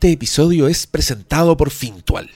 [0.00, 2.30] Este episodio es presentado por Fintual.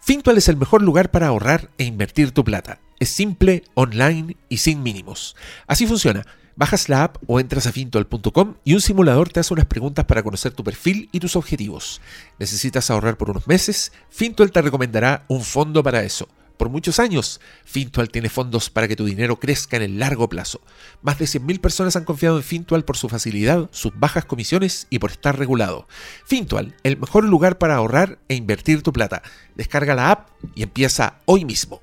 [0.00, 2.80] Fintual es el mejor lugar para ahorrar e invertir tu plata.
[2.98, 5.36] Es simple, online y sin mínimos.
[5.68, 6.26] Así funciona.
[6.56, 10.24] Bajas la app o entras a fintual.com y un simulador te hace unas preguntas para
[10.24, 12.00] conocer tu perfil y tus objetivos.
[12.40, 13.92] ¿Necesitas ahorrar por unos meses?
[14.10, 16.26] Fintual te recomendará un fondo para eso.
[16.56, 20.60] Por muchos años, Fintual tiene fondos para que tu dinero crezca en el largo plazo.
[21.02, 25.00] Más de 100.000 personas han confiado en Fintual por su facilidad, sus bajas comisiones y
[25.00, 25.88] por estar regulado.
[26.24, 29.22] Fintual, el mejor lugar para ahorrar e invertir tu plata.
[29.56, 31.80] Descarga la app y empieza hoy mismo.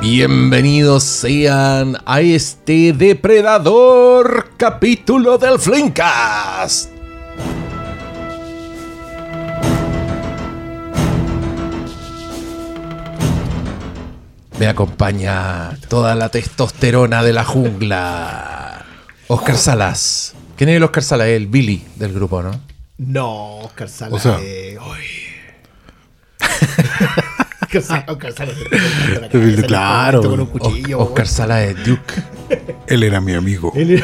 [0.00, 6.90] Bienvenidos sean a este depredador capítulo del Flimcast.
[14.58, 18.84] Me acompaña toda la testosterona de la jungla.
[19.28, 20.34] Oscar Salas.
[20.56, 21.26] ¿Quién es el Oscar Salas?
[21.28, 22.52] El Billy del grupo, ¿no?
[22.96, 24.14] No, Oscar Salas.
[24.14, 24.78] O sea- eh.
[27.62, 28.54] Oscar Sa- Oscar Salas.
[29.30, 30.22] cabeza, Claro.
[30.22, 31.00] Con un cuchillo.
[31.00, 31.26] Oscar.
[31.28, 32.14] Salas es Duke.
[32.86, 33.72] Él era mi amigo.
[33.74, 34.02] Él-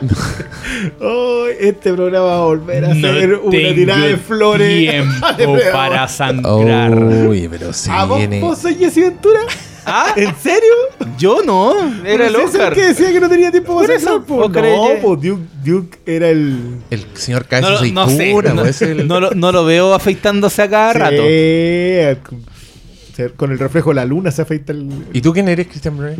[1.00, 4.90] Ay, este programa va a volver a ser una tirada de flores.
[4.90, 6.94] tiempo para sangrar.
[6.94, 8.40] Uy, pero si ¿A vos, viene.
[8.40, 9.40] vos Ventura?
[9.86, 10.14] ¿Ah?
[10.16, 10.72] ¿En serio?
[11.18, 11.74] Yo no,
[12.06, 12.72] era el si es Oscar.
[12.72, 14.36] que decía que no tenía tiempo para Por eso, po.
[14.44, 16.58] Oscar No, pues Duke, Duke era el.
[16.90, 18.64] El señor No, Cabeza lo- no sé, no,
[19.02, 21.22] el- no lo, no lo veo afeitándose a cada rato.
[21.22, 24.88] Sí, Con el reflejo de la luna se afeita el.
[25.12, 26.16] ¿Y tú quién eres, Christian Bray?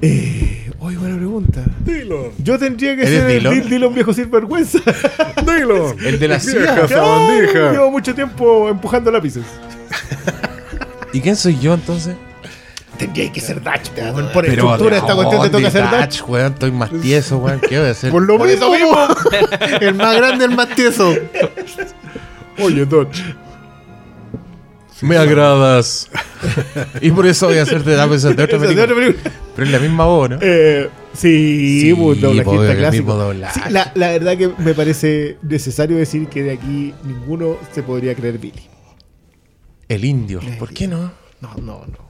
[0.00, 1.64] Eh, oye, buena pregunta.
[1.84, 2.32] Dilo.
[2.42, 3.52] Yo tendría que ¿Eres ser Dillon?
[3.54, 4.78] el Dillon viejo sin vergüenza.
[5.46, 5.92] Dilo.
[6.04, 6.86] El de la CIA.
[6.86, 9.44] Llevo mucho tiempo empujando lápices.
[11.12, 12.14] ¿Y quién soy yo entonces?
[12.98, 13.90] Tendría que ser Dutch.
[13.90, 16.00] po, Por Pero estructura, esta cuestión te toca ser Dutch.
[16.18, 16.52] Dutch, weón.
[16.52, 17.60] Estoy más tieso, weón.
[17.60, 18.10] ¿Qué voy a hacer?
[18.10, 18.74] Por lo mismo.
[19.80, 21.14] El más grande, el más tieso.
[22.60, 23.20] Oye, Dutch.
[25.00, 26.08] Me agradas.
[27.00, 28.86] y por eso voy a hacerte la de otra película.
[28.86, 30.38] Pero es la misma voz, ¿no?
[30.40, 33.34] Eh, sí, Sí, pues, doblajista pues, clásico.
[33.70, 38.38] la, la verdad que me parece necesario decir que de aquí ninguno se podría creer
[38.38, 38.62] Billy.
[39.88, 40.40] El indio.
[40.58, 41.10] ¿Por qué no?
[41.40, 42.08] No, no, no.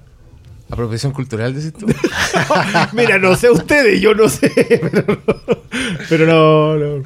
[0.71, 1.87] Apropiación cultural, decís tú.
[2.93, 5.59] Mira, no sé ustedes, yo no sé, pero no.
[6.09, 7.05] Pero no, no.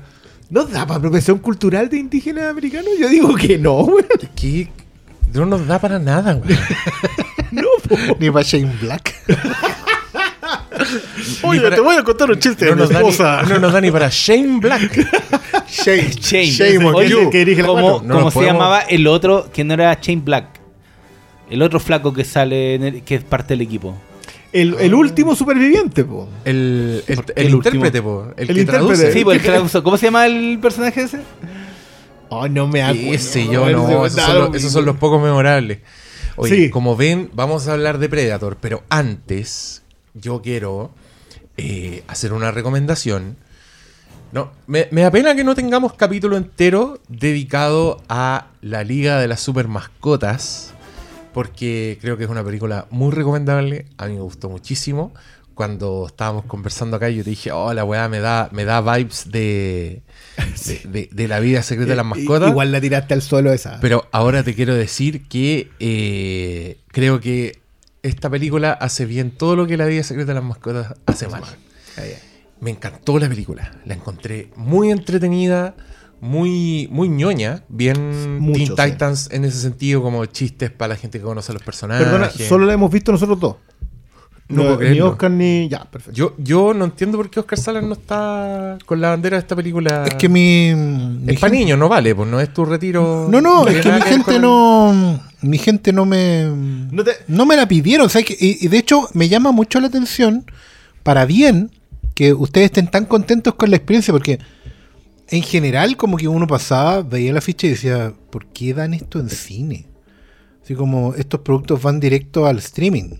[0.50, 2.90] ¿No da para apropiación cultural de indígenas americanos?
[2.98, 4.04] Yo digo que no, güey.
[4.34, 4.68] que
[5.32, 6.42] no nos da para nada, weón.
[7.52, 7.96] No, po.
[8.18, 9.14] Ni para Shane Black.
[11.42, 13.42] Oye, para- te voy a contar un chiste No de mi nos, da esposa.
[13.42, 15.06] ni, no nos da ni para Shane Black.
[15.68, 16.10] Shane.
[16.20, 16.46] Shane.
[16.46, 17.30] Shame on Oye, you.
[17.30, 18.08] que dirige la ¿Cómo, cuatro.
[18.08, 20.46] No cómo nos se podemos- llamaba el otro que no era Shane Black?
[21.50, 23.94] El otro flaco que sale, en el- que es parte del equipo.
[24.52, 26.28] El, el último superviviente, po.
[26.44, 28.28] El, el, el intérprete, po.
[28.36, 28.68] El, El que intérprete.
[28.96, 29.12] traduce.
[29.12, 29.82] Sí, pues el la usó.
[29.82, 31.20] ¿Cómo se llama el personaje ese?
[32.34, 33.12] Oh, no me acuerdo.
[33.12, 34.56] Ese yo no, esos son, lo los, mismo.
[34.56, 35.78] esos son los pocos memorables.
[36.36, 36.70] Oye, Sí.
[36.70, 39.82] como ven, vamos a hablar de Predator, pero antes
[40.14, 40.90] yo quiero
[41.58, 43.36] eh, hacer una recomendación.
[44.32, 49.28] No, me, me da pena que no tengamos capítulo entero dedicado a la Liga de
[49.28, 50.72] las Super Mascotas,
[51.34, 53.84] porque creo que es una película muy recomendable.
[53.98, 55.12] A mí me gustó muchísimo.
[55.54, 59.30] Cuando estábamos conversando acá, yo te dije, oh, la weá me da, me da vibes
[59.30, 60.02] de,
[60.66, 62.50] de, de- de la vida secreta de las Eh, mascotas.
[62.50, 63.78] Igual la tiraste al suelo esa.
[63.80, 67.60] Pero ahora te quiero decir que eh, creo que
[68.02, 71.42] esta película hace bien todo lo que la vida secreta de las mascotas hace mal.
[72.60, 73.72] Me encantó la película.
[73.84, 75.74] La encontré muy entretenida,
[76.20, 77.64] muy, muy ñoña.
[77.68, 78.92] Bien Mucho, Teen sí.
[78.92, 82.04] Titans en ese sentido, como chistes para la gente que conoce a los personajes.
[82.06, 83.56] Perdona, solo la hemos visto nosotros dos.
[84.56, 85.00] No puedo ni.
[85.00, 85.68] Oscar ni.
[85.68, 86.16] Ya, perfecto.
[86.16, 89.56] yo, yo no entiendo por qué Oscar Salas no está con la bandera de esta
[89.56, 90.04] película.
[90.06, 90.72] Es que mi.
[90.74, 93.26] mi es para niños, no vale, pues no es tu retiro.
[93.30, 95.20] No, no, es que mi gente el- no.
[95.42, 96.44] Mi gente no me.
[96.90, 98.06] No te- No me la pidieron.
[98.06, 100.44] o sea, que- y, y de hecho, me llama mucho la atención,
[101.02, 101.70] para bien,
[102.14, 104.38] que ustedes estén tan contentos con la experiencia, porque
[105.28, 109.18] en general, como que uno pasaba, veía la ficha y decía, ¿por qué dan esto
[109.18, 109.86] en cine?
[110.62, 113.14] Así como estos productos van directo al streaming.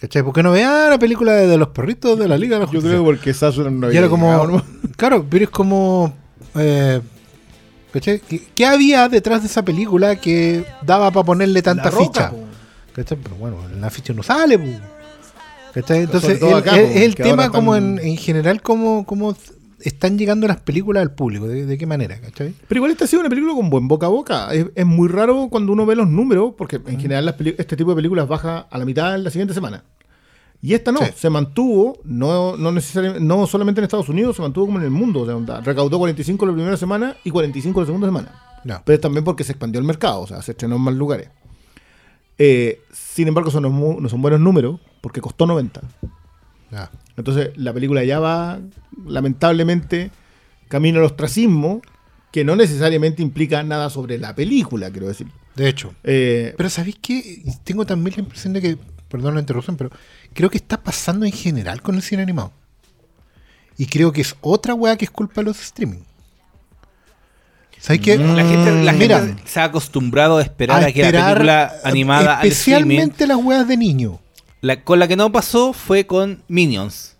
[0.00, 0.22] ¿Cachai?
[0.22, 2.72] ¿Por qué no vean la película de, de los perritos de la Liga de la
[2.72, 4.62] Yo creo porque Sassuran no Y era como.
[4.96, 6.12] Claro, pero es como.
[6.54, 7.00] Eh,
[7.92, 8.20] ¿cachai?
[8.20, 12.30] ¿Qué, qué había detrás de esa película que daba para ponerle tanta Roca, ficha?
[12.30, 12.44] po.
[12.94, 13.18] ¿Cachai?
[13.22, 14.66] Pero bueno, en la ficha no sale, po.
[15.74, 15.98] ¿Cachai?
[16.04, 19.36] Entonces, el- acá, el- tema como en, en general, como, como
[19.82, 22.54] están llegando las películas al público, de, de qué manera, ¿cachai?
[22.68, 24.52] Pero igual esta ha sido una película con buen boca a boca.
[24.54, 27.90] Es, es muy raro cuando uno ve los números, porque en general las este tipo
[27.90, 29.84] de películas baja a la mitad en la siguiente semana.
[30.62, 31.06] Y esta no, Sí.
[31.16, 34.90] se mantuvo, no, no, necesariamente, no solamente en Estados Unidos, se mantuvo como en el
[34.90, 35.22] mundo.
[35.22, 38.42] O sea, recaudó 45 la primera semana y 45 la segunda semana.
[38.64, 38.82] Ya.
[38.84, 41.30] Pero es también porque se expandió el mercado, o sea, se estrenó en más lugares.
[42.36, 45.80] Eh, sin embargo, son, no son buenos números porque costó 90.
[46.70, 46.90] Ya.
[47.20, 48.60] Entonces, la película ya va,
[49.06, 50.10] lamentablemente,
[50.68, 51.82] camino al ostracismo,
[52.32, 55.26] que no necesariamente implica nada sobre la película, quiero decir.
[55.56, 55.94] De hecho.
[56.04, 57.42] Eh, Pero ¿sabéis qué?
[57.64, 58.78] Tengo también la impresión de que,
[59.08, 59.90] perdón la interrupción, pero
[60.32, 62.52] creo que está pasando en general con el cine animado.
[63.76, 66.02] Y creo que es otra weá que es culpa de los streaming.
[67.78, 68.18] ¿Sabéis qué?
[68.18, 71.72] La gente, la Mira, gente se ha acostumbrado a esperar a a, que la película
[71.82, 72.50] animada al streaming.
[72.50, 74.20] especialmente las weas de niño.
[74.60, 77.16] La- con la que no pasó fue con Minions.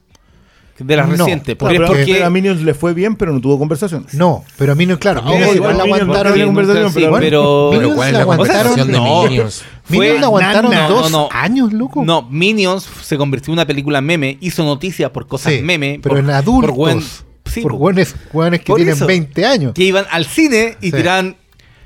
[0.79, 1.57] De las No, recientes.
[1.57, 2.25] claro, Pero es pero porque.
[2.25, 4.07] a Minions le fue bien, pero no tuvo conversación.
[4.15, 6.35] No, pero a no, claro, No, Minions igual igual la Minions aguantaron.
[6.39, 9.23] Sí, conversación, sí, pero- pero, Minions Pero ¿cuál es la la aguantaron- conversación de no.
[9.25, 9.63] Minions?
[9.85, 10.89] Fue- Minions la aguantaron nana.
[10.89, 11.29] dos No, no.
[11.33, 12.03] años, loco.
[12.03, 16.01] No, Minions se convirtió en una película meme, hizo noticias por cosas Sí, meme.
[16.03, 16.71] pero por- en adultos.
[16.71, 17.03] Por, buen-
[17.45, 17.77] sí, por po.
[17.79, 19.07] buenos, buenos que tienen eso.
[19.07, 19.75] 20 años.
[19.75, 20.97] que iban al cine y Sí.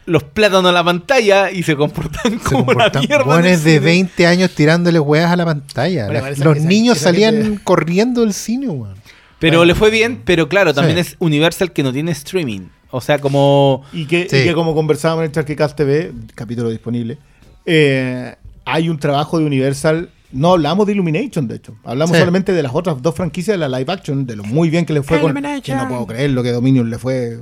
[0.06, 3.22] Los plátanos a la pantalla y se comportaban Se como una comportan mierda.
[3.22, 3.78] en buenos de cine.
[3.80, 6.06] 20 años tirándole weas a la pantalla.
[6.06, 8.94] Bueno, La- esa- los esa- niños esa salían te- corriendo del cine, weón.
[9.38, 9.64] Pero Bueno.
[9.72, 11.10] le fue bien, pero claro, también Sí.
[11.12, 12.68] es Universal que no tiene streaming.
[12.90, 13.82] O sea, como...
[13.92, 14.36] Y que, Sí.
[14.36, 17.18] y que como conversábamos en el Charquecast TV, capítulo disponible,
[17.66, 20.10] eh, hay un trabajo de Universal.
[20.32, 21.76] No hablamos de Illumination, de hecho.
[21.84, 22.20] Hablamos Sí.
[22.20, 24.92] solamente de las otras dos franquicias de la live action, de lo muy bien que
[24.92, 25.34] le fue con.
[25.62, 27.38] Que no puedo creer lo que Dominion le fue.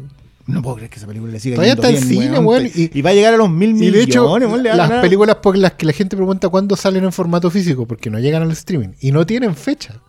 [0.46, 2.46] No puedo creer que esa película le siga Todavía está en bien, cine, weón.
[2.46, 3.92] weón, y- Y, va a llegar a los mil Y millones.
[3.94, 5.00] de hecho, weón, las ganar.
[5.00, 8.42] películas por las que la gente pregunta cuándo salen en formato físico, porque no llegan
[8.42, 8.88] al streaming.
[9.00, 10.00] Y no tienen fecha.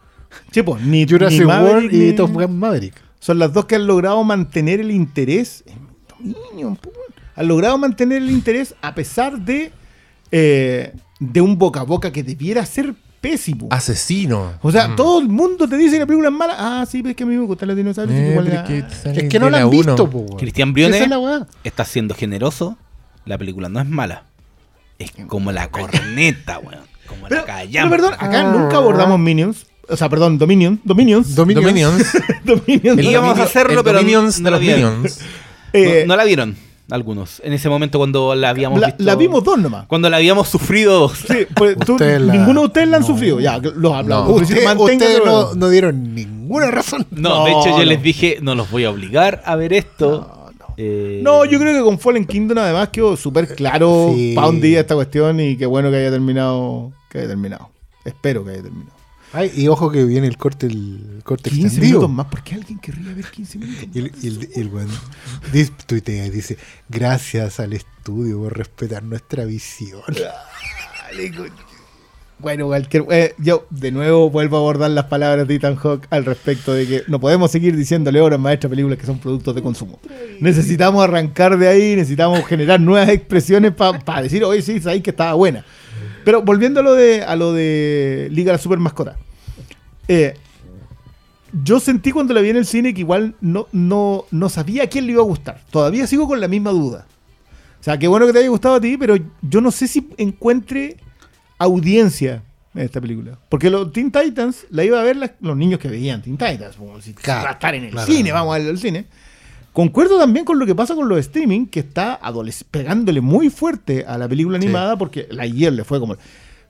[0.52, 2.96] Sí, pues, ni Jurassic ni Maverick, World y ni- Top Gun Maverick.
[3.20, 5.64] Son las dos que han logrado mantener el interés
[6.20, 6.78] Dominion.
[7.36, 9.72] Han logrado mantener el interés a pesar de,
[10.32, 13.68] eh, de un boca a boca que debiera ser pésimo.
[13.72, 14.54] Asesino.
[14.62, 14.96] O sea, Mm.
[14.98, 16.56] todo el mundo te dice que la película es mala.
[16.60, 18.20] Ah, sí, pero es que a mí me gustan los dinosaurios.
[18.20, 19.72] Eh, igual pero es que Es que no la han uno.
[19.72, 20.26] visto, po.
[20.38, 22.78] Cristian Briones es la está siendo generoso.
[23.26, 24.26] La película no es mala.
[25.00, 26.84] Es como la corneta, weón.
[27.08, 27.96] Como Pero, la pero callampa.
[27.96, 29.66] perdón, acá nunca abordamos Minions.
[29.88, 30.80] O sea, perdón, Dominion.
[30.84, 31.34] Dominions.
[31.34, 31.66] Dominions.
[31.66, 32.14] Dominions.
[32.46, 33.00] Dominion.
[33.00, 34.94] El Íbamos a hacerlo, el pero Dominions no de lo los vieron.
[34.96, 35.20] Minions.
[35.74, 36.56] Eh, no, no la vieron
[36.94, 37.42] algunos.
[37.44, 39.04] En ese momento cuando la habíamos la, visto.
[39.04, 39.86] la vimos dos nomás.
[39.88, 41.14] Cuando la habíamos sufrido dos.
[41.28, 43.08] Sí, pues tú- Ustedes la- ninguno de ustedes la han no.
[43.08, 43.40] sufrido.
[43.40, 44.28] Ya, los hablamos.
[44.30, 44.34] No.
[44.36, 45.22] Usted- ustedes
[45.56, 47.06] no, dieron ninguna razón.
[47.12, 50.40] No, de No, hecho yo les dije, no los voy a obligar a ver esto.
[50.78, 54.34] Eh, No, yo creo que con Fallen Kingdom además quedó súper claro Sí.
[54.36, 56.92] para dónde iba esta cuestión y qué bueno que haya terminado.
[57.10, 57.70] Que haya terminado.
[58.06, 58.94] Espero que haya terminado.
[59.34, 62.00] Ay, y ojo que viene el corte, el corte 15 extendido.
[62.02, 62.26] minutos más.
[62.28, 63.86] ¿Por qué alguien querría ver 15 minutos?
[63.94, 64.72] Y el, y el- y el
[65.52, 66.58] dice, tuitea y dice,
[66.88, 70.02] gracias al estudio por respetar nuestra visión.
[72.40, 73.06] Bueno, cualquier.
[73.12, 76.86] eh, yo de nuevo vuelvo a abordar las palabras de Ethan Hawke al respecto de
[76.86, 79.98] que no podemos seguir diciéndole obras maestras películas que son productos de consumo.
[80.42, 85.34] Necesitamos arrancar de ahí, necesitamos generar nuevas expresiones para decir, oye, sí, sabéis que estaba
[85.36, 85.64] buena.
[86.24, 89.18] Pero volviendo a lo de, a lo de Liga de la Super Mascota.
[90.08, 90.36] eh,
[91.64, 94.88] yo sentí cuando la vi en el cine que igual no, no, no sabía a
[94.88, 95.62] quién le iba a gustar.
[95.70, 97.06] Todavía sigo con la misma duda.
[97.80, 100.08] O sea, qué bueno que te haya gustado a ti, pero yo no sé si
[100.18, 100.98] encuentre
[101.60, 102.42] audiencia
[102.74, 103.38] en esta película.
[103.50, 106.76] Porque los Teen Titans la iba a ver los niños que veían Teen Titans.
[106.76, 108.12] Como si Claro, va a estar en el claro.
[108.12, 109.06] cine, vamos al, al cine.
[109.74, 112.20] Concuerdo también con lo que pasa con los streaming, que está
[112.70, 114.66] pegándole muy fuerte a la película Sí.
[114.66, 116.16] animada, porque la ayer le fue como.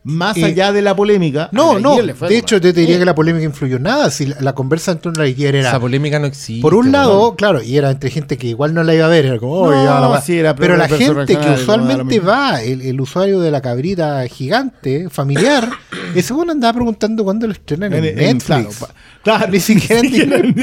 [0.06, 1.48] Más Y- allá de la polémica.
[1.54, 4.36] No, no, de hecho yo te diría Eh, que la polémica influyó nada, si la,
[4.42, 5.70] la conversa entre una Lightyear era...
[5.70, 6.62] Esa polémica no existe.
[6.62, 9.26] Por un lado, claro, y era entre gente que igual no la iba a ver,
[9.26, 10.20] era como, "Oh, No, ya la va".
[10.22, 15.10] sí, era pero la gente que usualmente va, el, el usuario de la cabrita gigante,
[15.10, 15.70] familiar,
[16.16, 18.86] ese bueno andaba preguntando cuándo lo estrenan en, En- en- Netflix.
[19.24, 20.54] claro, ni siquiera en.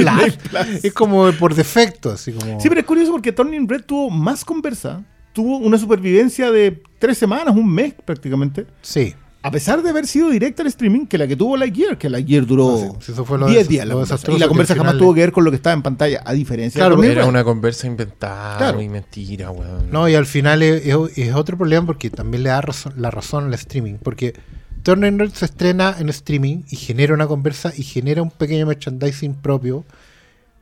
[0.83, 2.61] Es como por defecto, así como...
[2.61, 5.03] Sí, pero es curioso porque Turning Red tuvo más conversa.
[5.33, 8.67] Tuvo una supervivencia de tres semanas, un mes prácticamente.
[8.83, 9.15] Sí.
[9.43, 12.45] A pesar de haber sido directa al streaming que la que tuvo Lightyear, que Lightyear
[12.45, 13.87] duró No, sí, sí, eso fue lo 10 des- días.
[13.87, 14.33] la conversa.
[14.33, 16.79] y la conversa jamás tuvo que ver con lo que estaba en pantalla, a diferencia
[16.79, 18.83] Claro, de Era una conversa inventada Claro.
[18.83, 19.91] y mentira, weón.
[19.91, 23.11] No, y al final es, es- es otro problema porque también le da razón- la
[23.11, 23.95] razón al streaming.
[24.03, 24.35] Porque
[24.83, 29.35] Turner Red se estrena en streaming y genera una conversa y genera un pequeño merchandising
[29.37, 29.85] propio.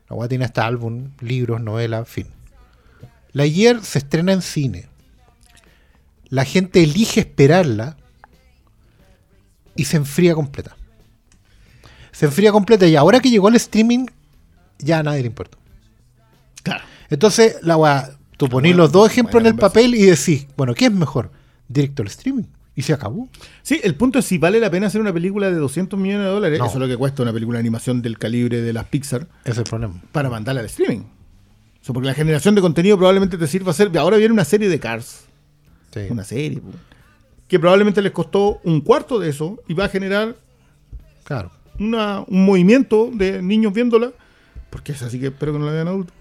[0.09, 2.27] La weá tiene hasta álbum, libros, novelas, en fin.
[3.33, 4.87] La Year se estrena en cine.
[6.31, 7.97] La gente elige esperarla
[9.79, 10.77] y se enfría completa.
[12.13, 14.07] Se enfría completa y ahora que llegó el streaming,
[14.79, 15.57] ya a nadie le importa.
[16.63, 16.85] Claro.
[17.11, 20.87] Entonces, la weá, tú ponís los dos ejemplos en el papel y decís, bueno, ¿qué
[20.87, 21.31] es mejor?
[21.69, 22.45] Directo al streaming.
[22.75, 23.29] Y se acabó.
[23.63, 26.31] Sí, el punto es si vale la pena hacer una película de 200 millones de
[26.33, 26.67] dólares, No.
[26.67, 29.53] eso es lo que cuesta una película de animación del calibre de las Pixar, Ese
[29.53, 30.01] es el problema.
[30.13, 31.01] para mandarla al streaming.
[31.01, 33.97] O sea, porque la generación de contenido probablemente te sirva a hacer.
[33.99, 35.25] Ahora viene una serie de Cars.
[35.95, 36.01] Sí.
[36.11, 36.71] Una serie, po,
[37.49, 40.37] que probablemente les costó un cuarto de eso y va a generar
[41.25, 41.51] Claro.
[41.79, 44.13] una- un movimiento de niños viéndola,
[44.71, 46.15] porque es así que espero que no la vean adultos,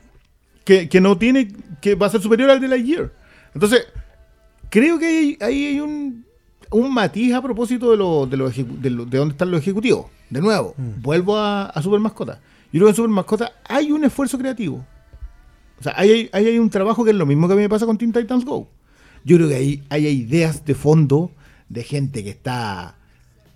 [0.63, 1.50] que, que no tiene,
[1.81, 3.12] que va a ser superior al de Lightyear.
[3.53, 3.86] Entonces,
[4.69, 6.25] creo que ahí hay, hay un,
[6.72, 10.05] un matiz a propósito de, lo, de, lo de, lo- de dónde están los ejecutivos.
[10.29, 12.39] De nuevo, vuelvo a, a Super Mascota.
[12.72, 14.86] Yo creo que en Super Mascota hay un esfuerzo creativo.
[15.79, 17.62] O sea, ahí hay, ahí hay un trabajo que es lo mismo que a mí
[17.62, 18.67] me pasa con Teen Titans Go.
[19.27, 21.31] Yo creo que ahí hay ideas de fondo
[21.67, 22.96] de gente que está.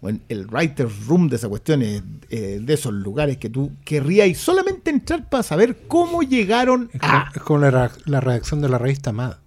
[0.02, 4.90] Bueno, el writer's room de esas cuestiones, eh, de esos lugares que tú querrías solamente
[4.90, 7.32] entrar para saber cómo llegaron Es como, a.
[7.34, 9.38] es como la, reacción de la revista Mad.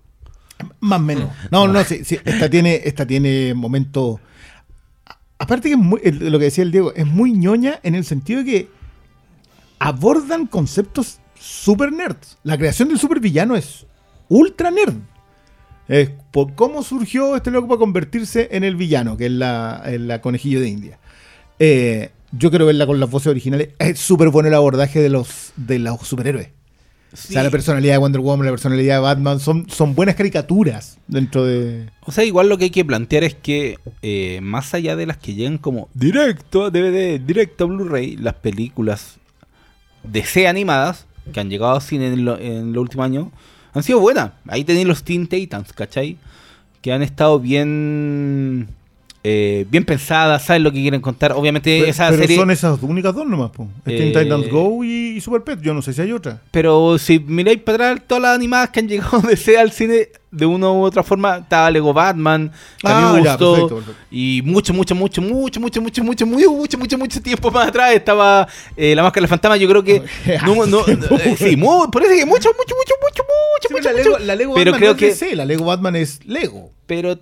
[0.80, 1.30] Más o menos.
[1.50, 4.18] No, no, sí, sí, esta tiene, esta tiene momentos.
[5.36, 8.42] Aparte que es muy, lo que decía el Diego, es muy ñoña en el sentido
[8.42, 8.68] de que
[9.78, 12.38] abordan conceptos super nerds.
[12.44, 13.84] La creación del supervillano es
[14.30, 14.94] ultra nerd.
[15.88, 20.08] Es por cómo surgió este loco para convertirse en el villano, que es la, en
[20.08, 20.98] la conejillo de India.
[21.58, 23.68] Eh, yo quiero verla con las voces originales.
[23.78, 26.48] Es súper bueno el abordaje de los, de los superhéroes.
[27.12, 30.98] O sea, la personalidad de Wonder Woman, la personalidad de Batman, son, son buenas caricaturas
[31.06, 31.88] dentro de...
[32.06, 35.18] O sea, igual lo que hay que plantear es que eh, más allá de las
[35.18, 39.18] que llegan como directo a DVD, directo a Blu-ray, las películas
[40.02, 43.28] DC animadas que han llegado al cine en, lo- en los últimos años
[43.74, 44.30] han sido buenas.
[44.48, 46.16] Ahí tenéis los Teen Titans, ¿cachai?
[46.80, 48.68] Que han estado bien
[49.26, 51.32] eh, bien pensadas, saben lo que quieren contar.
[51.32, 52.36] Obviamente Pero, esa pero serie...
[52.36, 53.66] son esas únicas dos nomás, po.
[53.86, 55.62] Es Teen Eh, Titans Go y, y Super Pet.
[55.62, 56.42] Yo no sé si hay otra.
[56.50, 60.08] Pero si miráis para atrás, todas las animadas que han llegado de DC al cine,
[60.34, 63.52] de una u otra forma, estaba Lego Batman, que a mí Ah, me ya, gustó.
[63.52, 64.06] perfecto, perfecto.
[64.10, 67.94] Y mucho, mucho, mucho, mucho, mucho, mucho, mucho, mucho, mucho, mucho, mucho tiempo más atrás
[67.94, 69.56] estaba eh, La Máscara del Fantasma.
[69.56, 70.02] Yo creo que.
[70.44, 73.92] no, no, eh, sí, por eso que mucho, mucho, mucho, mucho, mucho, Sí, mucho, la,
[73.96, 74.10] mucho.
[74.10, 76.70] Lego, la Lego Pero Batman creo no es que- DC, la Lego Batman es Lego.
[76.86, 77.18] Pero,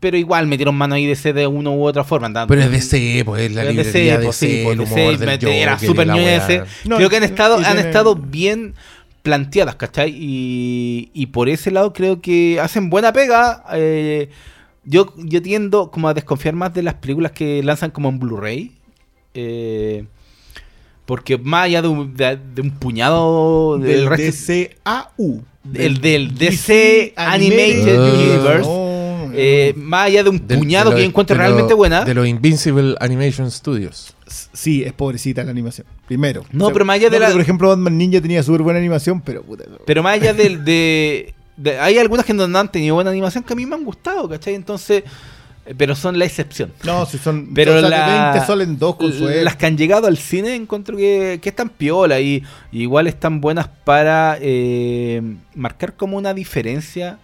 [0.00, 2.26] pero igual metieron mano ahí DC de una u otra forma.
[2.28, 5.46] andando- Pero es DC, pues es la librería DC, pues, sí, DC, pues, el DC,
[5.46, 6.16] del era súper weá.
[6.46, 6.62] DC.
[6.84, 8.74] No, creo que han estado, han estado bien
[9.22, 10.10] planteadas, ¿cachai?
[10.16, 13.64] Y, y por ese lado creo que hacen buena pega.
[13.74, 14.28] eh,
[14.84, 18.72] yo, yo tiendo como a desconfiar más de las películas que lanzan como en Blu-ray.
[19.34, 20.04] eh,
[21.06, 25.42] porque más allá de un, de, de un puñado del Del resto- DCAU.
[25.74, 27.98] el del DC Animated.
[28.14, 28.70] Universe.
[29.34, 32.04] Eh, más allá de un Del- puñado de que lo- yo lo- realmente buena.
[32.04, 34.14] De los Invincible Animation Studios.
[34.52, 35.86] Sí, es pobrecita la animación.
[36.06, 36.44] Primero.
[36.52, 39.42] No, pero más allá de la- Por ejemplo, Batman Ninja tenía súper buena animación, pero
[39.42, 39.64] puta.
[39.86, 43.52] Pero más allá del de, de- Hay algunas que no han tenido buena animación que
[43.52, 44.54] a mí me han gustado, ¿cachai?
[44.54, 45.04] Entonces.
[45.66, 46.72] eh, Pero son la excepción.
[46.84, 47.50] No, si son.
[47.54, 50.16] Pero o sea, de la- 20 solen dos con su las que han llegado al
[50.16, 55.22] cine encuentro que, que están piola y, y igual están buenas para eh,
[55.54, 57.18] marcar como una diferencia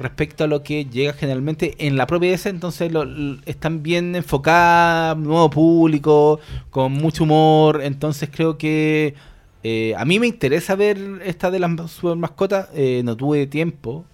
[0.00, 3.04] respecto a lo que llega generalmente en la propia entonces lo-
[3.46, 6.40] están bien enfocadas, nuevo público,
[6.70, 9.14] con mucho humor, entonces creo que
[9.62, 14.04] eh, a mí me interesa ver esta de las super mascotas, eh, no tuve tiempo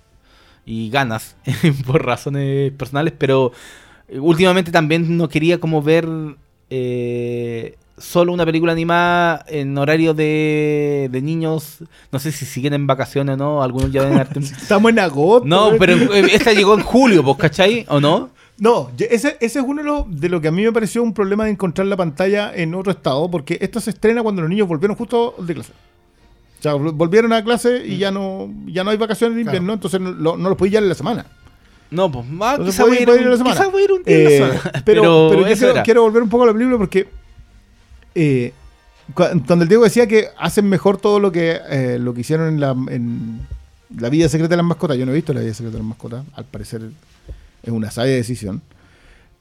[0.65, 1.37] y ganas
[1.87, 3.53] por razones personales, pero
[4.09, 6.09] eh, últimamente también no quería como ver
[6.71, 11.79] eh, solo una película animada en horario de, de niños,
[12.13, 15.47] no sé si siguen en vacaciones o no, algunos ya deben Estamos en agosto.
[15.49, 17.87] No, pero eh, esta llegó en julio, ¿vos cachai?
[17.89, 18.31] ¿O no?
[18.59, 21.13] No, ese, ese es uno de, los- de lo que a mí me pareció un
[21.13, 24.67] problema de encontrar la pantalla en otro estado, porque esto se estrena cuando los niños
[24.69, 25.73] volvieron justo de clase.
[26.59, 29.75] O sea, vol- volvieron a clase y ya no, ya no hay vacaciones de invierno,
[29.75, 31.27] entonces no, lo- no los podéis llevar en la semana.
[31.91, 33.57] No, pues más quizá voy a ir, puede ir a la un- semana.
[33.57, 34.63] quizá voy a ir un día Eh, en la semana.
[34.85, 37.09] pero, Pero, pero yo quiero volver un poco a la película porque
[38.17, 38.53] eh,
[39.15, 42.49] cu- cuando el Diego decía que hacen mejor todo lo que eh, lo que hicieron
[42.49, 42.75] en la,
[44.01, 45.89] la vida secreta de las mascotas, yo no he visto la vida secreta de las
[45.89, 46.83] mascotas, al parecer
[47.63, 48.63] es una sabia decisión.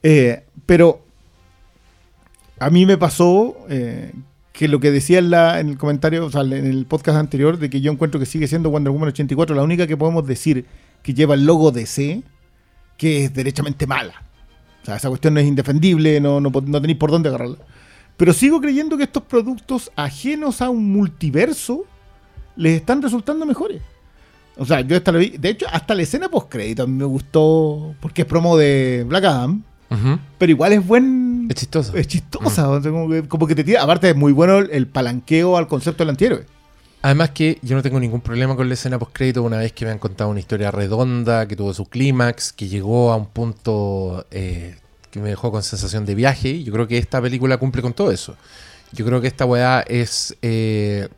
[0.02, 1.00] Eh, pero
[2.58, 3.56] a mí me pasó
[4.52, 7.80] que lo que decía en, el comentario, o sea, en el podcast anterior, de que
[7.80, 10.64] yo encuentro que sigue siendo Wonder Woman 84 la única que podemos decir
[11.02, 12.22] que lleva el logo DC,
[12.96, 14.14] que es derechamente mala.
[14.82, 17.58] O sea, esa cuestión no es indefendible, no, no tenéis por dónde agarrarla.
[18.16, 21.84] Pero sigo creyendo que estos productos ajenos a un multiverso
[22.56, 23.82] les están resultando mejores.
[24.56, 25.36] O sea, yo esta la vi.
[25.36, 29.24] De hecho, hasta la escena post-crédito a mí me gustó porque es promo de Black
[29.24, 29.62] Adam.
[30.38, 31.46] Pero igual es buen.
[31.48, 31.94] Es chistoso.
[31.94, 32.68] Es chistosa.
[32.68, 33.82] o sea, como, que, como que te tira.
[33.82, 36.46] Aparte, es muy bueno el, el palanqueo al concepto del antihéroe.
[37.02, 39.92] Además que yo no tengo ningún problema con la escena post-crédito una vez que me
[39.92, 44.76] han contado una historia redonda, que tuvo su clímax, que llegó a un punto eh,
[45.16, 46.50] que me dejó con sensación de viaje.
[46.50, 48.36] Y yo creo que esta película cumple con todo eso.
[48.92, 51.08] Yo creo que esta weá es eh,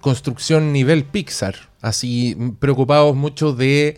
[0.00, 1.54] construcción nivel Pixar.
[1.80, 3.96] Así, preocupados mucho de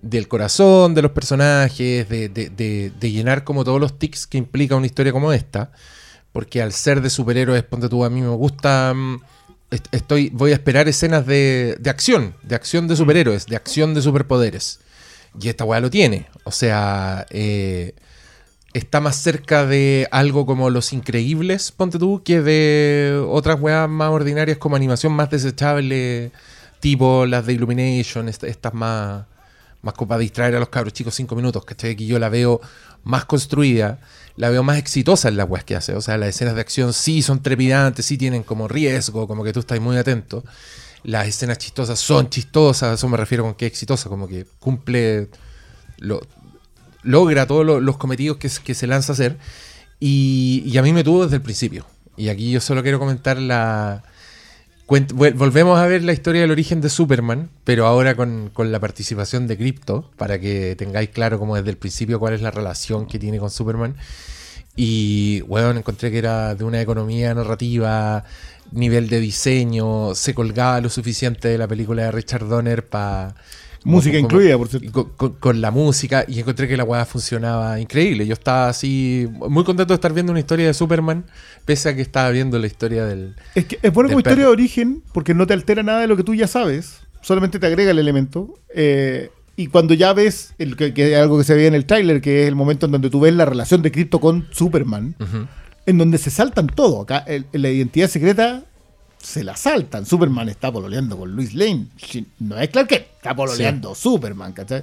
[0.00, 4.38] del corazón de los personajes, de, de- de- de llenar como todos los tics que
[4.38, 5.72] implica una historia como esta.
[6.32, 8.92] Porque al ser de superhéroes, ponte tú, a mí me gusta.
[8.94, 9.20] mm,
[9.72, 13.92] est- Estoy, voy a esperar escenas de, de acción, de acción de superhéroes, de acción
[13.94, 14.78] de superpoderes.
[15.40, 16.26] Y esta weá lo tiene.
[16.44, 17.94] O sea, eh,
[18.74, 24.10] está más cerca de algo como Los Increíbles, ponte tú, que de otras weas más
[24.10, 26.30] ordinarias como animación más desechable,
[26.80, 29.24] tipo las de Illumination, est- estas más,
[29.82, 31.96] más como para distraer a los cabros chicos cinco minutos, ¿cachai?
[31.96, 32.60] Que yo la veo
[33.04, 34.00] más construida,
[34.36, 35.94] la veo más exitosa en las weas que hace.
[35.94, 39.52] O sea, las escenas de acción sí son trepidantes, sí tienen como riesgo, como que
[39.52, 40.44] tú estás muy atento.
[41.04, 45.28] Las escenas chistosas son chistosas, eso me refiero con que exitosa, como que cumple
[45.98, 46.20] lo,
[47.02, 49.38] logra todos lo- los cometidos que, se lanza a hacer.
[50.00, 51.86] Y, y a mí me tuvo desde el principio.
[52.16, 54.02] Y aquí yo solo quiero comentar la...
[54.86, 59.46] volvemos a ver la historia del origen de Superman, pero ahora con, con la participación
[59.46, 63.18] de Crypto, para que tengáis claro como desde el principio cuál es la relación que
[63.18, 63.96] tiene con Superman.
[64.74, 68.24] Y, bueno, encontré que era de una economía narrativa,
[68.70, 73.34] nivel de diseño, se colgaba lo suficiente de la película de Richard Donner para...
[73.84, 75.10] Música incluida, por cierto.
[75.16, 78.26] con, la música y encontré que la weá funcionaba increíble.
[78.26, 81.24] Yo estaba así muy contento de estar viendo una historia de Superman,
[81.64, 83.34] pese a que estaba viendo la historia del...
[83.54, 86.16] Es que es bueno como historia de origen porque no te altera nada de lo
[86.16, 88.54] que tú ya sabes, solamente te agrega el elemento.
[88.74, 92.42] eh, y cuando ya ves el, que, algo que se ve en el tráiler, que
[92.42, 95.16] es el momento en donde tú ves la relación de Crypto con Superman,
[95.84, 97.00] en donde se saltan todo.
[97.02, 98.62] Acá el- la identidad secreta
[99.18, 100.06] se la saltan.
[100.06, 101.86] Superman está pololeando con Luis Lane.
[102.40, 104.82] No es Clark Kent, está pololeando Superman, ¿cachai?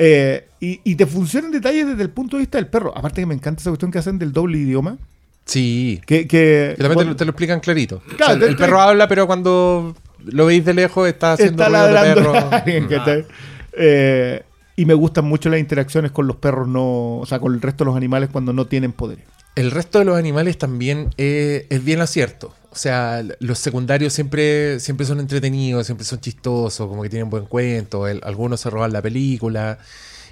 [0.00, 2.96] Eh, y, y te funcionan detalles desde el punto de vista del perro.
[2.96, 4.96] Aparte que me encanta esa cuestión que hacen del doble idioma.
[5.44, 8.00] Sí, Que, que, que también te, lo- te lo explican clarito.
[8.00, 11.08] Claro, O sea, el, te- el te- perro habla, pero cuando lo veis de lejos
[11.08, 12.34] está haciendo está ruido de perro.
[12.34, 13.24] a alguien, ¿cachai?
[13.72, 14.42] Eh,
[14.76, 17.84] y me gustan mucho las interacciones con los perros, no, o sea, con el resto
[17.84, 19.24] de los animales cuando no tienen poderes.
[19.56, 22.54] El resto de los animales también eh, es bien acierto.
[22.70, 27.46] O sea, los secundarios siempre, siempre son entretenidos, siempre son chistosos, como que tienen buen
[27.46, 28.06] cuento.
[28.06, 29.78] el- algunos se roban la película.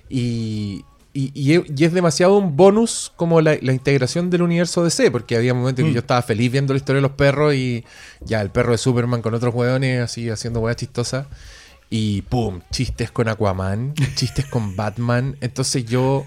[0.09, 5.35] Y, y, y es- demasiado un bonus como la, la integración del universo DC, porque
[5.37, 5.95] había momentos en que Mm.
[5.95, 7.85] yo estaba feliz viendo la historia de los perros y
[8.21, 11.27] ya el perro de Superman con otros hueones así haciendo hueas chistosas.
[11.89, 15.37] Y pum, chistes con Aquaman, chistes con Batman.
[15.41, 16.27] Entonces yo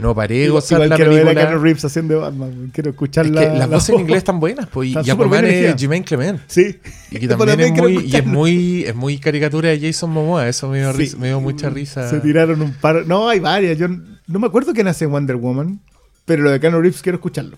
[0.00, 1.34] no paré de gozar Igual la quiero ver a.
[1.34, 4.40] Keanu Reeves haciendo Batman, quiero escuchar Es la, que las la voces en inglés están
[4.40, 5.76] buenas, pues, y, Están y Aquaman es.
[5.80, 6.40] Jermaine Clement.
[6.46, 6.78] Sí.
[7.10, 10.68] Y que también es muy, y es muy, es muy caricatura de Jason Momoa, eso
[10.68, 10.98] me dio, Sí.
[10.98, 12.08] risa- me dio mucha risa.
[12.08, 13.06] Se tiraron un par.
[13.06, 13.76] No, hay varias.
[13.78, 15.80] Yo no me acuerdo quién hace Wonder Woman,
[16.24, 17.56] pero lo de Keanu Reeves quiero escucharlo.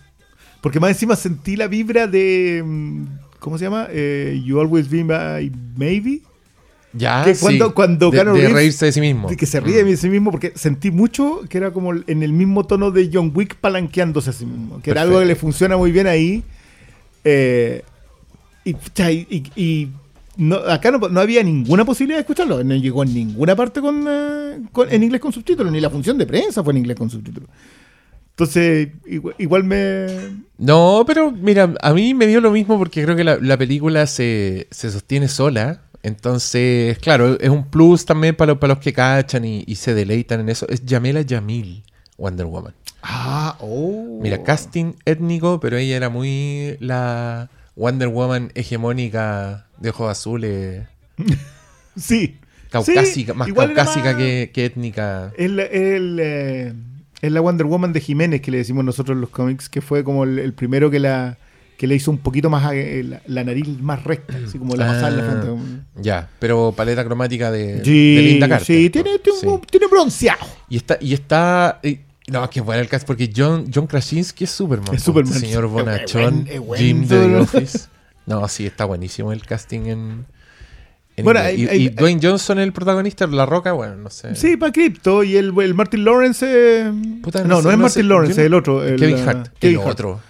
[0.61, 2.62] Porque más encima sentí la vibra de.
[2.64, 3.05] mm,
[3.38, 3.87] ¿Cómo se llama?
[3.90, 6.20] Eh, you Always Be My Maybe.
[6.92, 7.40] Ya, que sí.
[7.42, 9.29] cuando- cuando de, Keanu de Reeves- reírse de sí mismo.
[9.29, 12.33] De que se ríe de sí mismo porque sentí mucho que era como en el
[12.33, 14.81] mismo tono de John Wick palanqueándose a sí mismo.
[14.83, 15.46] Que era algo que le Perfecto.
[15.46, 16.42] funciona muy bien ahí.
[17.24, 17.83] Eh,
[18.64, 18.74] y-
[19.31, 19.88] y- y
[20.37, 22.64] no, acá no, no había ninguna posibilidad de escucharlo.
[22.64, 25.72] No llegó en ninguna parte con, eh, con- en inglés con subtítulos.
[25.72, 27.48] Ni la función de prensa fue en inglés con subtítulos.
[28.31, 30.07] Entonces, igual, igual me...
[30.57, 34.07] No, pero mira, a mí me dio lo mismo porque creo que la, la película
[34.07, 35.83] se, se sostiene sola.
[36.02, 39.94] Entonces, claro, es un plus también para, los- para los que cachan y, y se
[39.94, 40.66] deleitan en eso.
[40.68, 41.82] Es Yamela Yamil,
[42.16, 42.74] Wonder Woman.
[43.02, 44.18] Ah, oh.
[44.22, 50.86] Mira, casting étnico, pero ella era muy la Wonder Woman hegemónica de ojos azules,
[51.96, 52.38] Sí.
[52.70, 55.32] caucásica, Sí, más caucásica más- que, que étnica.
[55.36, 56.72] Es la, el, eh,
[57.20, 60.04] es la Wonder Woman de Jiménez que le decimos nosotros en los cómics, que fue
[60.04, 61.36] como el, el primero que la
[61.80, 64.86] que le hizo un poquito más eh, la, la nariz más recta, así como la
[64.86, 65.82] pasada en la Ah, frente.
[66.02, 68.66] Ya, pero paleta cromática de, Sí, de Linda Carter.
[68.66, 69.46] sí, tiene, tiene, Sí.
[69.46, 70.44] un- tiene bronceado.
[70.68, 71.80] Y está, y está.
[71.82, 74.94] y- no, es que bueno el cast porque John, John Krasinski es Superman.
[74.94, 75.06] Es po.
[75.06, 75.32] Superman.
[75.40, 77.36] Señor Es buen- Bonachón, es Jim de The.
[77.36, 77.78] Office.
[78.26, 80.26] No, sí, está buenísimo el casting en.
[81.16, 84.34] en Bueno, hay- y, hay- y Dwayne Johnson, el protagonista, La Roca, bueno, no sé.
[84.36, 86.44] Sí, para Crypto y el, el Martin Lawrence.
[86.46, 88.84] eh, Puta, no, no, sé, es Martin yo Lawrence, es el otro.
[88.84, 89.92] El, Kevin Hart, Kevin el Hart.
[89.92, 90.20] otro.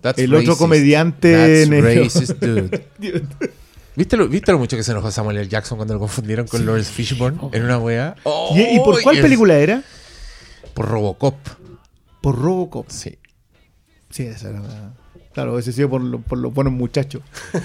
[0.00, 2.82] That's El otro comediante That's racist, dude.
[3.96, 5.48] ¿Viste lo, ¿Viste lo mucho que se enojó Samuel L.
[5.48, 8.14] Jackson cuando lo confundieron con Lawrence Fishburne en una wea?
[8.54, 9.82] ¿Y, y por cuál es- película era?
[10.74, 11.34] Por Robocop.
[12.22, 12.88] Por Robocop.
[12.88, 13.18] Sí.
[14.08, 14.92] Sí, esa era la-
[15.34, 17.22] Claro, ese sí por, lo- por los buenos muchachos.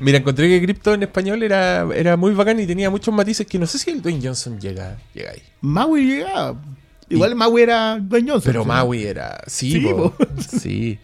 [0.00, 3.58] Mira, encontré que Crypto en español era, era muy bacán y tenía muchos matices que
[3.58, 5.42] no sé si el Dwayne Johnson llega, llega ahí.
[5.60, 6.60] Maui llegaba.
[7.10, 8.52] Igual Maui era Dwayne Johnson.
[8.52, 8.68] Pero ¿sí?
[8.68, 9.42] Maui era.
[9.46, 10.12] Sí, Sí, po.
[10.12, 10.24] po.
[10.60, 10.98] sí.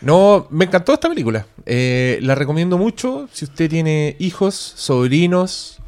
[0.00, 1.46] No, me encantó esta película.
[1.66, 3.28] Eh, la recomiendo mucho.
[3.32, 5.78] Si usted tiene hijos, sobrinos,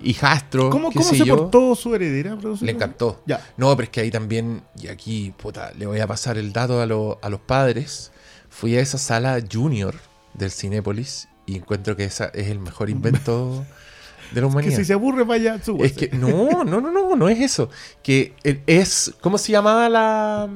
[0.00, 0.70] hijastros.
[0.70, 2.36] ¿Cómo, qué cómo sé se yo, portó su heredera?
[2.36, 2.66] profesor?
[2.66, 3.22] Le encantó.
[3.26, 3.44] Ya.
[3.56, 6.80] No, pero es que ahí también, y aquí, puta, le voy a pasar el dato
[6.80, 8.12] a, lo- a los padres.
[8.48, 9.94] Fui a esa sala junior
[10.34, 13.64] del Cinépolis y encuentro que esa es el mejor invento
[14.32, 15.94] de la Que si se aburre, vaya, Es súbase.
[15.94, 17.70] que no, no, no, no, no es eso.
[18.02, 18.34] Que
[18.66, 20.48] es, ¿cómo se llamaba la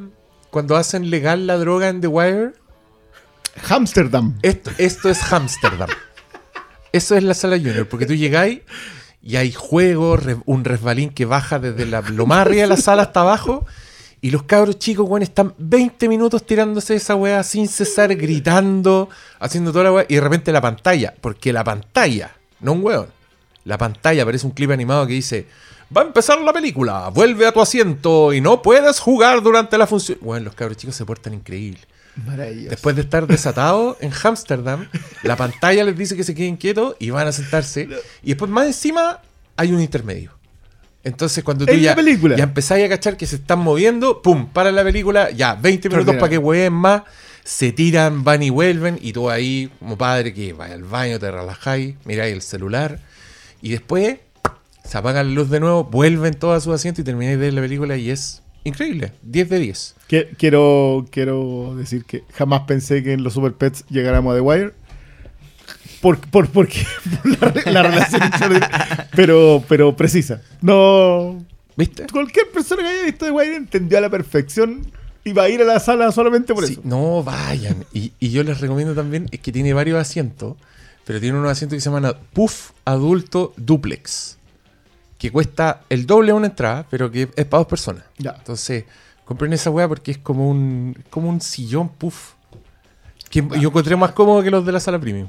[0.50, 2.52] cuando hacen legal la droga en The Wire?
[3.68, 4.38] Hamsterdam.
[4.42, 5.88] Esto, esto es Hamsterdam.
[6.92, 8.60] Eso es la sala junior, porque tú llegáis
[9.22, 12.76] y hay juego, re- un resbalín que baja desde la, lo más arriba de la
[12.76, 13.66] sala hasta abajo.
[14.20, 19.70] Y los cabros chicos, weón, están 20 minutos tirándose esa weá sin cesar, gritando, haciendo
[19.72, 20.06] toda la weá.
[20.08, 23.06] Y de repente la pantalla, porque la pantalla, no un weón,
[23.64, 25.46] la pantalla parece un clip animado que dice:
[25.94, 29.86] Va a empezar la película, vuelve a tu asiento y no puedes jugar durante la
[29.86, 30.18] función.
[30.20, 31.80] Bueno, los cabros chicos se portan increíble.
[32.24, 32.70] Maravilloso.
[32.70, 34.88] Después de estar desatados en Ámsterdam,
[35.22, 37.88] la pantalla les dice que se queden quietos y van a sentarse.
[38.22, 39.20] Y después, más encima,
[39.56, 40.30] hay un intermedio.
[41.02, 42.36] Entonces, cuando tú En ya, película.
[42.36, 44.48] ya empezáis a cachar que se están moviendo, ¡pum!
[44.48, 47.02] Para la película, ya, 20 minutos para que hueen más,
[47.44, 51.30] se tiran, van y vuelven, y tú ahí, como padre, que vaya al baño, te
[51.30, 53.00] relajáis, miráis el celular,
[53.66, 54.18] y después
[54.84, 57.54] se apaga la luz de nuevo, vuelven todos a su asiento y termináis de ver
[57.54, 59.94] la película, y es increíble, 10 de 10.
[60.08, 64.40] Que- Quiero, quiero decir que jamás pensé que en los Super Pets llegáramos a The
[64.42, 64.72] Wire.
[66.00, 66.86] Por, por, porque,
[67.40, 68.22] por la, la relación
[69.16, 70.42] pero, pero precisa.
[70.60, 71.42] No.
[71.76, 72.06] ¿Viste?
[72.12, 74.86] Cualquier persona que haya visto The Wire entendió a la perfección
[75.24, 76.82] y va a ir a la sala solamente por Sí, eso.
[76.84, 77.84] no vayan.
[77.94, 80.56] Y, y yo les recomiendo también, es que tiene varios asientos,
[81.04, 84.38] pero tiene unos asientos que se llaman Puff Adulto Duplex,
[85.18, 88.04] que cuesta el doble de una entrada, pero que es para dos personas.
[88.18, 88.34] Ya.
[88.38, 88.84] Entonces,
[89.24, 92.32] compren esa weá porque es como un, como un sillón puff.
[93.30, 95.28] Que yo encontré más cómodo que los de la sala premium.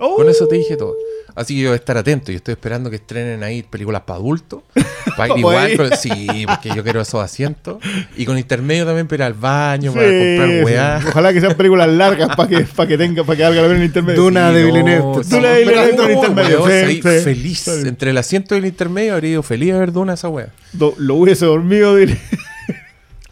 [0.00, 0.94] Oh, Con eso te dije todo.
[1.34, 2.32] Así que yo voy a estar atento.
[2.32, 4.62] Yo estoy esperando que estrenen ahí películas para adultos.
[5.16, 5.92] Para ir igual.
[6.00, 7.78] sí, porque yo quiero esos asientos.
[8.16, 10.64] Y con intermedio también para ir al baño, sí, para comprar sí.
[10.64, 11.00] weá.
[11.08, 13.80] Ojalá que sean películas largas para que, para que tenga, para que valga la pena
[13.80, 14.20] el intermedio.
[14.22, 14.98] Duna de Villeneuve.
[15.16, 17.68] no, Duna de Villeneuve con intermedio, weón, feliz.
[17.68, 20.48] Entre el asiento y el intermedio habría ido feliz a ver Duna esa weá.
[20.72, 22.18] Do- lo hubiese dormido, diré.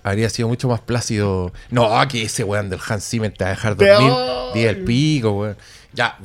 [0.03, 1.53] Habría sido mucho más plácido.
[1.71, 4.13] No, que ese weón del Hans Zimmer te va a dejar dormir.
[4.55, 5.57] Día el pico, weón.
[5.99, 6.17] Ya,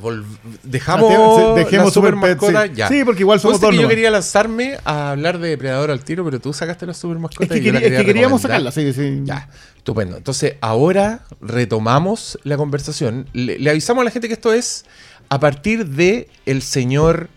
[0.62, 1.56] dejamos.
[1.56, 2.72] Dejemos- la super mascota, sí.
[2.76, 2.86] ya.
[2.88, 6.24] Sí, porque igual somos dos que yo quería lanzarme a hablar de Depredador al tiro,
[6.24, 8.14] pero tú sacaste la super mascota Es que, y yo la quería- es que quería
[8.14, 9.22] queríamos sacarla, sí, sí.
[9.24, 10.16] Ya, estupendo.
[10.16, 13.26] Entonces, ahora retomamos la conversación.
[13.32, 14.84] Le, le avisamos a la gente que esto es
[15.28, 17.28] a partir de el señor.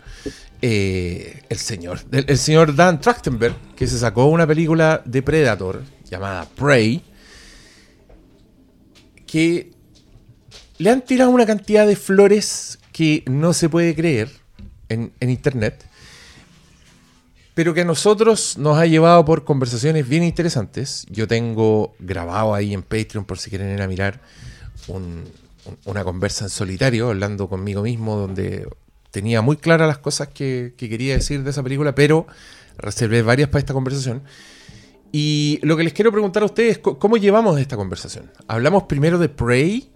[0.62, 2.00] eh, el señor.
[2.12, 7.02] El, el señor Dan Trachtenberg, que se sacó una película de Predator llamada Prey.
[9.26, 9.70] Que
[10.78, 14.30] le han tirado una cantidad de flores que no se puede creer
[14.88, 15.84] en, en internet
[17.54, 21.04] pero que a nosotros nos ha llevado por conversaciones bien interesantes.
[21.10, 24.20] Yo tengo grabado ahí en Patreon, por si quieren ir a mirar,
[24.86, 25.24] un-
[25.64, 28.68] un- una conversa en solitario, hablando conmigo mismo, donde
[29.10, 32.28] tenía muy claras las cosas que, que quería decir de esa película, pero
[32.76, 34.22] reservé varias para esta conversación.
[35.10, 38.30] Y lo que les quiero preguntar a ustedes es cómo llevamos esta conversación.
[38.46, 39.90] Hablamos primero de Prey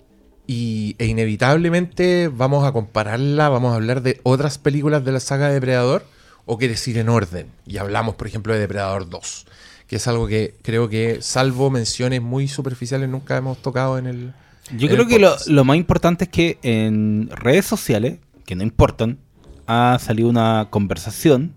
[0.47, 5.49] y, e inevitablemente vamos a compararla, vamos a hablar de otras películas de la saga
[5.49, 6.05] de Depredador
[6.47, 7.47] o quieres ir en orden.
[7.67, 9.47] Y hablamos, por ejemplo, de Depredador 2,
[9.87, 14.33] que es algo que creo que, salvo menciones muy superficiales, nunca hemos tocado en el...
[14.77, 18.63] Yo en creo el que lo más importante es que en redes sociales, que no
[18.63, 19.19] importan,
[19.67, 21.55] ha salido una conversación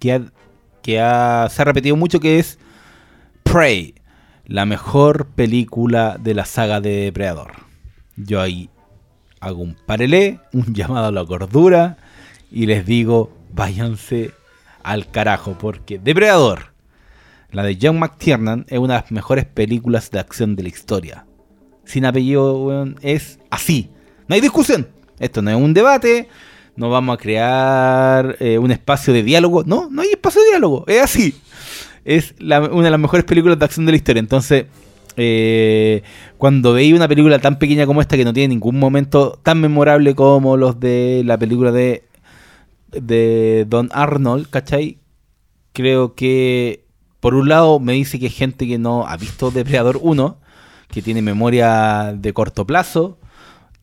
[0.00, 0.32] que, ha-
[0.82, 2.58] que ha- se ha repetido mucho que es
[3.44, 3.94] Prey,
[4.46, 7.67] la mejor película de la saga de Depredador.
[8.24, 8.68] Yo ahí
[9.40, 11.96] hago un parelé, un llamado a la cordura
[12.50, 14.32] y les digo, váyanse
[14.82, 16.72] al carajo, porque Depredador,
[17.52, 21.24] la de John McTiernan, es una de las mejores películas de acción de la historia
[21.84, 23.88] sin apellido, es así.
[24.28, 24.86] No hay discusión.
[25.18, 26.28] Esto no es un debate.
[26.76, 29.64] No vamos a crear eh, un espacio de diálogo.
[29.64, 30.84] No, no hay espacio de diálogo.
[30.86, 31.34] Es así.
[32.04, 34.20] Es la- una de las mejores películas de acción de la historia.
[34.20, 34.66] Entonces,
[35.18, 36.02] eh,
[36.38, 40.14] cuando veis una película tan pequeña como esta que no tiene ningún momento tan memorable
[40.14, 42.04] como los de la película de,
[42.92, 44.98] de Don Arnold, ¿cachai?
[45.72, 46.84] Creo que,
[47.20, 50.38] por un lado, me dice que hay gente que no ha visto Depredador 1
[50.88, 53.18] que tiene memoria de corto plazo,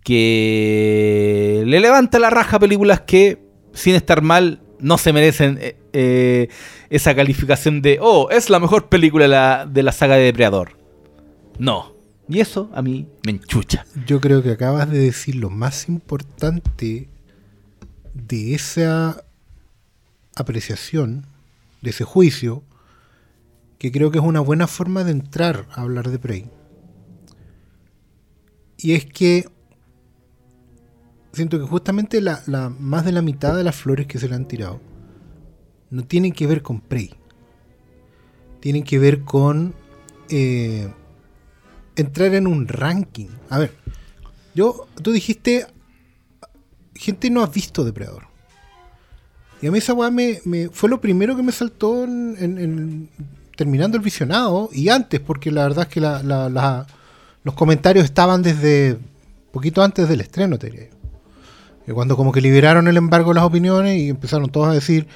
[0.04, 3.44] que le levanta la raja a películas que,
[3.74, 6.48] sin estar mal, no se merecen eh, eh,
[6.90, 10.85] esa calificación de, oh, es la mejor película de la, de la saga de Depredador.
[11.60, 11.94] No.
[12.28, 13.86] Y eso a mí me enchucha.
[14.08, 17.08] Yo creo que acabas de decir lo más importante
[18.14, 19.24] de esa
[20.36, 21.28] apreciación,
[21.82, 22.64] de ese juicio,
[23.78, 26.50] que creo que es una buena forma de entrar a hablar de Prey.
[28.78, 29.48] Y es que
[31.34, 32.42] siento que justamente la,
[32.80, 34.82] más de la mitad de las flores que se le han tirado
[35.92, 37.14] no tienen que ver con Prey.
[38.60, 39.76] Tienen que ver con
[40.30, 40.92] eh,
[41.96, 43.28] entrar en un ranking.
[43.50, 43.72] A ver,
[44.54, 45.68] yo, tú dijiste,
[46.94, 48.28] gente no ha visto Depredador.
[49.62, 50.40] Y a mí esa weá me,
[50.72, 53.10] fue lo primero que me saltó en,
[53.56, 58.98] terminando el visionado y antes, porque la verdad es que los comentarios estaban desde
[59.52, 60.96] poquito antes del estreno, te diría yo.
[61.86, 65.08] Que Cuando como que liberaron el embargo de las opiniones y empezaron todos a decir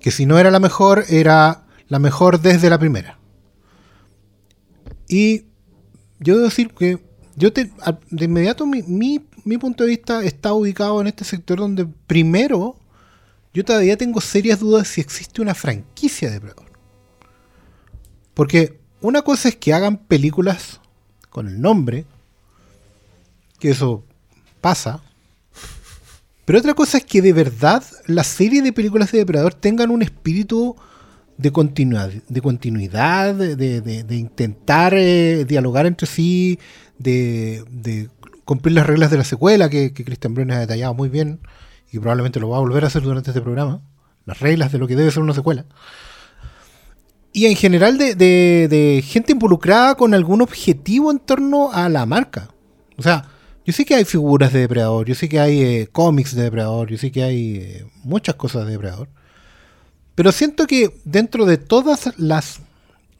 [0.00, 3.18] que si no era la mejor, era la mejor desde la primera.
[5.08, 5.45] Y
[6.18, 6.98] yo debo decir que
[7.36, 7.70] yo te,
[8.10, 12.76] de inmediato mi, mi, mi punto de vista está ubicado en este sector donde primero
[13.52, 16.70] yo todavía tengo serias dudas si existe una franquicia de Depredador.
[18.34, 20.80] Porque una cosa es que hagan películas
[21.30, 22.04] con el nombre,
[23.58, 24.04] que eso
[24.60, 25.02] pasa,
[26.44, 30.02] pero otra cosa es que de verdad la serie de películas de Depredador tengan un
[30.02, 30.76] espíritu
[31.38, 36.58] de continuidad, de, continuidad, de, de- de intentar eh, dialogar entre sí,
[36.98, 38.08] de, de
[38.44, 41.40] cumplir las reglas de la secuela que, que Christian Brunner ha detallado muy bien
[41.92, 43.82] y probablemente lo va a volver a hacer durante este programa,
[44.24, 45.66] las reglas de lo que debe ser una secuela.
[47.32, 52.48] Y en general de- de gente involucrada con algún objetivo en torno a la marca.
[52.96, 53.28] O sea,
[53.66, 56.88] yo sé que hay figuras de Depredador, yo sé que hay eh, cómics de Depredador,
[56.88, 59.08] yo sé que hay eh, muchas cosas de Depredador.
[60.16, 62.60] Pero siento que dentro de todas las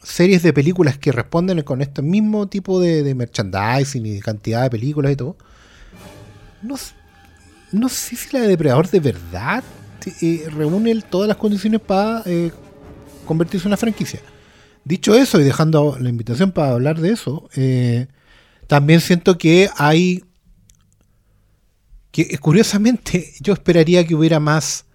[0.03, 5.11] series de películas que responden con este mismo tipo de, merchandising y cantidad de películas
[5.11, 5.37] y todo,
[6.63, 6.75] no,
[7.71, 9.63] no sé si la de Depredador de verdad
[10.21, 12.51] eh, reúne todas las condiciones para eh,
[13.25, 14.19] convertirse en una franquicia.
[14.83, 18.07] Dicho eso y dejando la invitación para hablar de eso, eh,
[18.65, 20.23] también siento que hay
[22.09, 24.85] que curiosamente yo esperaría que hubiera más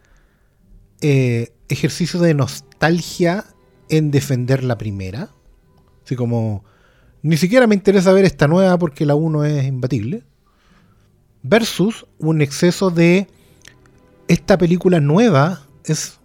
[1.72, 3.44] ejercicio de nostalgia
[3.88, 5.30] en defender la primera.
[6.04, 6.64] Así como,
[7.22, 10.24] ni siquiera me interesa ver esta nueva porque la 1 es imbatible.
[11.42, 13.28] Versus un exceso de
[14.28, 16.18] esta película nueva es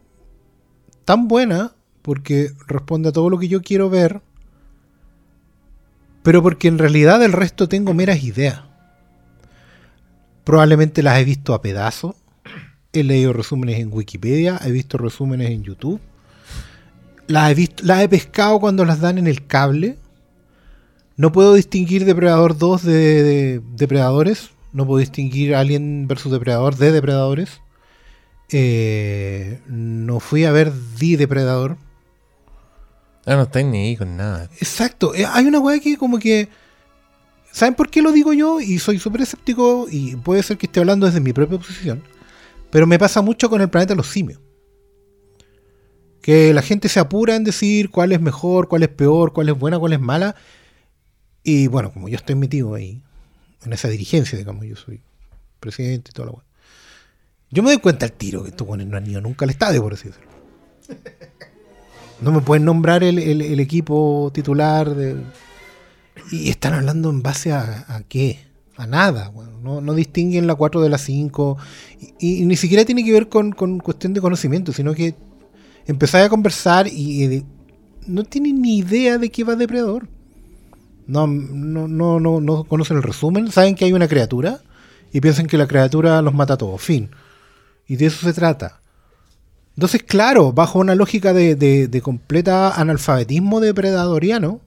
[1.05, 4.21] tan buena porque responde a todo lo que yo quiero ver,
[6.23, 8.61] pero porque en realidad el resto tengo meras ideas.
[10.43, 12.15] Probablemente las he visto a pedazos.
[12.99, 15.99] He leído resúmenes en Wikipedia, he visto resúmenes en YouTube.
[17.27, 19.97] Las he visto, las he pescado cuando las dan en el cable.
[21.15, 24.51] No puedo distinguir Depredador 2 de, de Depredadores.
[24.71, 27.61] No puedo distinguir Alien vs Depredador de Depredadores.
[28.51, 31.77] Eh, no fui a ver The Depredador.
[33.25, 34.49] Ah, no estáis ni ahí con nada.
[34.61, 35.13] Exacto.
[35.13, 36.47] eh, Hay una weá que como que...
[37.51, 38.61] ¿Saben por qué lo digo yo?
[38.61, 42.03] Y soy súper escéptico y puede ser que esté hablando desde mi propia posición.
[42.69, 44.39] Pero me pasa mucho con el planeta de los simios.
[46.21, 49.57] Que la gente se apura en decir cuál es mejor, cuál es peor, cuál es
[49.57, 50.35] buena, cuál es mala.
[51.43, 53.01] Y bueno, como yo estoy metido ahí,
[53.63, 55.01] en esa dirigencia, digamos, yo soy
[55.59, 56.43] presidente y toda la weá.
[57.49, 59.93] Yo me doy cuenta al tiro que estos no han ido nunca al estadio, por
[59.93, 60.17] decirlo.
[62.19, 65.17] No me pueden nombrar el equipo titular de...
[66.31, 68.46] Y están hablando en base a, a qué?
[68.77, 69.29] A nada.
[69.29, 69.63] weón.
[69.63, 71.57] No, no distinguen la 4 de la 5.
[72.19, 75.15] Y, ni siquiera tiene que ver con, cuestión de conocimiento, sino que
[75.87, 77.43] empezáis a conversar y,
[78.05, 80.07] no tienen ni idea de qué va Depredador.
[81.07, 83.51] No, no, no, no, no conocen el resumen.
[83.51, 84.61] Saben que hay una criatura
[85.11, 86.81] y piensan que la criatura los mata a todos.
[86.81, 87.09] Fin.
[87.87, 88.81] Y de eso se trata.
[89.75, 94.61] Entonces, claro, bajo una lógica de, de- de completa analfabetismo depredadoriano,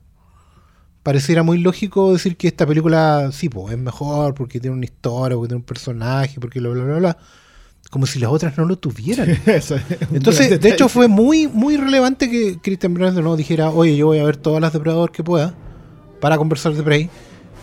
[1.02, 5.36] pareciera muy lógico decir que esta película, sí, pues, es mejor porque tiene una historia,
[5.36, 7.16] porque tiene un personaje, porque bla, bla, bla, bla.
[7.90, 9.28] Como si las otras no lo tuvieran.
[9.46, 9.82] Eso es
[10.12, 14.18] Entonces, de hecho, fue muy, muy relevante que Christian Brunner no dijera, oye, yo voy
[14.18, 15.54] a ver todas las Depredador que pueda
[16.20, 17.10] para conversar de Prey.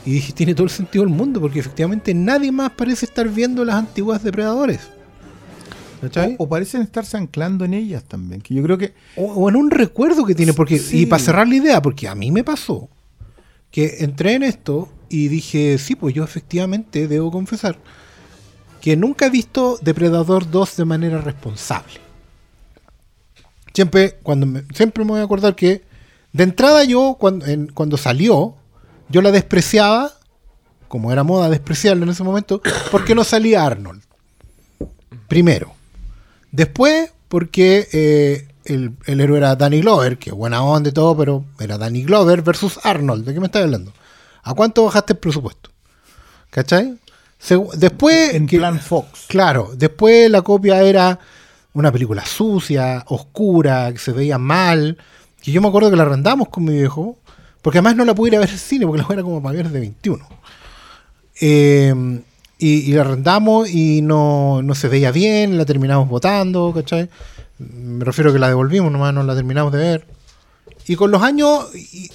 [0.05, 3.63] Y dije, tiene todo el sentido del mundo, porque efectivamente nadie más parece estar viendo
[3.63, 4.81] las antiguas Depredadores.
[6.37, 8.41] O, o parecen estarse anclando en ellas también.
[8.41, 11.01] Que yo creo que O, o en un recuerdo que tiene, porque, Sí.
[11.01, 12.89] y para cerrar la idea, porque a mí me pasó.
[13.71, 17.77] Que entré en esto y dije, sí, pues yo efectivamente debo confesar
[18.81, 21.99] que nunca he visto Depredador 2 de manera responsable.
[23.73, 25.83] Siempre, cuando me, siempre me voy a acordar que
[26.33, 28.55] de entrada yo, cuando, cuando salió,
[29.09, 30.11] yo la despreciaba,
[30.87, 34.03] como era moda despreciarla en ese momento, porque no salía Arnold.
[35.27, 35.73] Primero.
[36.51, 41.43] Después, porque eh, el, el héroe era Danny Glover, que buena onda y todo, pero
[41.59, 43.25] era Danny Glover versus Arnold.
[43.25, 43.91] ¿De qué me estás hablando?
[44.43, 45.69] ¿A cuánto bajaste el presupuesto?
[46.49, 46.97] ¿Cachai?
[47.41, 48.33] Segu- después.
[48.33, 49.25] En que- plan Fox.
[49.27, 51.19] Claro, después la copia era
[51.73, 54.97] una película sucia, oscura, que se veía mal.
[55.41, 57.17] Que yo me acuerdo que la arrendamos con mi viejo,
[57.61, 59.53] porque además no la pude ir a ver al cine, porque la era como para
[59.53, 60.27] mayores de 21.
[61.39, 61.93] Eh,
[62.59, 67.09] y, y la arrendamos y no, no se veía bien, la terminamos votando, ¿cachai?
[67.59, 70.07] Me refiero a que la devolvimos, nomás no la terminamos de ver.
[70.87, 71.67] Y con los años,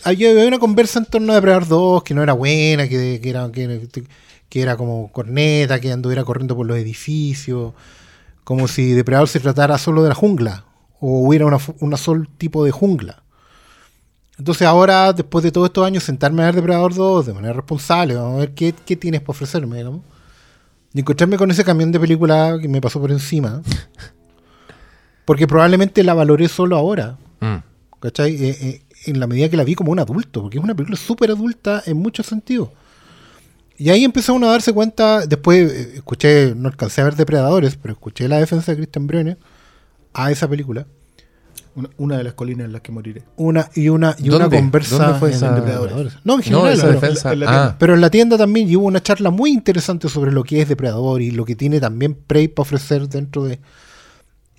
[0.05, 3.50] había una conversa en torno a Depredador 2, que no era buena, que, que era,
[3.52, 3.88] que,
[4.48, 7.74] que era como corneta, que anduviera corriendo por los edificios,
[8.44, 10.64] como si Depredador se tratara solo de la jungla,
[11.00, 13.22] o hubiera una, una sol tipo de jungla.
[14.38, 18.14] Entonces ahora, después de todos estos años, sentarme a ver Depredador 2 de manera responsable,
[18.14, 20.00] vamos a ver qué, qué tienes para ofrecerme, digamos.
[20.94, 23.62] Y encontrarme con ese camión de película que me pasó por encima.
[25.24, 27.16] Porque probablemente la valoré solo ahora.
[27.40, 27.56] Mm.
[28.00, 28.35] ¿Cachai?
[28.35, 30.96] Eh, eh, en la medida que la vi como un adulto, porque es una película
[30.98, 32.68] súper adulta en muchos sentidos.
[33.78, 37.76] Y ahí empezó uno a darse cuenta, después eh, escuché, no alcancé a ver Depredadores,
[37.76, 39.37] pero escuché la defensa de Christian Briones
[40.12, 40.87] a esa película.
[41.74, 43.22] Una, una de las colinas en las que moriré.
[43.37, 46.12] Una y una y una conversa ¿Dónde fue en esa- Depredadores.
[46.22, 47.32] No, en No, general, esa pero- defensa.
[47.32, 47.76] en la ah, tienda.
[47.78, 50.68] pero en la tienda también y hubo una charla muy interesante sobre lo que es
[50.68, 53.58] Depredador y lo que tiene también Prey para ofrecer dentro de.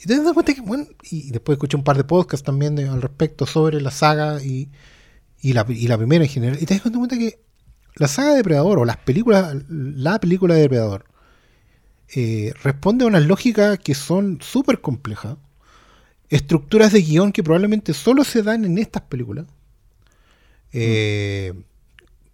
[0.04, 2.88] Y te das cuenta que, bueno, y después escuché un par de podcasts también de-
[2.90, 4.70] al respecto sobre la saga y,
[5.42, 6.58] y, la, y la primera en general.
[6.62, 7.40] Y te das cuenta que
[7.96, 11.06] la saga de Depredador o las películas, la película de Depredador,
[12.16, 15.38] eh, responde a unas lógicas que son súper complejas,
[16.30, 19.46] estructuras de guion que probablemente solo se dan en estas películas.
[20.72, 21.54] Eh,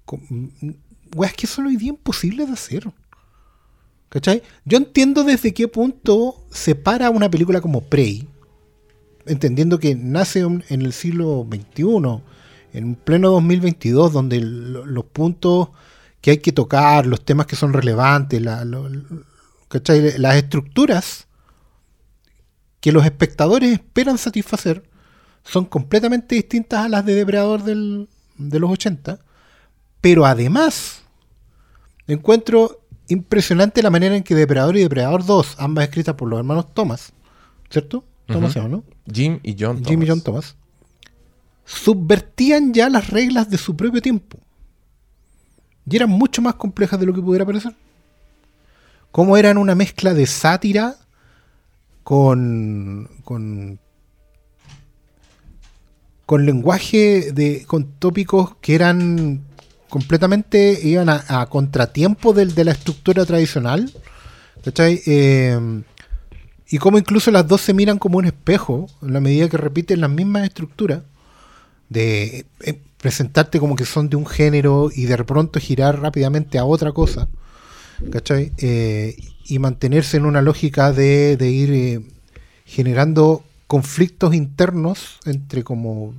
[0.05, 0.21] con-
[0.61, 0.71] mm,
[1.15, 2.91] weas que son hoy día imposibles de hacer.
[4.09, 4.41] ¿Cachai?
[4.65, 8.27] Yo entiendo desde qué punto se para una película como Prey,
[9.25, 12.23] entendiendo que nace en el siglo XXI,
[12.73, 15.69] en pleno 2022, donde lo- los puntos
[16.21, 18.41] que hay que tocar, los temas que son relevantes,
[19.67, 20.17] ¿cachai?
[20.17, 21.27] las estructuras
[22.81, 24.83] que los espectadores esperan satisfacer
[25.43, 29.19] son completamente distintas a las de Depredador del- de los 80,
[30.01, 31.03] pero además
[32.07, 32.78] encuentro
[33.09, 37.11] impresionante la manera en que Depredador y Depredador 2, ambas escritas por los hermanos Thomas,
[37.69, 38.05] ¿cierto?
[38.27, 38.83] Thomas se llama, ¿no?
[39.11, 40.07] Jim y John Thomas.
[40.07, 40.55] John Thomas,
[41.65, 44.39] subvertían ya las reglas de su propio tiempo.
[45.89, 47.75] Y eran mucho más complejas de lo que pudiera parecer.
[49.11, 50.95] Como eran una mezcla de sátira
[52.03, 53.09] con.
[53.23, 53.79] con.
[56.27, 57.65] con lenguaje de.
[57.65, 59.48] con tópicos que eran
[59.89, 60.79] completamente.
[60.83, 63.91] iban a, contratiempo del- de la estructura tradicional.
[64.63, 65.01] ¿Cachai?
[65.05, 65.57] Eh,
[66.69, 70.01] y como incluso las dos se miran como un espejo, en la medida que repiten
[70.01, 71.01] las mismas estructuras,
[71.89, 76.65] de eh, presentarte como que son de un género y de pronto girar rápidamente a
[76.65, 77.27] otra cosa,
[78.11, 78.51] ¿cachai?
[78.57, 82.01] Eh, y mantenerse en una lógica de, de ir
[82.65, 86.13] generando conflictos internos entre como,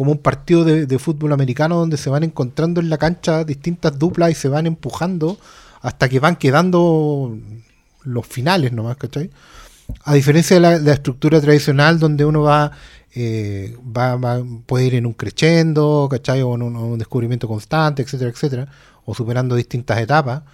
[0.00, 4.30] como un partido de, fútbol americano donde se van encontrando en la cancha distintas duplas
[4.30, 5.36] y se van empujando
[5.82, 7.36] hasta que van quedando
[8.04, 9.28] los finales nomás, ¿cachai?
[10.04, 12.72] A diferencia de la, estructura tradicional donde uno va,
[13.14, 16.40] eh, va, va- puede ir en un crescendo, ¿cachai?
[16.40, 18.68] O en un descubrimiento constante, etcétera, etcétera,
[19.04, 20.44] o superando distintas etapas,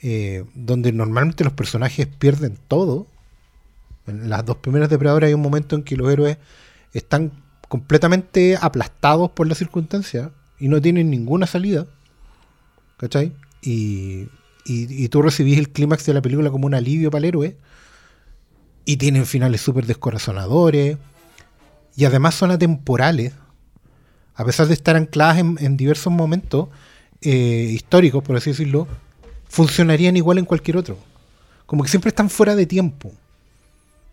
[0.00, 3.08] eh, donde normalmente los personajes pierden todo.
[4.06, 6.38] En las dos primeras depredadoras hay un momento en que los héroes
[6.92, 7.41] están
[7.72, 11.86] completamente aplastados por las circunstancias y no tienen ninguna salida.
[12.98, 13.32] ¿Cachai?
[13.62, 14.28] Y,
[14.66, 17.56] y, y tú recibís el clímax de la película como un alivio para el héroe.
[18.84, 20.98] Y tienen finales súper descorazonadores.
[21.96, 23.32] Y además son atemporales.
[24.34, 26.68] A pesar de estar ancladas en, en diversos momentos
[27.22, 28.86] eh, históricos, por así decirlo,
[29.48, 30.98] funcionarían igual en cualquier otro.
[31.64, 33.12] Como que siempre están fuera de tiempo.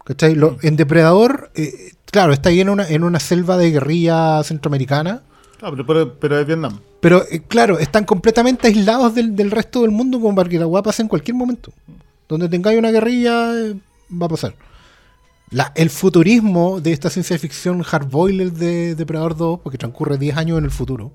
[0.09, 0.33] ¿Cachai?
[0.35, 5.21] Lo- en Depredador, eh, claro, está ahí en una, en una selva de guerrilla centroamericana.
[5.61, 6.79] Ah, pero, pero, pero es Vietnam.
[6.99, 10.65] Pero eh, claro, están completamente aislados del, del resto del mundo como para que la
[10.65, 11.71] hueá pase en cualquier momento.
[12.27, 13.75] Donde tengáis una guerrilla, eh,
[14.11, 14.55] va a pasar.
[15.51, 20.57] La- el futurismo de esta ciencia ficción hardboiler de Depredador 2, porque transcurre 10 años
[20.57, 21.11] en el futuro,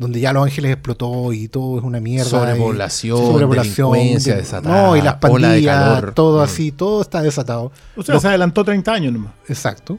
[0.00, 2.24] donde ya Los Ángeles explotó y todo es una mierda.
[2.30, 6.14] Sobrepoblación, y- delincuencia de- desatada, No, y las pandillas, calor.
[6.14, 6.44] todo Mm.
[6.44, 7.70] así, todo está desatado.
[7.96, 9.32] O sea, Los- se adelantó 30 años nomás.
[9.46, 9.98] Exacto.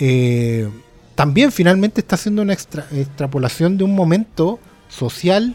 [0.00, 0.68] Eh,
[1.14, 5.54] también finalmente está haciendo una extra- extrapolación de un momento social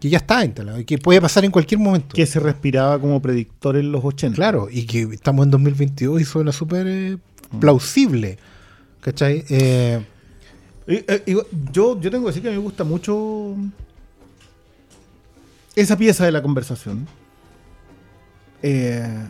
[0.00, 2.14] que ya está instalado y que puede pasar en cualquier momento.
[2.14, 4.36] Que se respiraba como predictor en los 80.
[4.36, 7.18] Claro, y que estamos en 2022 y suena súper eh,
[7.58, 8.38] plausible.
[9.00, 9.44] ¿Cachai?
[9.48, 10.04] Eh,
[10.86, 11.22] Eh,
[11.72, 13.56] yo, yo tengo que decir que me gusta mucho
[15.76, 17.06] esa pieza de la conversación.
[18.62, 19.28] Eh,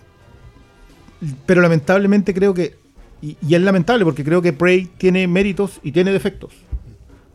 [1.46, 2.76] pero lamentablemente creo que,
[3.20, 6.52] y, es lamentable porque creo que Prey tiene méritos y tiene defectos.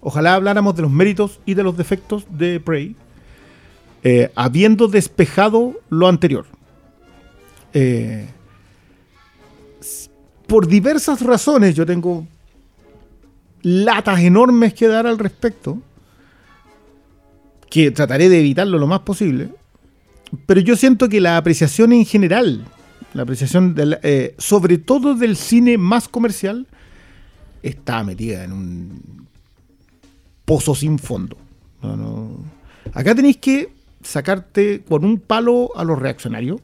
[0.01, 2.95] Ojalá habláramos de los méritos y de los defectos de Prey,
[4.03, 6.45] eh, habiendo despejado lo anterior.
[7.74, 8.28] Eh,
[10.47, 12.26] por diversas razones yo tengo
[13.62, 15.80] latas enormes que dar al respecto,
[17.70, 19.49] que trataré de evitarlo lo más posible,
[20.45, 22.66] pero yo siento que la apreciación en general,
[23.14, 26.68] la apreciación del, eh, sobre todo del cine más comercial,
[27.64, 29.28] está metida en un
[30.45, 31.38] pozo sin fondo.
[32.93, 36.62] Acá tenéis que sacarte con un palo a los reaccionarios,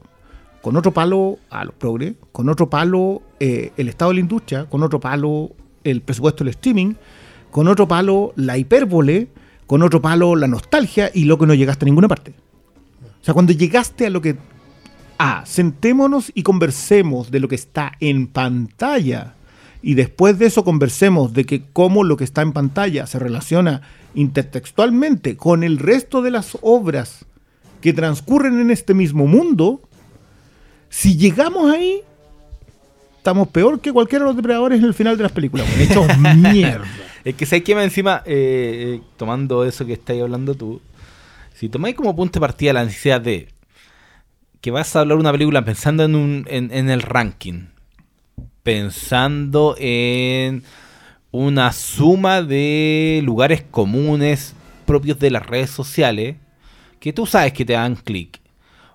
[0.62, 4.64] con otro palo a los progres, con otro palo eh, el estado de la industria,
[4.66, 5.52] con otro palo
[5.90, 6.94] el presupuesto del streaming,
[7.50, 9.28] con otro palo la hipérbole,
[9.66, 12.34] con otro palo la nostalgia y lo que no llegaste a ninguna parte.
[13.20, 14.36] O sea, cuando llegaste a lo que...
[15.18, 19.34] Ah, sentémonos y conversemos de lo que está en pantalla.
[19.82, 23.82] Y después de eso conversemos de que cómo lo que está en pantalla se relaciona
[24.14, 27.24] intertextualmente con el resto de las obras
[27.80, 29.80] que transcurren en este mismo mundo.
[30.88, 32.02] Si llegamos ahí,
[33.26, 35.66] estamos peor que cualquiera de los depredadores en el final de las películas.
[35.68, 35.80] weón.
[35.80, 36.86] Hechos mierda.
[37.24, 40.80] Es que sabes que encima, eh, eh, tomando eso que estáis hablando tú,
[41.52, 43.48] si tomáis como punto de partida la necesidad de
[44.60, 47.66] que vas a hablar una película pensando en, un, en, en el ranking,
[48.62, 50.62] pensando en
[51.32, 54.54] una suma de lugares comunes
[54.86, 56.36] propios de las redes sociales,
[57.00, 58.40] que tú sabes que te dan clic,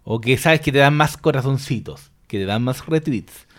[0.06, 3.51] o que sabes que te dan más corazoncitos, que te dan más retweets.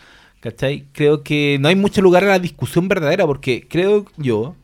[0.42, 0.86] ¿Cachai?
[0.90, 4.56] Creo que no hay mucho lugar a la discusión verdadera, porque creo yo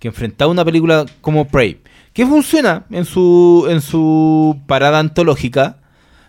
[0.00, 1.78] que enfrentar una película como Prey,
[2.12, 5.78] que funciona en su, en su parada antológica,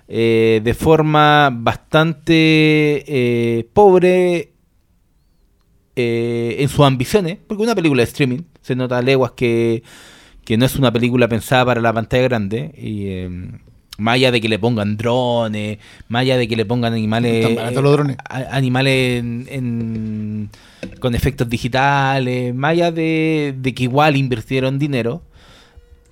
[0.08, 4.54] eh, de forma bastante eh, pobre
[5.96, 9.82] eh, en sus ambiciones, porque una película de streaming, se nota a leguas que,
[10.44, 13.50] que no es una película pensada para la pantalla grande, y eh,
[13.98, 15.78] más allá de que le pongan drones,
[16.10, 17.58] más allá de que le pongan animales,
[18.30, 20.50] animales en- en-
[21.00, 25.22] con efectos digitales, más allá de, de que igual invirtieron dinero,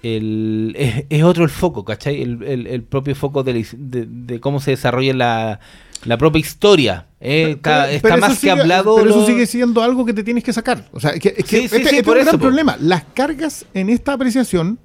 [0.01, 2.21] el, es, es otro el foco, ¿cachai?
[2.21, 5.59] El, el- el propio foco de, de- de cómo se desarrolla la,
[6.05, 7.05] la propia historia.
[7.21, 8.95] eh, está Pero- está más eso que sigue- hablado.
[8.97, 10.89] Pero eso sigue siendo algo que te tienes que sacar.
[10.91, 12.37] O sea, es que, es que Sí, sí, este, este es por un gran eso,
[12.37, 12.43] po.
[12.43, 12.77] problema.
[12.81, 14.77] Las cargas en esta apreciación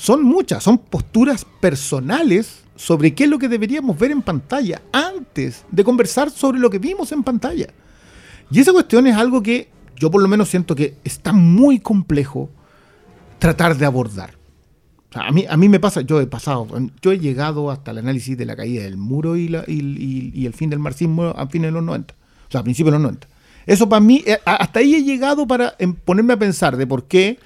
[0.00, 5.64] son muchas, son posturas personales sobre qué es lo que deberíamos ver en pantalla antes
[5.70, 7.66] de conversar sobre lo que vimos en pantalla.
[8.50, 12.48] Y esa cuestión es algo que yo por lo menos siento que está muy complejo
[13.38, 14.38] tratar de abordar.
[15.12, 16.66] A, mí, a mí me pasa, yo he pasado,
[17.02, 20.46] yo he llegado hasta el análisis de la caída del muro y, la- y- y-
[20.46, 23.02] el fin del marxismo a fines de los 90, o sea, a principios de los
[23.02, 23.28] 90.
[23.66, 27.04] Eso para mí, eh, hasta ahí he llegado para em, ponerme a pensar de por
[27.06, 27.38] qué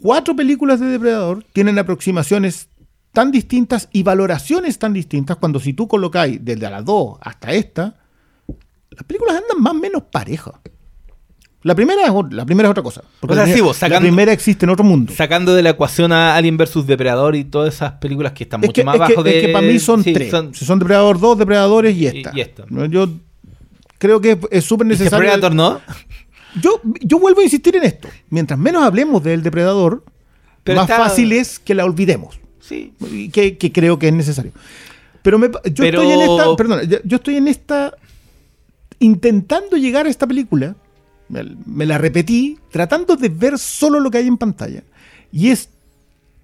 [0.00, 2.68] cuatro películas de Depredador tienen aproximaciones
[3.12, 7.94] tan distintas y valoraciones tan distintas cuando si tú colocáis desde las 2 hasta esta,
[8.90, 10.54] las películas andan más o menos parejas.
[11.62, 13.02] La primera es, la primera es otra cosa.
[13.18, 15.12] Porque O sea, la, sí, vos, sacando- la primera existe en otro mundo.
[15.16, 18.68] Sacando de la ecuación a Alien vs Depredador y todas esas películas que están Es
[18.68, 19.40] mucho que, más es que- abajo es de.
[19.40, 20.30] que para mí son sí, tres.
[20.30, 22.30] son- Si son Depredador 2, Depredadores y esta.
[22.34, 22.64] y esta.
[22.68, 23.08] No, Yo
[23.98, 25.18] creo que es- súper ¿Y necesario.
[25.18, 25.80] Predator no?
[26.60, 28.08] Yo, yo vuelvo a insistir en esto.
[28.30, 30.04] Mientras menos hablemos del Depredador,
[30.64, 32.38] Pero más está- fácil es que la olvidemos.
[32.60, 32.92] Sí.
[33.12, 34.52] Y Que, que creo que es necesario.
[35.22, 36.56] Pero me yo Pero- estoy en esta.
[36.56, 37.94] Perdona, yo, yo estoy en esta.
[38.98, 40.74] Intentando llegar a esta película.
[41.28, 44.82] Me, me la repetí, tratando de ver solo lo que hay en pantalla.
[45.32, 45.68] Y es.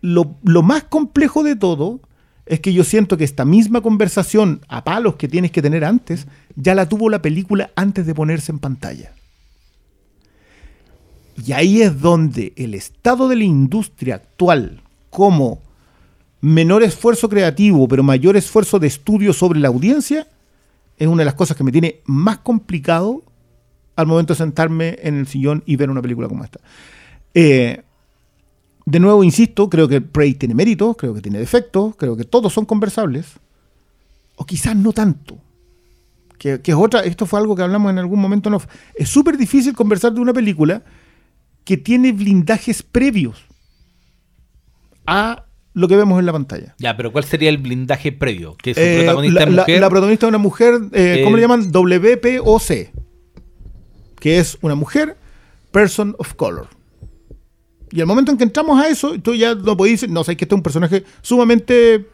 [0.01, 2.01] Lo, lo más complejo de todo
[2.45, 6.27] es que yo siento que esta misma conversación a palos que tienes que tener antes,
[6.57, 9.13] ya la tuvo la película antes de ponerse en pantalla.
[11.37, 15.61] Y ahí es donde el estado de la industria actual, como
[16.41, 20.27] menor esfuerzo creativo, pero mayor esfuerzo de estudio sobre la audiencia,
[20.99, 23.23] es una de las cosas que me tiene más complicado
[23.97, 26.61] al momento de sentarme en el sillón y ver una película como esta.
[27.35, 27.83] Eh,
[28.85, 32.53] de nuevo, insisto, creo que Prey tiene méritos, creo que tiene defectos, creo que todos
[32.53, 33.27] son conversables.
[34.37, 35.39] O quizás no tanto.
[36.39, 38.51] Que, que es otra, esto fue algo que hablamos en algún momento.
[38.95, 40.83] Es súper difícil conversar de una película
[41.65, 43.45] que tiene blindajes previos
[45.07, 45.45] a
[45.75, 46.75] lo que vemos en la pantalla.
[46.79, 48.57] Ya, pero ¿cuál sería el blindaje previo?
[48.57, 49.81] Que su Eh, protagonista la, es la- mujer.
[49.81, 51.71] la protagonista es una mujer, eh, ¿cómo Eh, le llaman?
[51.73, 52.91] WPOC.
[54.21, 55.17] Que es una mujer,
[55.71, 56.69] person of color.
[57.91, 60.37] Y al momento en que entramos a eso, tú ya no podés decir, no sé,
[60.37, 62.07] que este es un personaje sumamente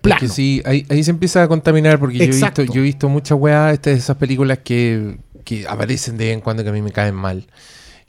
[0.00, 0.20] plano.
[0.20, 3.08] Que sí, ahí, ahí se empieza a contaminar porque yo he, visto, yo he visto
[3.08, 6.72] muchas weas, estas de esas películas que, que aparecen de vez en cuando que a
[6.72, 7.46] mí me caen mal.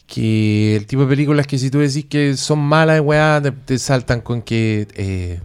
[0.10, 4.22] Que el tipo de películas que si tú decís que son malas, weá, te, saltan
[4.22, 5.40] con que eh,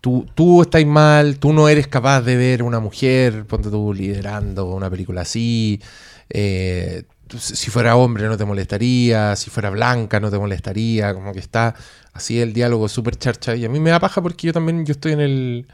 [0.00, 4.66] tú, tú estás mal, tú no eres capaz de ver una mujer, ponte tú liderando
[4.66, 5.80] una película así.
[6.30, 7.04] eh,
[7.38, 11.74] si fuera hombre no te molestaría, si fuera blanca no te molestaría, como que está
[12.12, 13.56] así el diálogo súper charcha.
[13.56, 15.66] Y a mí me da paja porque yo también yo estoy en el,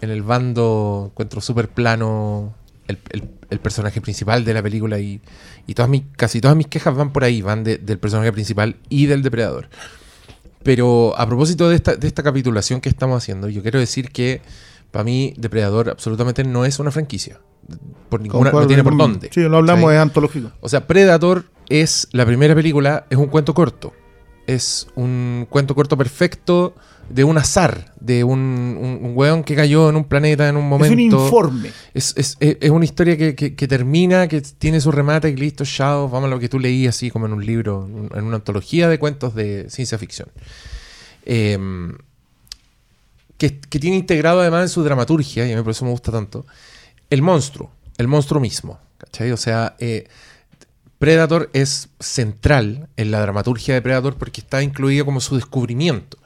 [0.00, 2.54] en el bando, encuentro súper plano
[2.88, 2.98] el-
[3.50, 5.20] el personaje principal de la película y,
[5.66, 8.76] y todas mis, casi todas mis quejas van por ahí, van de- del personaje principal
[8.88, 9.68] y del depredador.
[10.62, 14.42] Pero a propósito de esta, de esta capitulación que estamos haciendo, yo quiero decir que
[14.90, 17.40] para mí Depredador absolutamente no es una franquicia.
[18.08, 19.28] Por ninguna, no tiene por dónde.
[19.32, 20.50] Sí, lo hablamos, es antológico.
[20.60, 23.92] O sea, Predator es la primera película, es un cuento corto.
[24.46, 26.74] Es un cuento corto perfecto
[27.08, 30.68] de un azar, de un, un, un weón que cayó en un planeta en un
[30.68, 30.86] momento.
[30.86, 31.70] Es un informe.
[31.94, 35.36] Es, es- es- es una historia que, que- que termina, que tiene su remate y
[35.36, 38.36] listo, chao, vamos a lo que tú leí así como en un libro, en una
[38.36, 40.28] antología de cuentos de ciencia ficción.
[41.24, 41.96] Em,
[43.36, 46.10] que, que tiene integrado además en su dramaturgia, y a mí por eso me gusta
[46.12, 46.44] tanto,
[47.10, 48.78] el monstruo, el monstruo mismo.
[48.98, 49.30] ¿Cachai?
[49.30, 50.08] O sea, eh,
[50.98, 56.18] Predator es central en la dramaturgia de Predator porque está incluido como su descubrimiento.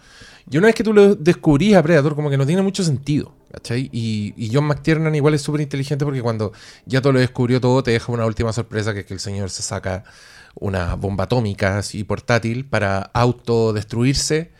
[0.50, 3.34] Y una vez que tú lo descubrís a Predator, como que no tiene mucho sentido.
[3.52, 3.90] ¿cachai?
[3.92, 6.52] Y, y John McTiernan igual es súper inteligente porque cuando
[6.86, 9.50] ya todo lo descubrió todo, te deja una última sorpresa que es que el señor
[9.50, 10.04] se saca
[10.54, 14.52] una bomba atómica así portátil para autodestruirse,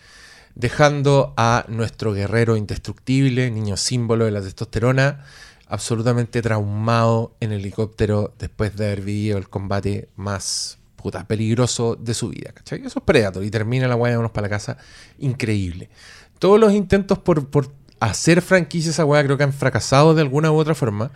[0.54, 5.24] dejando a nuestro guerrero indestructible, niño símbolo de la testosterona,
[5.66, 12.14] absolutamente traumado en el helicóptero después de haber vivido el combate más puta, peligroso de
[12.14, 12.52] su vida.
[12.52, 12.80] ¿cachai?
[12.84, 14.78] Eso es Predator y termina la guaya de unos para la casa.
[15.18, 15.90] Increíble.
[16.38, 20.50] Todos los intentos por, por hacer franquicia esa weá creo que han fracasado de alguna
[20.50, 21.10] u otra forma.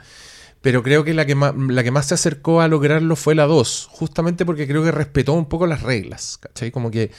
[0.60, 3.46] Pero creo que la que, más, la que más se acercó a lograrlo fue la
[3.46, 3.88] 2.
[3.90, 6.38] Justamente porque creo que respetó un poco las reglas.
[6.38, 6.70] ¿Cachai?
[6.70, 7.12] Como que.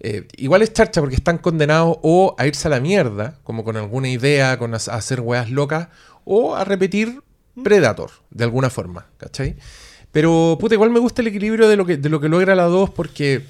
[0.00, 3.76] eh, igual es charcha porque están condenados o a irse a la mierda, como con
[3.76, 5.88] alguna idea, con a hacer weas locas,
[6.24, 7.22] o a repetir
[7.62, 9.56] Predator, de alguna forma, ¿cachai?
[10.12, 12.64] Pero, puta, igual me gusta el equilibrio de lo que, de lo que logra la
[12.64, 13.42] 2 porque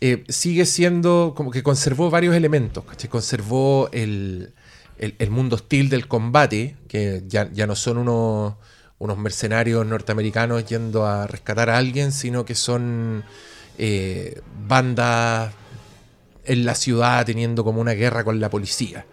[0.00, 3.08] eh, sigue siendo como que conservó varios elementos, ¿cachai?
[3.08, 4.52] Conservó el,
[4.98, 8.54] el- el mundo hostil del combate, que ya, ya no son unos,
[8.98, 13.24] unos mercenarios norteamericanos yendo a rescatar a alguien, sino que son
[13.78, 15.52] eh, bandas
[16.44, 19.06] en la ciudad teniendo como una guerra con la policía.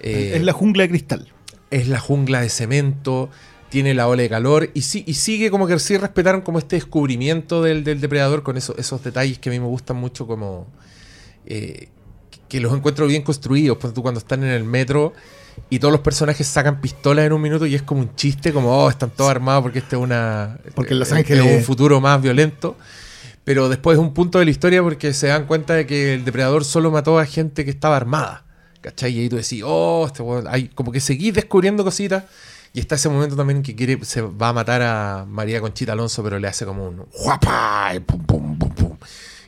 [0.00, 1.28] Eh, es la jungla de cristal.
[1.70, 3.30] es la jungla de cemento,
[3.68, 6.76] tiene la ola de calor y, sí, y sigue como que sí respetaron como este
[6.76, 10.66] descubrimiento del, del depredador con eso- esos detalles que a mí me gustan mucho como
[11.46, 11.88] eh,
[12.48, 13.76] que los encuentro bien construidos.
[13.78, 15.12] Pues tú cuando están en el metro
[15.70, 18.84] y todos los personajes sacan pistolas en un minuto y es como un chiste, como
[18.84, 21.64] oh, están todos armados porque este es una Porque en Los eh, Ángeles- es un
[21.64, 22.76] futuro más violento.
[23.44, 26.24] Pero después es un punto de la historia porque se dan cuenta de que el
[26.24, 28.44] depredador solo mató a gente que estaba armada.
[28.80, 29.12] ¿Cachai?
[29.16, 32.24] Y ahí tú decís, oh, este weón", hay como que seguís descubriendo cositas.
[32.76, 36.22] Y está ese momento también que quiere, se va a matar a María Conchita Alonso,
[36.22, 38.96] pero le hace como un guapa y pum, pum, pum, pum.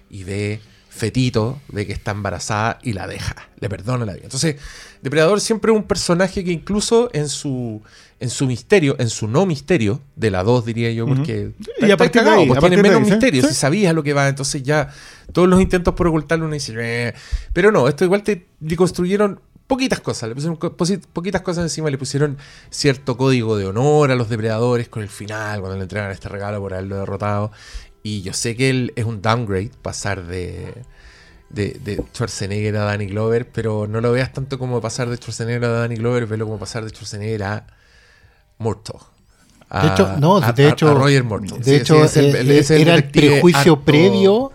[0.08, 4.24] Y ve fetito de que está embarazada y la deja, le perdona la vida.
[4.24, 4.56] Entonces,
[5.02, 7.82] Depredador siempre es un personaje que incluso en su
[8.20, 11.94] en su misterio, en su no misterio, de la 2 diría yo, porque Y está-
[11.94, 13.48] a partir está de cagado, ahí, pues tiene menos misterio, Sí.
[13.50, 14.88] si sabías lo que va, entonces ya
[15.32, 17.14] todos los intentos por ocultarlo uno dice, "Eh".
[17.52, 19.38] pero no, esto igual te construyeron
[19.68, 20.76] poquitas cosas, le pusieron co-
[21.12, 22.36] poquitas cosas encima, le pusieron
[22.70, 26.58] cierto código de honor a los depredadores con el final, cuando le entregan este regalo
[26.60, 27.52] por haberlo derrotado.
[28.02, 30.72] Y yo sé que él es un downgrade pasar de,
[31.50, 35.64] de, de Schwarzenegger a Danny Glover, pero no lo veas tanto como pasar de Schwarzenegger
[35.66, 37.66] a Danny Glover, velo como pasar de Schwarzenegger a
[38.58, 39.02] Murtaugh.
[39.70, 41.58] A- De hecho, no, de a- hecho, a Roger Murtaugh.
[41.58, 44.52] de Sí, hecho sí, es el- eh, el- es el era el prejuicio harto- previo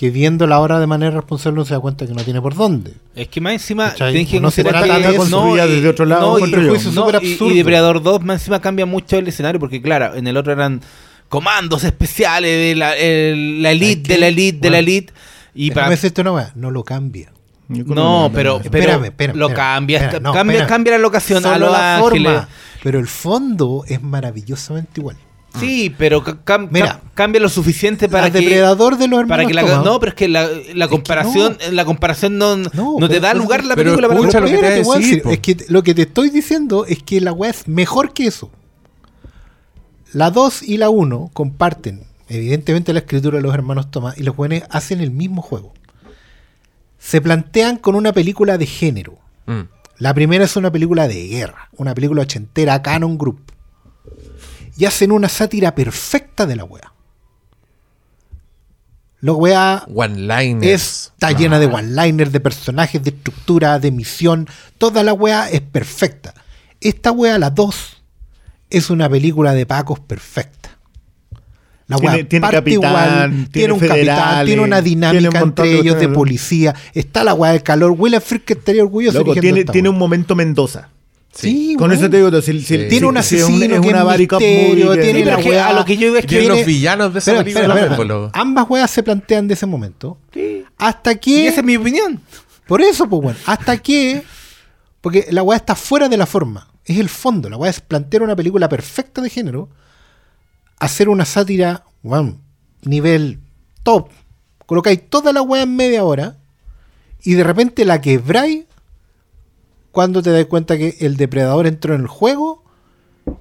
[0.00, 2.54] que viendo la obra de manera responsable uno se da cuenta que no tiene por
[2.54, 2.94] dónde.
[3.14, 6.50] Es que más encima que No se trata de y- desde otro lado, no, y,
[6.50, 7.52] no, súper y- absurdo.
[7.52, 10.80] y Depredador 2 más encima cambia mucho el escenario porque claro, en el otro eran
[11.28, 15.12] comandos especiales de la, el- la elite, de la elite, de la elite.
[15.54, 17.30] Y para, una weá, no lo cambia.
[17.68, 21.52] No, que pero, Espérame, pero espérame, lo espérame, cambia, no, cambia, cambia la locación a
[21.52, 22.32] Solo Los la Ángeles.
[22.32, 22.48] forma,
[22.82, 25.16] pero el fondo es maravillosamente igual.
[25.58, 29.18] Sí, pero ca- cam- Mira, cam- cambia lo suficiente para La que depredador de los
[29.20, 32.70] hermanos para que la no, pero es que la, la comparación la comparación no, no,
[32.72, 35.00] No, te pero- da lugar la pero película para Pero lo que te voy a
[35.00, 38.26] decir, es que lo que te estoy diciendo es que la weá es mejor que
[38.26, 38.50] eso.
[40.12, 44.34] La 2 y la 1 comparten, evidentemente, la escritura de los hermanos Thomas y los
[44.36, 45.72] jóvenes hacen el mismo juego.
[46.98, 49.18] Se plantean con una película de género.
[49.46, 49.62] Mm.
[49.98, 53.40] La primera es una película de guerra, una película ochentera, Canon Group.
[54.80, 56.90] Y hacen una sátira perfecta de la weá.
[59.20, 61.12] La weá One-liners.
[61.12, 64.48] está llena de one-liners, de personajes, de estructura, de misión.
[64.78, 66.32] Toda la weá es perfecta.
[66.80, 68.02] Esta weá, la 2,
[68.70, 70.78] es una película de Pacos perfecta.
[71.86, 74.88] La Tiene- weá tiene parte capitán, igual, tiene tiene un capitán, federales, tiene una tiene
[74.88, 76.74] dinámica un entre de ellos de policía.
[76.94, 77.94] Está la weá del calor.
[77.98, 79.18] William Frick estaría orgulloso.
[79.18, 80.88] Loco, tiene, esta tiene un momento Mendoza.
[81.32, 82.76] Sí, Con eso te digo, si, si- Sí.
[82.78, 85.66] si- Tiene un si es asesino es una body cop tiene la es que weá-
[85.68, 87.64] a lo que yo iba es que los villanos de esa Espera, película.
[87.66, 88.20] espera, espera, por espera.
[88.20, 90.18] lo- Ambas weas se plantean de ese momento.
[90.34, 90.64] Sí.
[90.76, 91.46] Hasta Y que.
[91.46, 92.20] esa es mi opinión.
[92.66, 93.38] Por eso, pues bueno.
[93.46, 94.22] Hasta que.
[95.00, 96.68] Porque la weá está fuera de la forma.
[96.84, 97.48] Es el fondo.
[97.48, 99.68] La weá es plantear una película perfecta de género.
[100.80, 102.40] Hacer una sátira, weón,
[102.82, 103.38] nivel
[103.82, 104.08] top.
[104.66, 106.36] Colocáis toda la weá en media hora.
[107.22, 108.64] Y de repente la quebráis.
[109.92, 112.64] Cuando te das cuenta que el depredador entró en el juego.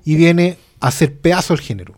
[0.04, 1.96] Y viene a hacer pedazo el género.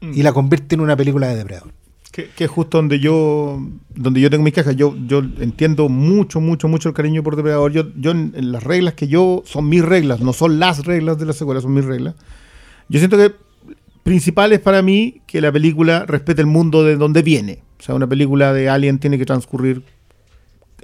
[0.00, 1.72] Y la convierte en una película de depredador.
[2.10, 3.60] Que es justo donde yo
[3.94, 4.76] donde yo tengo mis quejas.
[4.76, 7.72] Yo, yo entiendo mucho, mucho, mucho el cariño por Depredador.
[7.72, 11.18] Yo, yo en, en las reglas que yo, son mis reglas, no son las reglas
[11.18, 12.14] de la secuela, son mis reglas.
[12.88, 13.32] Yo siento que
[14.04, 17.62] principal es para mí que la película respete el mundo de donde viene.
[17.80, 19.82] O sea, una película de Alien tiene que transcurrir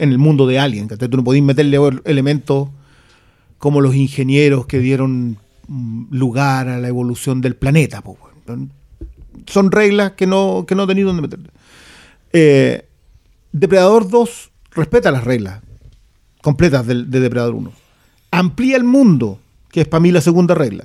[0.00, 0.88] en el mundo de Alien.
[0.88, 1.08] ¿cachai?
[1.08, 2.68] Tú no podés meterle elementos
[3.58, 5.36] como los ingenieros que dieron
[5.68, 8.00] mm, lugar a la evolución del planeta.
[8.02, 8.18] po.
[9.46, 11.50] Son reglas que no, que no tenéis donde meterle.
[12.32, 12.86] Eh,
[13.52, 15.60] Depredador 2 respeta las reglas
[16.42, 17.72] completas del- de, Depredador 1.
[18.30, 19.38] Amplía el mundo,
[19.70, 20.84] que es para mí la segunda regla.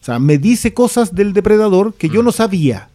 [0.00, 2.88] O sea, me dice cosas del Depredador que yo no sabía.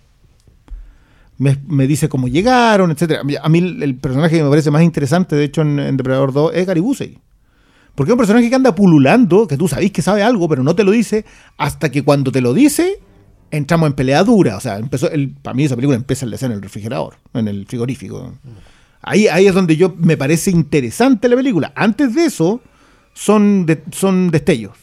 [1.40, 3.22] Me, me dice cómo llegaron, etcétera.
[3.42, 6.52] A mí el, personaje que me parece más interesante, de hecho, en, en Depredador 2
[6.56, 7.20] es Gary Busey.
[7.94, 10.76] Porque es un personaje que anda pululando, que tú sabés que sabe algo, pero no
[10.76, 11.26] te lo dice,
[11.58, 13.00] hasta que cuando te lo dice,
[13.52, 14.58] entramos en pelea dura.
[14.58, 17.16] O sea, empezó el, para mí esa película empieza en la escena en el refrigerador,
[17.34, 18.34] en el frigorífico.
[19.02, 21.72] Ahí, ahí es donde yo me parece interesante la película.
[21.76, 22.62] Antes de eso,
[23.14, 24.74] son, de- son destellos.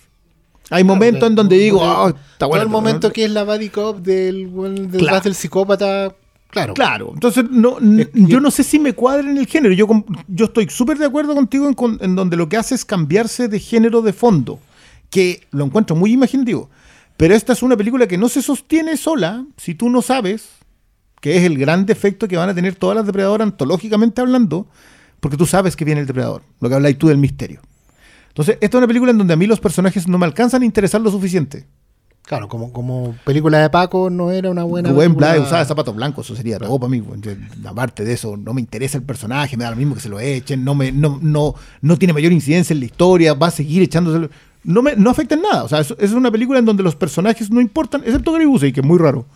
[0.71, 2.63] Hay momentos en donde digo, ah, está Todo bueno.
[2.65, 5.21] el momento que es la body cop del, del, detrás Claro.
[5.21, 6.15] del psicópata,
[6.55, 6.75] claro.
[6.75, 9.75] Claro, entonces no, Es yo no sé si me cuadra en el género.
[9.75, 9.87] Yo,
[10.29, 13.61] yo estoy súper de acuerdo contigo en, en donde lo que hace es cambiarse de
[13.61, 14.59] género de fondo,
[15.11, 16.71] que lo encuentro muy imaginativo.
[17.17, 20.49] Pero esta es una película que no se sostiene sola si tú no sabes,
[21.21, 24.67] que es el gran defecto que van a tener todas las depredadoras antológicamente hablando,
[25.21, 27.61] porque tú sabes que viene el depredador, lo que habláis tú del misterio.
[28.29, 30.65] Entonces, esta es una película en donde a mí los personajes no me alcanzan a
[30.65, 31.67] interesar lo suficiente.
[32.27, 35.15] Claro, como, como película de Paco no era una buena Rubén.
[35.15, 37.03] Blades usaba zapatos blancos, eso sería todo para mí.
[37.21, 37.33] Yo,
[37.67, 40.19] aparte de eso, no me interesa el personaje, me da lo mismo que se lo
[40.19, 43.83] echen, no me, no, no, no tiene mayor incidencia en la historia, va a seguir
[43.83, 44.31] echándose.
[44.65, 45.65] No me, no afecta en nada.
[45.65, 48.73] O sea, es, es una película en donde los personajes no importan, excepto Gary Busey,
[48.73, 49.27] que es muy raro.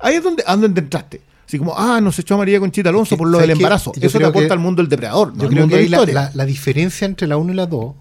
[0.00, 1.20] Ahí es donde, donde entraste.
[1.46, 3.56] Así como, ah, nos echó a María Conchita Alonso Es que, por lo ¿sabes del
[3.58, 3.92] embarazo.
[3.94, 5.88] Eso te creo aporta que- al mundo del depredador, no Yo creo que de la
[5.90, 6.14] la, historia.
[6.14, 7.94] la- la diferencia entre la 1 y la 2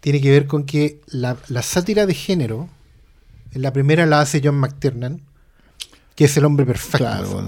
[0.00, 2.68] tiene que ver con que la, sátira de género,
[3.52, 5.20] la primera la hace John McTiernan,
[6.14, 6.98] que es el hombre perfecto.
[6.98, 7.42] Claro.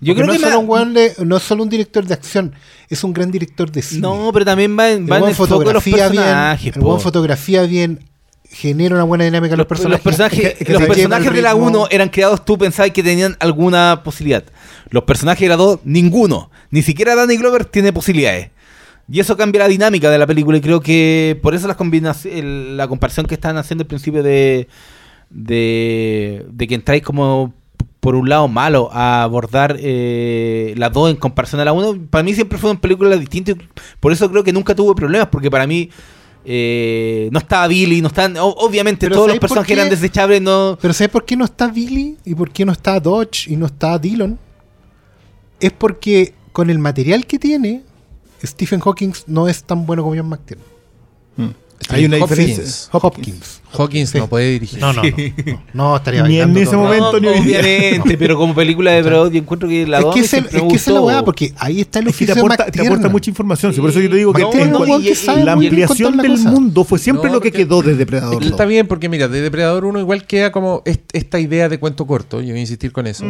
[0.00, 2.04] Yo Porque creo no, que es solo un weón de- no es solo un director
[2.04, 2.54] de acción,
[2.88, 4.00] es un gran director de cine.
[4.00, 6.76] No, pero también va en, va en el de los fotografía bien, personajes.
[6.76, 8.00] el buen fotografía bien,
[8.50, 10.02] genera una buena dinámica en los, Los personajes.
[10.02, 11.66] personajes, Es que- que los personajes de la ritmo.
[11.68, 14.42] 1 eran creados, tú pensabas que tenían alguna posibilidad.
[14.90, 16.50] Los personajes de la 2, ninguno.
[16.72, 18.50] Ni siquiera Danny Glover tiene posibilidades.
[19.08, 22.30] Y eso cambia la dinámica de la película y creo que por eso las combinaci-
[22.32, 24.68] el- la comparación que están haciendo al principio de,
[25.32, 27.52] de, de que entráis como
[28.00, 32.24] por un lado malo a abordar eh, la 2 en comparación a la 1, para
[32.24, 33.54] mí siempre fueron películas distintas.
[33.56, 33.58] y
[34.00, 35.88] Por eso creo que nunca tuve problemas, porque para mí
[36.44, 39.80] eh, no estaba Billy, no están, obviamente Pero todos los ¿sabes por personajes qué?
[39.80, 40.76] eran desechables, no...
[40.80, 42.16] Pero ¿sabes por qué no está Billy?
[42.24, 44.36] ¿Y por qué no está Dodge y no está Dillon?
[45.60, 47.82] Es porque con el material que tiene,
[48.42, 50.66] Stephen Hawking no es tan bueno como John McTiernan.
[51.90, 52.38] Hay una Hopkins.
[52.46, 52.88] diferencia.
[52.92, 53.60] Hopkins.
[53.72, 54.18] Hawkins Sí.
[54.18, 54.78] no puede dirigir.
[54.80, 55.10] No, no, no.
[55.10, 57.20] No, no, estaría Ni en ese todo momento.
[57.20, 60.64] ni obviamente, pero como película de Depredador yo encuentro que la Es que, siempre es
[60.74, 63.08] esa es la weá, porque ahí está el Es que te oficio aporta, te aporta
[63.08, 63.72] mucha información.
[63.72, 66.50] sí, por eso yo te digo que sabe la ampliación del cosa.
[66.50, 68.50] mundo fue siempre No, lo que quedó de Depredador 2.
[68.50, 72.06] Está bien, porque mira, de Depredador 1 igual queda como est- esta idea de cuento
[72.06, 73.24] corto, yo voy a insistir con eso,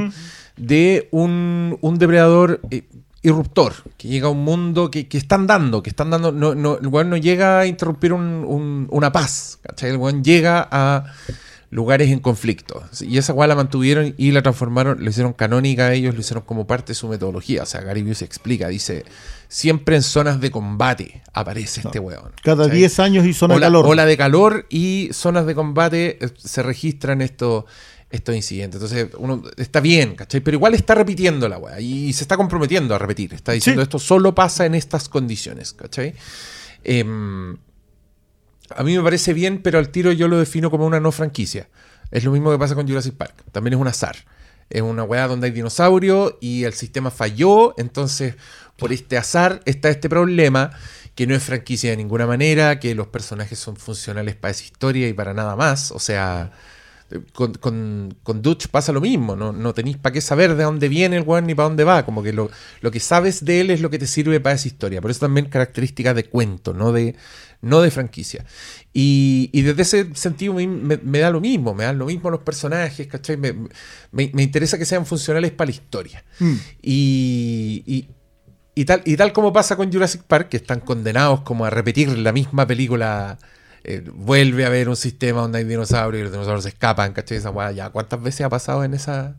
[0.57, 2.83] de un, un depredador eh,
[3.23, 6.79] irruptor, que llega a un mundo que, que están dando, que están dando, no, no,
[6.79, 9.91] el weón no llega a interrumpir un- un- una paz, ¿cachai?
[9.91, 11.05] El weón llega a
[11.71, 12.83] lugares en conflicto.
[13.01, 16.43] Y esa weá la mantuvieron y la transformaron, lo hicieron canónica a ellos, lo hicieron
[16.45, 17.63] como parte de su metodología.
[17.63, 19.05] O sea, Gary Busey explica, dice,
[19.49, 22.33] siempre en zonas de combate aparece este weón.
[22.43, 22.77] Cada ¿cachai?
[22.79, 23.87] 10 años y zona de calor.
[23.87, 27.65] ola de calor y zonas de combate eh, se registran estos
[28.13, 28.81] estos incidentes.
[28.81, 30.41] Entonces, uno está bien, ¿cachai?
[30.41, 33.35] Pero igual está repitiendo la weá y se está comprometiendo a repetir.
[33.35, 33.85] Está diciendo Sí.
[33.85, 36.15] esto solo pasa en estas condiciones, ¿cachai?
[36.85, 37.57] Em,
[38.77, 41.69] a mí me parece bien, pero al tiro yo lo defino como una no franquicia.
[42.11, 43.35] Es lo mismo que pasa con Jurassic Park.
[43.51, 44.17] También es un azar.
[44.69, 47.75] Es una weá donde hay dinosaurio y el sistema falló.
[47.79, 48.35] Entonces,
[48.77, 50.71] por este azar está este problema
[51.15, 55.09] que no es franquicia de ninguna manera, que los personajes son funcionales para esa historia
[55.09, 55.91] y para nada más.
[55.93, 56.53] O sea,
[57.33, 59.37] con, con, con Dutch pasa lo mismo.
[59.37, 62.05] No, no tenéis para qué saber de dónde viene el weón ni para dónde va.
[62.05, 62.51] Como que lo,
[62.81, 65.01] lo que sabes de él es lo que te sirve para esa historia.
[65.01, 67.15] Por eso también características de cuento, no de,
[67.61, 68.45] no de franquicia.
[68.93, 72.31] Y, y desde ese sentido me, me- me da lo mismo, me dan lo mismo
[72.31, 73.37] los personajes, ¿cachai?
[73.37, 76.25] Me interesa que sean funcionales para la historia.
[76.39, 76.55] Mm.
[76.83, 78.09] Y, y-
[78.75, 82.17] y tal, y tal como pasa con Jurassic Park, que están condenados como a repetir
[82.19, 83.39] la misma película.
[83.85, 87.39] Eh, vuelve a haber un sistema donde hay dinosaurios y los dinosaurios se escapan, ¿cachai?
[87.39, 89.35] Esa ya, ¿cuántas veces ha pasado en esa,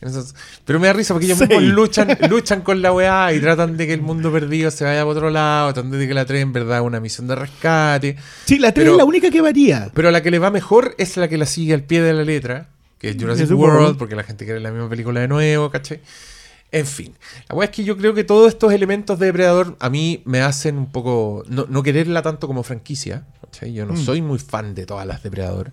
[0.00, 0.34] en esas-
[0.64, 3.86] Pero me da risa porque ellos mismos luchan, luchan con la weá y tratan de
[3.86, 6.52] que el mundo perdido se vaya para otro lado, tratan de que la 3 en
[6.54, 8.16] verdad es una misión de rescate.
[8.46, 9.90] Sí, la 3 Pero- es la única que varía.
[9.94, 12.24] Pero la que le va mejor es la que la sigue al pie de la
[12.24, 13.98] letra, que es Jurassic Jurassic World, World.
[13.98, 16.00] porque la gente quiere la misma película de nuevo, ¿cachai?
[16.72, 17.14] En fin,
[17.48, 20.40] la weá es que yo creo que todos estos elementos de Depredador a mí me
[20.40, 23.26] hacen un poco no, no quererla tanto como franquicia.
[23.72, 24.04] Yo no Mm.
[24.04, 25.72] soy muy fan de todas las Depredador.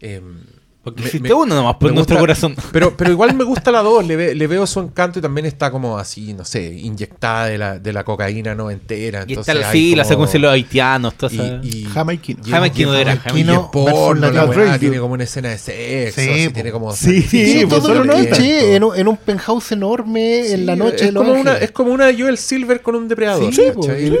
[0.00, 0.42] Em,
[0.82, 2.54] Porque me- existe me- uno nomás por nuestro gusta- corazón.
[2.72, 5.44] Pero, pero igual me gusta la 2, le, ve- le veo su encanto y también
[5.44, 9.24] está como así, no sé, inyectada de la, de la cocaína no entera.
[9.26, 11.60] Y entonces está la, sí, la como- secuencia de los haitianos, todo y, eso.
[11.62, 12.40] y- Jamaiquino.
[12.46, 15.48] y- Jamaiquino y- era, Jamaiquino y es porno, la la weá, tiene como una escena
[15.50, 18.96] de sexo, Sí, así, tiene como Sí, Sí, Sí, todo pues, solo noche, en un,
[18.96, 22.38] en un penthouse enorme, en la Sí, noche es como, una, es como una Joel
[22.38, 23.52] Silver con un depredador.
[23.52, 23.62] Sí,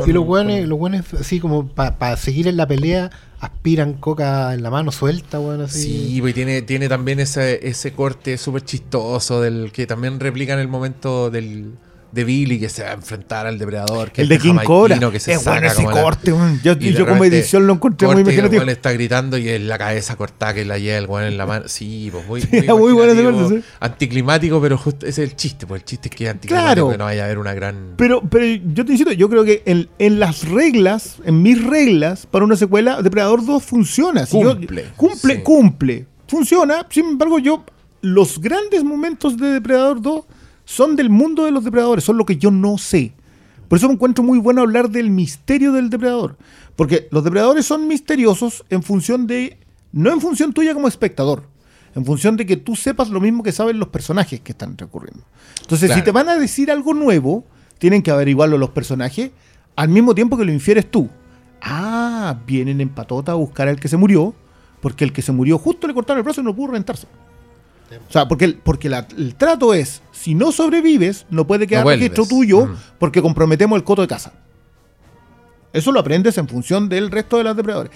[0.06, 4.92] y, los buenos, así como para seguir en la pelea, aspiran coca en la mano
[4.92, 5.82] suelta, weón, así.
[5.82, 10.60] Sí, pues tiene, tiene también ese, ese corte súper chistoso del que también replica en
[10.60, 11.72] el momento del,
[12.10, 14.10] de Billy que se va a enfrentar al depredador.
[14.10, 14.98] Que El de King Cobra.
[15.10, 16.60] que se es saca bueno ese como la- corte, weón.
[16.64, 18.60] Yo, y yo como edición lo encontré muy el imaginativo.
[18.60, 21.46] weón está gritando y es la cabeza cortada que la lleva el weón en la
[21.46, 21.68] mano.
[21.68, 23.62] Sí, pues muy, Sí, era muy bueno sí.
[23.80, 26.90] Anticlimático, pero justo ese es el chiste, pues el chiste es que es anticlimático Claro.
[26.90, 27.94] que no vaya a haber una gran.
[27.96, 32.26] Pero, pero yo te insisto, yo creo que en, en las reglas, en mis reglas,
[32.26, 34.26] para una secuela, Depredador 2 funciona.
[34.26, 35.42] Si yo- Cumple, cumple, sí.
[35.42, 36.06] cumple.
[36.26, 36.86] Funciona.
[36.90, 37.64] Sin embargo, yo,
[38.02, 40.24] los grandes momentos de Depredador 2
[40.70, 43.12] son del mundo de los depredadores, son lo que yo no sé.
[43.68, 46.36] Por eso me encuentro muy bueno hablar del misterio del depredador.
[46.76, 49.56] Porque los depredadores son misteriosos en función de.
[49.92, 51.44] No en función tuya como espectador.
[51.94, 55.22] En función de que tú sepas lo mismo que saben los personajes que están recurriendo.
[55.62, 57.46] Entonces, si te van a decir algo nuevo,
[57.78, 59.30] tienen que averiguarlo los personajes
[59.74, 61.08] al mismo tiempo que lo infieres tú.
[61.62, 64.34] Ah, vienen en patota a buscar al que se murió,
[64.82, 67.06] porque el que se murió justo le cortaron el brazo y no pudo rentarse.
[68.08, 71.84] O sea, porque, el, porque la- el trato es, si no sobrevives, no puede quedar
[71.84, 72.10] vuelves.
[72.10, 72.76] registro tuyo Mm.
[72.98, 74.32] porque comprometemos el coto de casa.
[75.72, 77.92] Eso lo aprendes en función del resto de los depredadores.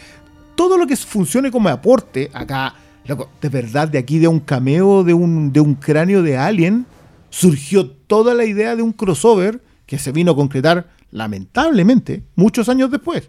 [0.55, 2.75] Todo lo que funcione como aporte, acá,
[3.07, 6.87] loco, de verdad, de aquí de un cameo de un, de un cráneo de alien,
[7.31, 12.91] surgió toda la idea de un crossover que se vino a concretar, lamentablemente, muchos años
[12.91, 13.29] después.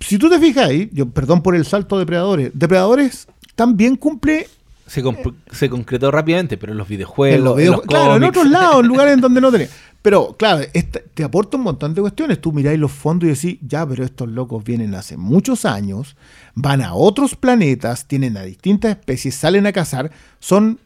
[0.00, 4.48] Si tú te fijas ahí, yo, perdón por el salto de depredadores, depredadores también cumple
[4.86, 8.46] Se, concretó rápidamente, pero en los videojuegos, en los en videos- los claro, en otros
[8.48, 9.68] lados, en lugares en donde no tenía.
[10.02, 12.40] Pero, claro, esta- te aporta un montón de cuestiones.
[12.40, 16.16] Tú miráis los fondos y decís, ya, pero estos locos vienen hace muchos años,
[16.54, 20.78] van a otros planetas, tienen a distintas especies, salen a cazar, son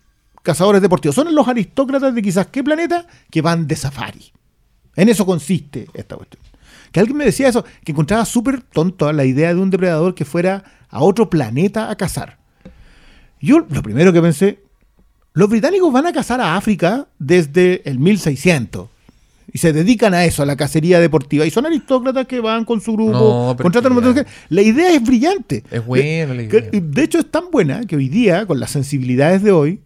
[0.42, 1.14] cazadores deportivos.
[1.14, 4.32] Son los aristócratas de quizás qué planeta que van de safari.
[4.96, 6.42] En eso consiste esta cuestión.
[6.90, 10.24] Que alguien me decía eso, que encontraba súper tonto la idea de un depredador que
[10.24, 12.38] fuera a otro planeta a cazar.
[13.40, 14.58] Yo lo primero que pensé,
[15.32, 18.88] los británicos van a cazar a África desde el 1600.
[19.52, 21.44] y se dedican a eso, a la cacería deportiva.
[21.44, 24.26] Y son aristócratas que van con su grupo, No, contratan un de.
[24.48, 25.64] La idea es brillante.
[25.70, 26.68] Es buena la idea.
[26.70, 29.80] de hecho, es tan buena que hoy día, con las sensibilidades de hoy,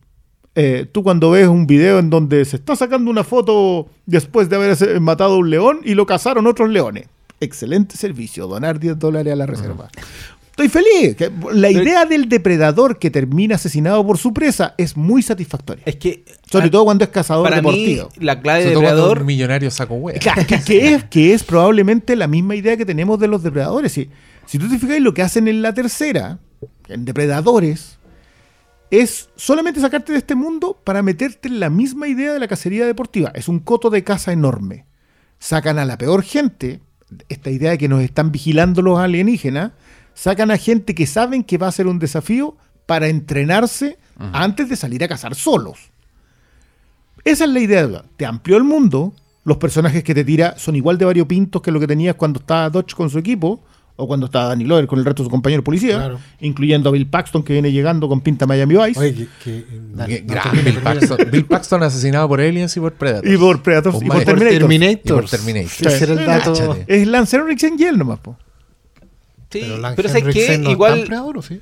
[0.55, 4.57] eh, tú cuando ves un video en donde se está sacando una foto después de
[4.57, 7.07] haber matado a un león y lo cazaron otros leones.
[7.41, 9.89] Excelente servicio, donar 10 dólares a la reserva.
[10.57, 11.17] Estoy feliz.
[11.53, 15.83] la idea del depredador que termina asesinado por su presa es muy satisfactoria.
[15.85, 16.25] Es que.
[16.51, 18.25] Sobre todo cuando es cazador Para mí, deportivo.
[18.25, 19.21] la clave de Sobre todo cuando depredador.
[19.23, 20.19] un millonario saco hueá.
[20.21, 23.91] Claro, que, que es, que es probablemente la misma idea que tenemos de los depredadores.
[23.91, 24.09] Si,
[24.47, 26.39] si tú te fijas lo que hacen en la tercera,
[26.89, 27.99] en depredadores,
[28.93, 32.87] es solamente sacarte de este mundo para meterte en la misma idea de la cacería
[32.87, 33.33] deportiva.
[33.35, 34.87] Es un coto de caza enorme.
[35.41, 36.81] Sacan a la peor gente,
[37.29, 39.73] esta idea de que nos están vigilando los alienígenas,
[40.15, 42.57] sacan a gente que saben que va a ser un desafío
[42.87, 43.99] para entrenarse
[44.33, 45.79] antes de salir a cazar solos.
[47.25, 48.05] Esa es la idea.
[48.17, 49.13] Te amplió el mundo.
[49.45, 52.71] Los personajes que te tira son igual de variopintos que lo que tenías cuando estaba
[52.71, 53.63] Dodge con su equipo
[53.97, 56.19] o cuando estaba Danny Glover con el resto de sus compañeros de policía, Claro.
[56.41, 59.77] incluyendo a Bill Paxton que viene llegando con pinta Miami Vice Oye, que, que- Qué
[60.23, 60.81] no, gran termina, Bill.
[60.81, 61.19] Paxton.
[61.31, 63.33] Bill Paxton asesinado por aliens y por Predators.
[63.33, 64.59] y por Predators Oh y por por Terminator.
[64.59, 64.99] Terminator.
[65.05, 65.87] Y por Terminator.
[65.93, 66.77] Ese era el dato.
[66.87, 68.19] Es Henriksen y él nomás.
[68.21, 68.37] po.
[69.55, 70.59] Sí, Pero Lance pero ¿sabes qué?
[70.59, 71.05] No Igual.
[71.07, 71.61] predador, ¿o sí?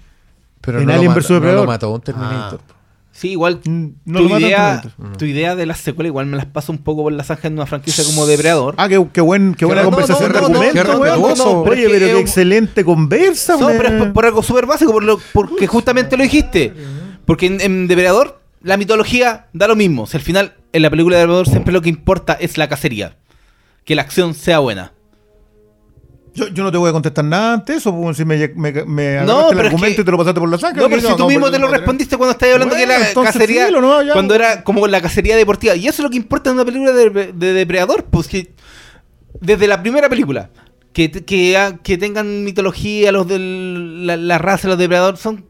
[0.61, 1.23] Pero En no, Alien vs.
[1.23, 1.67] mató, no lo Depredador.
[1.69, 2.61] mató un Terminator.
[2.69, 2.75] Ah.
[3.15, 3.61] Sí, igual.
[3.65, 5.17] Mm, No tu, idea, Terminator.
[5.19, 7.55] tu idea de las secuelas igual me las paso un poco por la zanja en
[7.55, 8.75] una franquicia como Depredador.
[8.79, 11.61] Ah, qué, qué, buen, qué buena conversación no, de no, no, argumento.
[11.63, 13.57] Oye, Pero qué excelente conversa.
[13.59, 16.73] No, pero es por, por algo súper básico, por lo- porque justamente lo dijiste.
[17.27, 20.07] Porque en, en Depredador, la mitología da lo mismo.
[20.07, 23.17] Si al final, en la película de Depredador, siempre lo que importa es la cacería.
[23.85, 24.93] Que la acción sea buena.
[26.35, 29.17] Yo, yo no te voy a contestar nada ante eso, porque si me, me, me
[29.17, 30.81] No, agarraste el pero es argumento que- y te lo pasaste por la zanja.
[30.81, 33.01] No, pero que si tú no, mismo te lo respondiste cuando estabas hablando que Bueno,
[33.01, 33.67] la entonces cacería.
[33.67, 34.45] filo, no, ya, cuando bueno.
[34.51, 35.77] era como la cacería deportiva.
[35.77, 38.05] Y eso es lo que importa en una película de, de Depredador.
[38.05, 38.55] Pues que
[39.41, 40.49] desde la primera película,
[40.95, 45.45] que, que, ah, que tengan mitología, los de la, la raza, los depredadores, son,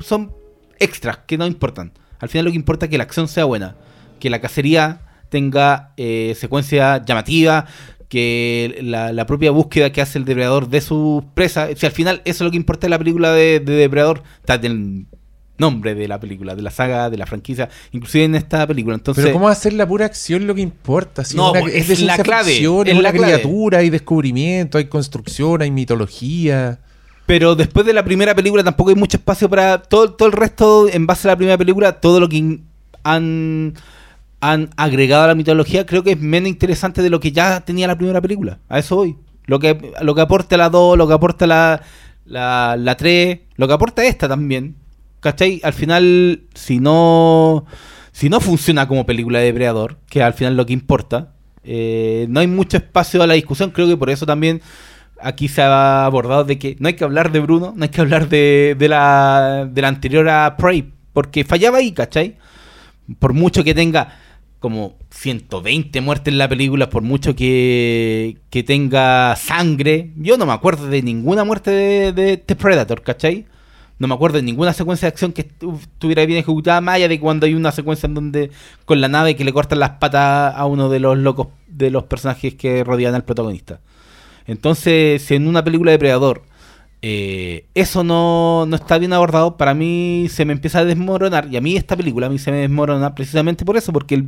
[0.00, 0.32] son
[0.78, 1.92] extras que no importan.
[2.20, 3.74] Al final lo que importa es que la acción sea buena.
[4.20, 7.66] Que la cacería tenga eh, secuencia llamativa.
[8.10, 11.68] Que la, la propia búsqueda que hace el depredador de su presa.
[11.76, 14.22] Si al final eso es lo que importa en la película de, de Depredador.
[14.40, 15.06] Está del
[15.58, 17.68] nombre de la película, de la saga, de la franquicia.
[17.92, 18.96] Inclusive en esta película.
[18.96, 21.22] Entonces, Pero ¿cómo ser la pura acción lo que importa?
[21.24, 23.34] Si No, una- es de la clave, es es la clave.
[23.34, 26.80] criatura, hay descubrimiento, hay construcción, hay mitología.
[27.26, 30.88] Pero después de la primera película tampoco hay mucho espacio para todo, todo el resto,
[30.88, 32.58] en base a la primera película, todo lo que
[33.04, 33.74] han,
[34.40, 37.86] han agregado a la mitología creo que es menos interesante de lo que ya tenía
[37.86, 38.58] la primera película.
[38.68, 39.16] A eso voy.
[39.46, 41.82] Lo que, lo que aporta la 2, lo que aporta la,
[42.24, 44.76] la, la 3, lo que aporta esta también.
[45.20, 45.60] ¿Cachai?
[45.62, 47.66] Al final, si no,
[48.12, 51.32] si no funciona como película de depredador, que al final lo que importa,
[51.62, 53.70] eh, no hay mucho espacio a la discusión.
[53.70, 54.62] Creo que por eso también
[55.20, 58.00] aquí se ha abordado de que no hay que hablar de Bruno, no hay que
[58.00, 62.38] hablar de, de la, de la anterior a Prey, porque fallaba ahí, ¿cachai?
[63.18, 64.19] Por mucho que tenga
[64.60, 70.52] como 120 muertes en la película, por mucho que, que tenga sangre, yo no me
[70.52, 73.46] acuerdo de ninguna muerte de, de este Predator, ¿cachai?
[73.98, 77.08] No me acuerdo de ninguna secuencia de acción que estu- estuviera bien ejecutada, más allá
[77.08, 78.50] de cuando hay una secuencia en donde
[78.84, 82.04] con la nave que le cortan las patas a uno de los locos, de los
[82.04, 83.80] personajes que rodean al protagonista.
[84.46, 86.42] Entonces, si en una película de Predador
[87.02, 91.48] eh, eso no, no está bien abordado, para mí se me empieza a desmoronar.
[91.50, 94.22] Y a mí esta película a mí se me desmorona precisamente por eso, porque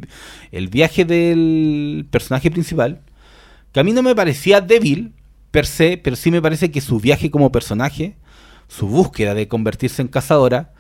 [0.52, 3.00] el, viaje del personaje principal,
[3.72, 5.12] que a mí no me parecía débil
[5.50, 8.16] per se, pero sí me parece que su viaje como personaje,
[8.68, 10.72] su búsqueda de convertirse en cazadora,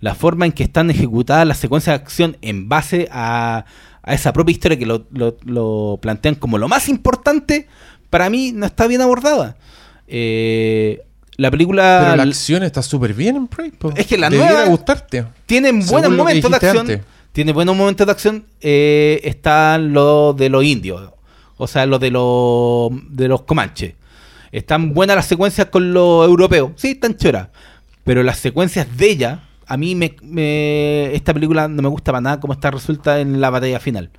[0.00, 3.64] la forma en que están ejecutadas las secuencias de acción en base a,
[4.02, 7.66] a esa propia historia que lo, lo- lo plantean como lo más importante,
[8.10, 9.56] para mí no está bien abordada.
[10.06, 11.02] Eh,
[11.38, 13.70] la película Pero la acción está súper bien en Prey.
[13.70, 13.90] po.
[13.96, 15.24] Es que la Debiera nueva- gustarte.
[15.46, 16.78] tiene Según buenos momentos de acción.
[16.78, 17.00] antes.
[17.32, 18.44] Tiene buenos momentos de acción.
[18.60, 21.10] eh, están los de los indios.
[21.56, 23.94] O sea, los de los de los comanches.
[24.52, 26.72] Están buenas las secuencias con los europeos.
[26.76, 27.48] Sí, están choras.
[28.04, 32.20] Pero las secuencias de ella, a mí me, me- esta película no me gusta para
[32.22, 34.10] nada como está resuelta en la batalla final.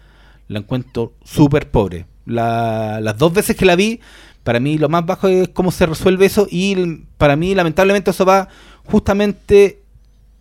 [0.48, 2.06] La encuentro súper pobre.
[2.26, 4.00] La- las dos veces que la vi,
[4.44, 6.48] para mí lo más bajo es cómo se resuelve eso.
[6.50, 6.76] Y
[7.18, 8.48] para mí, lamentablemente, eso va
[8.86, 9.80] justamente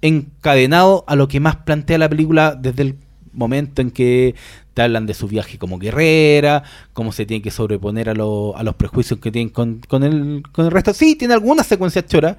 [0.03, 2.97] encadenado a lo que más plantea la película desde el
[3.33, 4.35] momento en que
[4.75, 8.63] te hablan de su viaje como guerrera, cómo se tiene que sobreponer a, lo- a
[8.63, 10.95] los prejuicios que tienen con, con el, con el resto.
[10.95, 12.37] Sí, tiene algunas secuencias choras,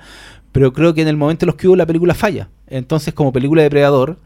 [0.51, 2.49] pero creo que en el momento en los que hubo la película falla.
[2.67, 4.19] Entonces, como película de Predador,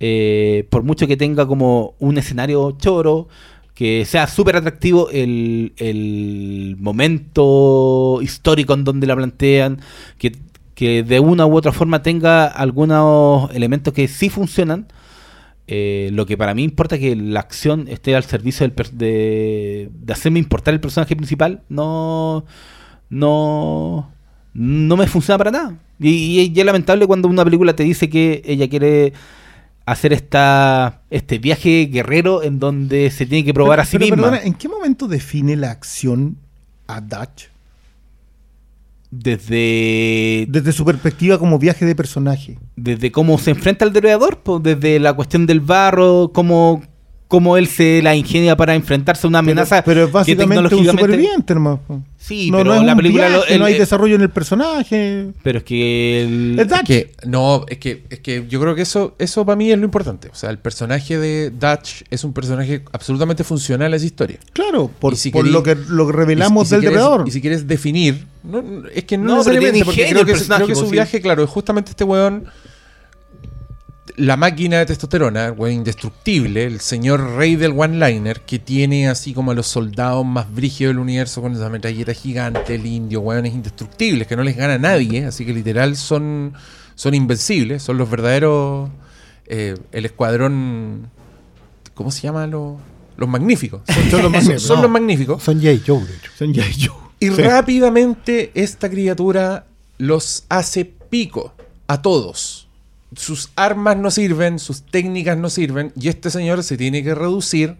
[0.00, 3.28] eh, por mucho que tenga como un escenario choro,
[3.74, 9.80] que sea súper atractivo el, el momento histórico en donde la plantean,
[10.18, 10.36] que,
[10.74, 14.86] que de una u otra forma tenga algunos elementos que sí funcionan.
[15.66, 18.90] Eh, lo que para mí importa es que la acción esté al servicio del per-
[18.92, 22.44] de, de hacerme importar el personaje principal, no,
[23.08, 24.12] no,
[24.52, 25.78] no me funciona para nada.
[25.98, 29.14] Y, es lamentable cuando una película te dice que ella quiere
[29.86, 34.30] hacer esta este viaje guerrero en donde se tiene que probar a sí Pero, misma.
[34.30, 36.36] perdona, ¿en qué momento define la acción
[36.86, 37.48] a Dutch?
[39.10, 42.58] Desde, Desde su perspectiva como viaje de personaje.
[42.74, 46.82] desde cómo se enfrenta al depredador, pues, desde la cuestión del barro, cómo,
[47.28, 49.82] cómo él se la ingenia para enfrentarse a una amenaza.
[49.82, 51.80] pero, pero es que básicamente un superviviente, hermano.
[52.16, 54.22] Sí, no, pero no es la un película lo- viaje, el- no hay desarrollo en
[54.22, 55.26] el personaje.
[55.42, 56.84] Pero es que el- Es Dutch.
[56.86, 59.84] Que, no, es que, es que yo creo que eso, eso para mí es lo
[59.84, 60.28] importante.
[60.28, 64.38] O sea, el personaje de Dutch es un personaje absolutamente funcional a esa historia.
[64.52, 67.28] Claro, por, si por lo que lo que revelamos Y y si del quieres- depredador.
[67.28, 68.62] Y si quieres definir, no,
[68.94, 70.90] es que no, No, necesariamente, porque ingenio creo que, el personaje, creo que su pues,
[70.90, 70.94] sí.
[70.94, 72.44] viaje, claro, es justamente este weón,
[74.16, 79.34] la máquina de testosterona, el weón indestructible, el señor rey del one-liner, que tiene así
[79.34, 83.52] como a los soldados más brígidos del universo con esa metralleta gigante, el indio, weones
[83.54, 86.52] indestructibles, que no les gana a nadie, así que literal son,
[86.94, 88.88] son invencibles, son los verdaderos,
[89.46, 91.10] eh, el escuadrón,
[91.94, 92.46] ¿cómo se llama?
[92.46, 92.74] Los,
[93.16, 93.82] los magníficos.
[93.86, 94.82] Son, Son los magníficos, son no.
[94.82, 95.42] los magníficos.
[95.42, 95.78] Son J.
[95.86, 96.30] Joe, de hecho.
[96.38, 97.10] Son ya yo.
[97.20, 97.42] Y Sí.
[97.42, 99.66] rápidamente esta criatura
[99.98, 101.52] los hace pico
[101.88, 102.63] a todos.
[103.16, 107.76] Sus armas no sirven, sus técnicas no sirven, y este señor se tiene que reducir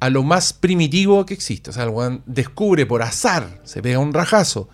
[0.00, 1.70] a lo más primitivo que existe.
[1.70, 4.68] O sea, el weón descubre por azar, se pega un rajazo,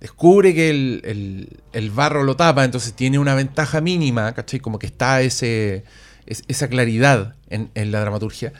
[0.00, 4.60] descubre que el, el- barro lo tapa, entonces tiene una ventaja mínima, ¿cachai?
[4.60, 5.84] Como que está ese,
[6.26, 8.52] es- esa claridad en, en la dramaturgia.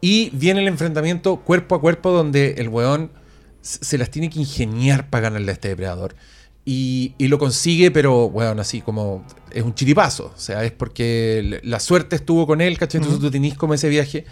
[0.00, 3.10] Y viene el enfrentamiento cuerpo a cuerpo donde el weón
[3.62, 6.16] se las tiene que ingeniar para ganarle a este depredador.
[6.66, 10.32] Y, y lo consigue, pero, weón, así como es un chiripazo.
[10.34, 13.00] O sea, es porque la suerte estuvo con él, ¿cachai?
[13.00, 14.24] Entonces tú tenís como ese viaje.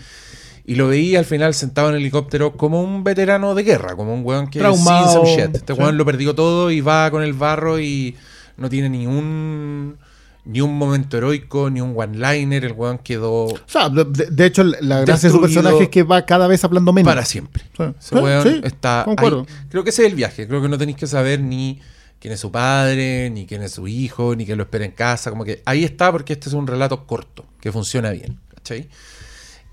[0.64, 4.14] Y lo veía al final sentado en el helicóptero como un veterano de guerra, como
[4.14, 5.57] un weón que Traumado, seen some shit.
[5.57, 5.80] Este sí.
[5.80, 8.16] weón lo perdió todo y va con el barro y
[8.57, 9.99] no tiene ni un,
[10.45, 12.64] ni un momento heroico, ni un one-liner.
[12.64, 16.05] El weón quedó O sea, de, de hecho, la gracia de su personaje es que
[16.05, 17.11] va cada vez hablando menos.
[17.11, 17.64] para siempre.
[17.76, 19.45] Sí, Ese weón sí, está ahí.
[19.68, 20.47] Creo que ese es el viaje.
[20.47, 21.80] Creo que no tenéis que saber ni
[22.23, 25.29] quién es su padre, ni quién es su hijo, ni que lo espera en casa.
[25.29, 28.39] Como que ahí está porque este es un relato corto, que funciona bien.
[28.55, 28.89] ¿Cachai?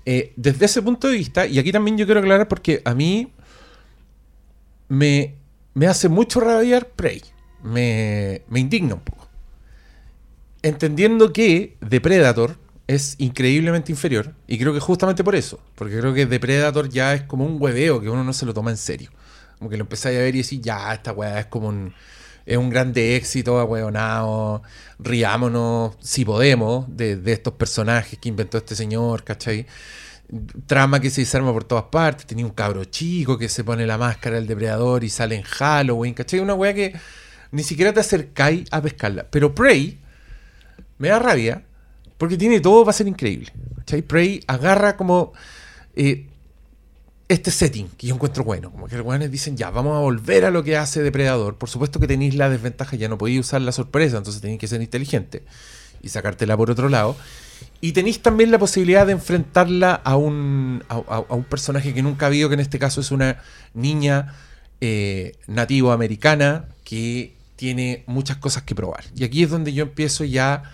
[0.04, 3.32] Eh, desde ese punto de vista, y aquí también yo quiero aclarar porque a mí
[4.88, 5.36] me,
[5.74, 7.22] me hace mucho rabiar Prey.
[7.62, 9.28] Me, me indigna un poco.
[10.62, 12.56] Entendiendo que Depredator
[12.88, 17.22] es increíblemente inferior, y creo que justamente por eso, porque creo que Depredator ya es
[17.22, 19.10] como un hueveo que uno no se lo toma en serio.
[19.58, 21.94] Como que lo empezáis a ver y decís, ya, esta weá es como un,
[22.46, 24.62] es un grande éxito, ahueonado,
[24.98, 29.66] riámonos, si podemos, de, de estos personajes que inventó este señor, ¿cachai?
[30.66, 33.98] Trama que se desarma por todas partes, tenía un cabro chico que se pone la
[33.98, 36.40] máscara del depredador y sale en Halloween, ¿cachai?
[36.40, 36.94] Una weá que
[37.52, 39.26] ni siquiera te acercáis a pescarla.
[39.30, 39.98] Pero Prey
[40.98, 41.64] me da rabia
[42.18, 43.52] porque tiene todo para ser increíble.
[43.78, 44.02] ¿cachai?
[44.02, 45.32] Prey agarra como
[45.96, 46.29] eh,
[47.30, 48.72] este setting que yo encuentro bueno.
[48.72, 51.56] Como que los weones dicen, ya, vamos a volver a lo que hace Depredador.
[51.56, 54.66] Por supuesto que tenéis la desventaja, ya no podéis usar la sorpresa, entonces tenéis que
[54.66, 55.44] ser inteligente
[56.02, 57.16] y sacártela por otro lado.
[57.80, 62.28] Y tenéis también la posibilidad de enfrentarla a un, a, un personaje que nunca ha
[62.28, 63.40] habido, que en este caso es una
[63.74, 64.34] niña
[64.80, 69.04] eh, nativo americana que tiene muchas cosas que probar.
[69.14, 70.64] Y aquí es donde yo empiezo ya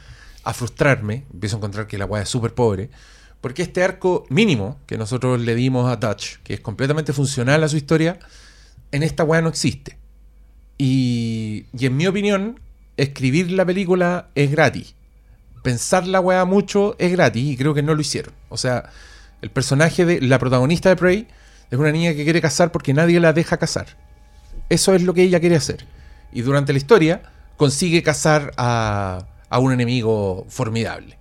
[0.42, 2.88] a frustrarme, empiezo a encontrar que la weá es súper pobre,
[3.40, 7.68] porque este arco mínimo que nosotros le dimos a Dutch, que es completamente funcional a
[7.68, 8.18] su historia,
[8.92, 9.98] en esta weá no existe.
[10.78, 12.60] Y, en mi opinión,
[12.96, 14.94] escribir la película es gratis.
[15.62, 18.34] Pensar la weá mucho es gratis y creo que no lo hicieron.
[18.48, 18.90] O sea,
[19.42, 21.28] el personaje de la protagonista de Prey
[21.70, 23.86] es una niña que quiere casar porque nadie la deja casar.
[24.68, 25.86] Eso es lo que ella quiere hacer.
[26.32, 27.22] Y durante la historia
[27.56, 31.15] consigue cazar a, a un enemigo formidable.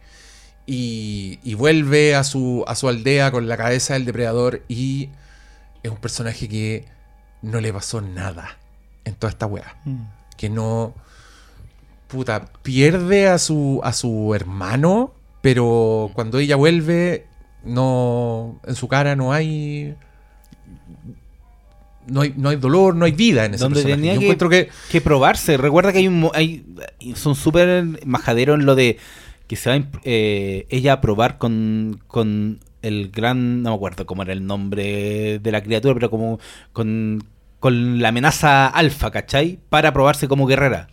[0.67, 5.09] Y, y vuelve a su, a su aldea con la cabeza del depredador y
[5.83, 6.85] es un personaje que
[7.43, 8.57] no le pasó nada
[9.03, 9.77] en toda esta weá.
[10.37, 10.93] Que no...
[12.07, 17.25] Puta, pierde a su, a su hermano, pero cuando ella vuelve,
[17.63, 18.59] no...
[18.65, 19.95] En su cara no hay...
[22.07, 23.97] No hay, no hay dolor, no hay vida en ese Donde personaje.
[23.99, 25.57] tenía Yo que- encuentro que que probarse.
[25.57, 26.63] Recuerda que hay un hay
[27.15, 28.97] son súper majaderos en lo de
[29.47, 34.05] que se va a eh, ella a probar con, con el gran, no me acuerdo
[34.05, 36.39] cómo era el nombre de la criatura, pero como
[36.73, 37.23] con,
[37.59, 39.59] con la amenaza alfa, ¿cachai?
[39.69, 40.87] Para probarse como guerrera.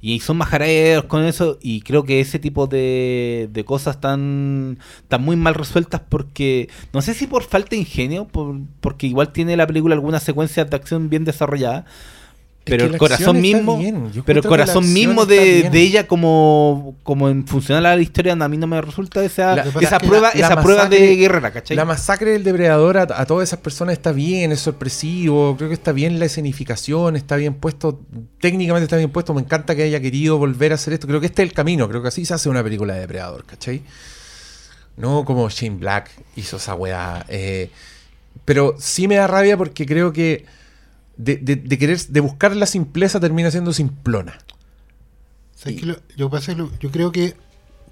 [0.00, 5.22] Y son majareros con eso y creo que ese tipo de, de cosas están, están
[5.22, 9.56] muy mal resueltas porque, no sé si por falta de ingenio, por- porque igual tiene
[9.56, 11.84] la película algunas secuencias de acción bien desarrolladas,
[12.64, 13.76] pero el corazón mismo,
[14.24, 15.36] pero el corazón mismo de,
[15.70, 19.56] de ella como, como en funcional a la historia a mí no me resulta esa,
[19.56, 21.76] La- esa prueba, la- la esa prueba de guerrera, ¿cachai?
[21.76, 25.74] La masacre del depredador a, a todas esas personas está bien, es sorpresivo, creo que
[25.74, 28.00] está bien la escenificación, está bien puesto,
[28.40, 31.26] técnicamente está bien puesto, me encanta que haya querido volver a hacer esto, creo que
[31.26, 33.82] este es el camino, creo que así se hace una película de depredador, ¿cachai?
[34.96, 37.24] No como Shane Black hizo esa weá.
[37.28, 37.70] eh,
[38.44, 40.44] pero sí me da rabia porque creo que
[41.16, 44.38] de, de- de querer, de buscar la simpleza termina siendo simplona.
[45.82, 47.36] Lo- yo, pasa es lo- yo creo que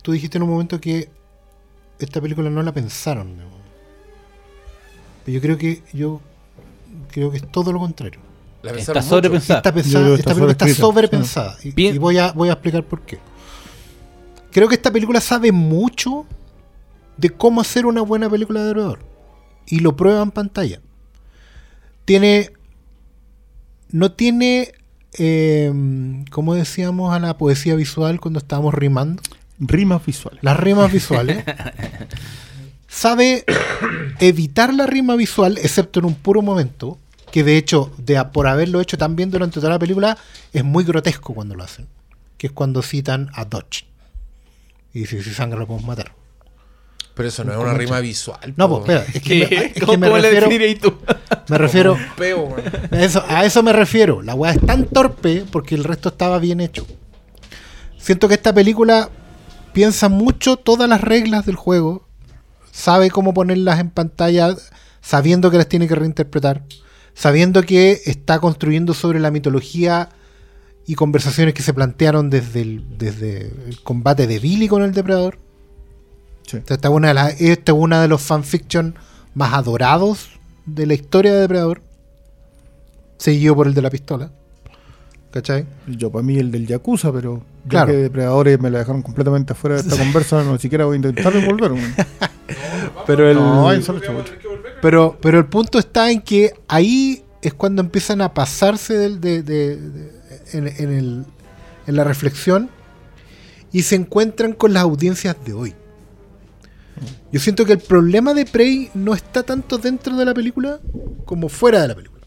[0.02, 1.08] tú dijiste en un momento que
[1.98, 3.36] esta película no la pensaron.
[3.36, 3.44] ¿no?
[5.24, 6.20] Pero yo creo que yo
[7.12, 8.20] creo que es todo lo contrario.
[8.62, 9.58] La Está sobrepensada.
[9.60, 11.56] Está Yo pensada, que esta está película está sobrepensada.
[11.62, 13.18] Y, y voy, a, voy a explicar por qué.
[14.50, 16.26] Creo que esta película sabe mucho
[17.16, 18.98] de cómo hacer una buena película de depredador.
[19.66, 20.80] Y lo prueba en pantalla.
[22.04, 22.50] Tiene.
[23.92, 24.72] No tiene.
[25.18, 25.72] Eh,
[26.30, 29.22] como decíamos a la poesía visual cuando estábamos rimando.
[29.58, 30.42] Rimas visuales.
[30.42, 31.44] Las rimas visuales.
[32.90, 33.44] sabe
[34.18, 36.98] evitar la rima visual, excepto en un puro momento,
[37.30, 40.18] que de hecho, de, por haberlo hecho tan bien durante toda la película,
[40.52, 41.86] es muy grotesco cuando lo hacen.
[42.36, 43.86] Que es cuando citan a Dodge.
[44.92, 46.19] Y si, si sangre lo podemos matar.
[47.20, 48.54] Pero eso no es una rima visual.
[48.56, 48.82] No, po.
[48.82, 50.94] pues espera, es que me, es que ¿Cómo, me cómo le refiero, definirías tú?
[51.48, 52.62] me refiero Peo, weón.
[52.90, 54.22] a eso, a eso me refiero.
[54.22, 56.86] La weá es tan torpe porque el resto estaba bien hecho.
[57.98, 59.10] Siento que esta película
[59.74, 62.08] piensa mucho todas las reglas del juego,
[62.72, 64.56] sabe cómo ponerlas en pantalla,
[65.02, 66.64] sabiendo que las tiene que reinterpretar,
[67.12, 70.08] sabiendo que está construyendo sobre la mitología
[70.86, 75.49] y conversaciones que se plantearon desde el, desde el combate de Billy con el depredador.
[76.50, 76.56] Sí.
[76.58, 78.94] Esta es una de, las- este es uno de los fanfiction
[79.34, 80.30] más adorados
[80.66, 81.82] de la historia de Depredador.
[83.18, 84.30] Seguido por el de la pistola.
[85.30, 85.64] ¿Cachai?
[85.86, 87.86] Yo para mí el del Yakuza, pero ya Claro.
[87.88, 91.32] que depredadores me lo dejaron completamente afuera de esta conversa, no siquiera voy a intentar
[91.32, 91.72] devolver.
[91.72, 91.94] weón.
[93.06, 94.24] Pero el, No, solo chaval.
[94.82, 99.42] pero, pero el punto está en que ahí es cuando empiezan a pasarse del- de,
[99.44, 100.12] de- de-
[100.52, 101.24] en, en el-
[101.86, 102.68] en la reflexión
[103.72, 105.74] y se encuentran con las audiencias de hoy.
[107.32, 110.80] Yo siento que el problema de Prey no está tanto dentro de la película
[111.24, 112.20] como fuera de la película.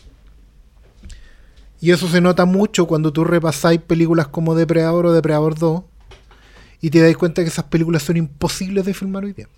[1.79, 5.83] Y eso se nota mucho cuando tú repasáis películas como Depredador o Depredador 2
[6.79, 9.49] y te dais cuenta que esas películas son imposibles de filmar hoy día.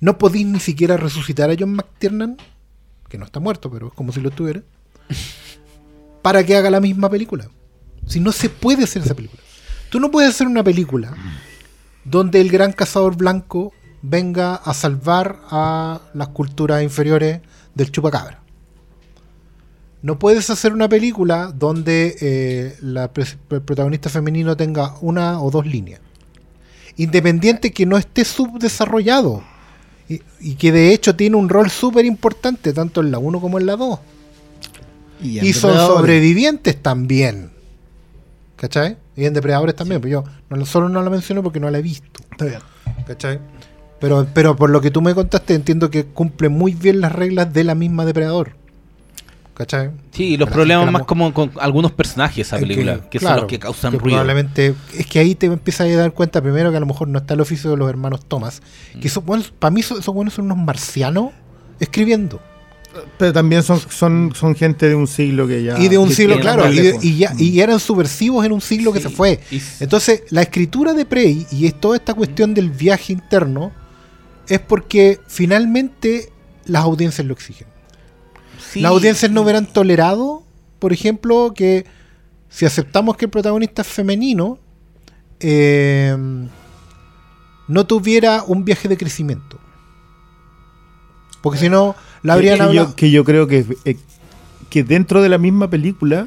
[0.00, 2.36] No podéis ni siquiera resucitar a John McTiernan,
[3.08, 4.62] que no está muerto, pero es como si lo estuviera,
[6.22, 7.48] para que haga la misma película.
[8.06, 9.42] Si no se puede hacer esa película.
[9.90, 11.16] Tú no puedes hacer una película
[12.04, 17.40] donde el gran cazador blanco venga a salvar a las culturas inferiores
[17.74, 18.40] del chupacabra.
[20.02, 23.10] No puedes hacer una película donde eh, la
[23.50, 26.00] el protagonista femenino tenga una o dos líneas.
[26.96, 29.42] Independiente que no esté subdesarrollado.
[30.06, 33.58] Y, y que de hecho tiene un rol súper importante, tanto en la 1 como
[33.58, 33.98] en la 2.
[35.22, 37.50] Y, son sobrevivientes también.
[38.56, 38.96] ¿Cachai?
[39.16, 41.78] Y en depredadores también, pero yo no, lo- solo no la menciono porque no la
[41.78, 42.20] he visto.
[42.30, 42.60] Está bien.
[43.06, 43.38] ¿Cachai?
[44.00, 47.52] Pero, pero por lo que tú me contaste, entiendo que cumple muy bien las reglas
[47.52, 48.52] de la misma depredador.
[49.54, 49.90] ¿Cachai?
[50.10, 53.20] Sí, los Que la- problemas más como con algunos personajes esa Es que, película, que,
[53.20, 54.16] son los que causan que ruido.
[54.18, 57.18] Probablemente, es que ahí te empiezas a dar cuenta primero que a lo mejor no
[57.20, 58.62] está el oficio de los hermanos Thomas.
[58.94, 59.00] Mm.
[59.00, 61.30] Que esos buenos- para mí esos buenos son unos marcianos
[61.78, 62.40] escribiendo.
[63.18, 65.78] Pero también son, son, son gente de un siglo que ya.
[65.78, 67.04] y de un siglo, claro, y, de- lejos.
[67.04, 69.40] y ya, y eran subversivos en un siglo que se fue.
[69.50, 73.72] y- Entonces, la escritura de Prey y es toda esta cuestión del viaje interno
[74.48, 76.30] es porque finalmente
[76.66, 77.66] las audiencias lo exigen.
[78.70, 80.42] Sí, Las audiencias no hubieran tolerado,
[80.78, 81.84] por ejemplo, que
[82.48, 84.58] si aceptamos que el protagonista es femenino,
[85.40, 86.16] eh,
[87.66, 89.58] no tuviera un viaje de crecimiento.
[91.42, 91.94] Porque si no,
[92.24, 92.88] la habrían que, hablado.
[92.88, 93.96] yo, que yo creo que, eh,
[94.70, 96.26] que dentro de la misma película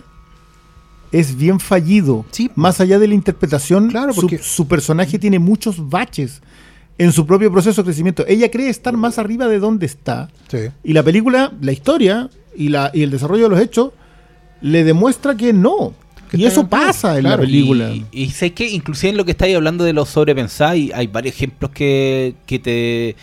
[1.12, 2.26] es bien fallido.
[2.32, 2.50] Sí.
[2.56, 6.42] Más allá de la interpretación, Claro, su- porque- su, personaje tiene muchos baches
[6.98, 8.26] en su propio proceso de crecimiento.
[8.28, 10.30] Ella cree estar más arriba de donde está.
[10.50, 10.58] Sí.
[10.84, 13.92] Y la película, la historia y, la, y el desarrollo de los hechos
[14.62, 15.94] le demuestra que no.
[16.30, 17.90] Que y eso pasa en la película.
[17.92, 21.08] Y, y sé que inclusive en lo que estáis hablando de los sobrepensar, y hay
[21.08, 23.16] varios ejemplos que, que te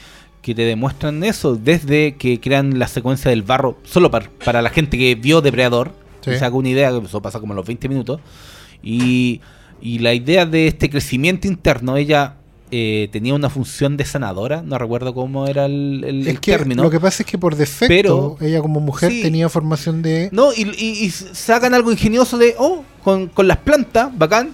[0.45, 4.69] que te demuestran eso, desde que crean la secuencia del barro, solo para, para la
[4.71, 6.31] gente que vio Depredador, Sí.
[6.39, 8.21] se haga una idea, eso pasa como a los 20 minutos,
[8.83, 9.41] y,
[9.81, 12.35] y la idea de este crecimiento interno, ella
[12.71, 16.53] eh, tenía una función de sanadora, no recuerdo cómo era el, el- el Es que
[16.53, 16.83] término.
[16.83, 19.23] lo que pasa es que por defecto, Pero- ella como mujer Sí.
[19.23, 20.29] tenía formación de.
[20.33, 24.51] No, y, y- y sacan algo ingenioso de, oh, con, con las plantas, bacán,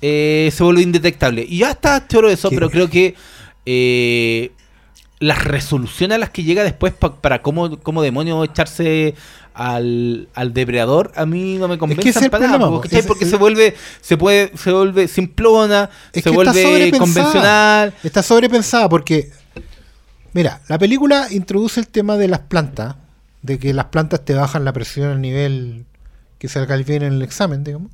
[0.00, 1.44] eh, se vuelve indetectable.
[1.48, 3.14] Y ya está choro eso, pero creo que
[3.66, 4.52] eh,
[5.20, 9.14] las resoluciones a las que llega después pa- para cómo, cómo demonios echarse
[9.52, 12.96] al, al depredador, a mí no me convence es el para nada, problema, porque, po.
[13.00, 16.62] Es- porque es- se vuelve, se puede, se vuelve simplona, Es se que está vuelve
[16.62, 16.98] sobrepensada.
[17.24, 17.94] convencional.
[18.04, 19.32] Está sobrepensada porque,
[20.32, 22.94] mira, la película introduce el tema de las plantas,
[23.42, 25.84] de que las plantas te bajan la presión al nivel
[26.38, 27.90] que salga bien en el examen, digamos,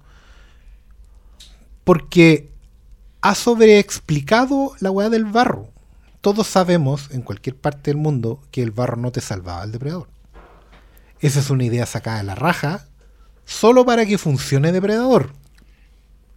[1.85, 2.51] porque
[3.23, 5.71] ha sobreexplicado la weá del barro.
[6.25, 10.09] Todos sabemos en cualquier parte del mundo que el barro no te salvaba al depredador.
[11.21, 12.87] Esa es una idea sacada de la raja,
[13.45, 15.33] solo para que funcione depredador.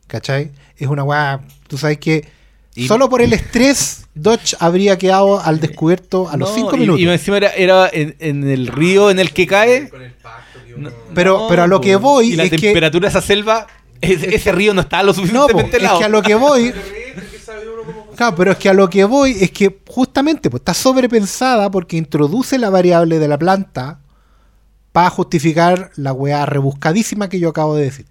[0.07, 0.51] ¿Cachai?
[0.75, 1.39] Es una weá,
[1.69, 2.27] tú sabes que
[2.75, 6.79] Y- solo por el estrés Dodge habría quedado al descubierto a los No, 5 y-
[6.79, 6.99] minutos.
[7.01, 9.89] Y, encima era, era en, en el río en el que cae.
[10.75, 13.67] No, Pero- pero a lo que voy Y la es que- temperatura de esa selva,
[14.01, 15.99] ese, ese río no está lo No, po, suficientemente es helado.
[15.99, 16.73] que a lo que voy.
[18.17, 21.97] Claro, pero es que a lo que voy es que justamente pues, está sobrepensada porque
[21.97, 23.99] introduce la variable de la planta
[24.91, 28.07] para justificar la weá rebuscadísima que yo acabo de decir.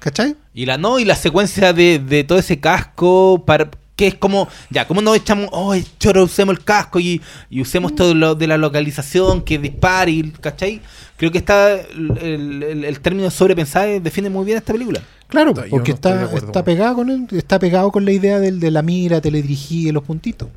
[0.00, 0.36] ¿Cachai?
[0.52, 4.48] Y la no, y la secuencia de, de todo ese casco, para, que es como,
[4.70, 5.48] ya, ¿cómo nos echamos?
[5.50, 7.20] Oh, choro, usemos el casco y,
[7.50, 10.80] usemos todo lo de la localización que dispare, ¿cachai?
[11.16, 15.02] Creo que está el, término sobrepensado define muy bien esta película.
[15.28, 18.70] Claro, no porque está, está pegado con el- está pegado con la idea del, de
[18.70, 20.48] la mira, teledirigida y los puntitos.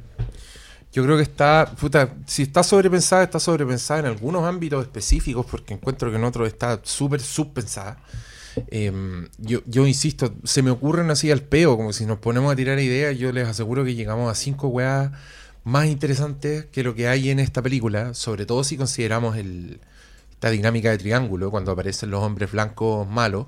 [0.94, 5.74] Yo creo que está, puta, si está sobrepensada, está sobrepensada en algunos ámbitos específicos, porque
[5.74, 7.98] encuentro que en otros está súper subpensada.
[8.70, 12.56] Em, yo, yo insisto, se me ocurren así al peo, como si nos ponemos a
[12.58, 15.12] tirar ideas, yo les aseguro que llegamos a cinco weas
[15.64, 19.80] más interesantes que lo que hay en esta película, sobre todo si consideramos el,
[20.32, 23.48] esta dinámica de triángulo, cuando aparecen los hombres blancos malos.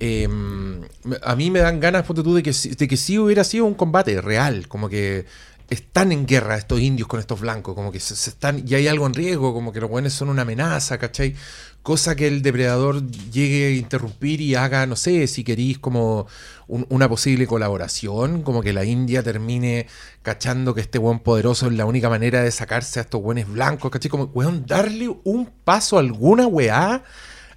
[0.00, 0.80] Em,
[1.22, 3.74] a mí me dan ganas, ponte tú, de que, de que sí hubiera sido un
[3.74, 5.24] combate real, como que
[5.70, 9.06] están en guerra estos indios con estos blancos, como que se, están, y hay algo
[9.06, 11.34] en riesgo, como que los buenos son una amenaza, ¿cachai?
[11.82, 16.26] Cosa que el depredador llegue a interrumpir y haga, no sé, si queréis como
[16.66, 19.86] un- una posible colaboración, como que la India termine
[20.22, 23.90] cachando que este buen poderoso es la única manera de sacarse a estos buenos blancos,
[23.90, 24.10] ¿cachai?
[24.10, 27.04] Como, weón, darle un paso a alguna weá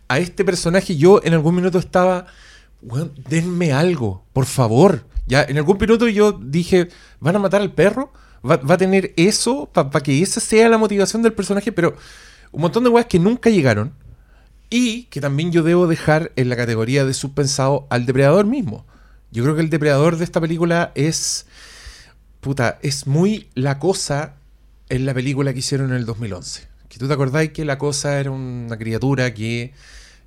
[0.07, 0.97] a este personaje.
[0.97, 2.25] Yo en algún minuto estaba,
[2.81, 5.05] weón, denme algo, por favor.
[5.25, 6.89] Ya, en algún minuto yo dije,
[7.19, 8.13] ¿van a matar al perro?
[8.49, 11.71] ¿Va, va a tener eso para que esa sea la motivación del personaje?
[11.71, 11.95] Pero
[12.51, 13.93] un montón de weas que nunca llegaron.
[14.69, 18.85] Y que también yo debo dejar en la categoría de subpensado al depredador mismo.
[19.31, 21.45] Yo creo que el depredador de esta película es.
[22.41, 24.35] Puta, es muy la cosa
[24.89, 26.67] en la película que hicieron en el 2011.
[26.89, 29.73] Que tú te acordáis que la cosa era una criatura que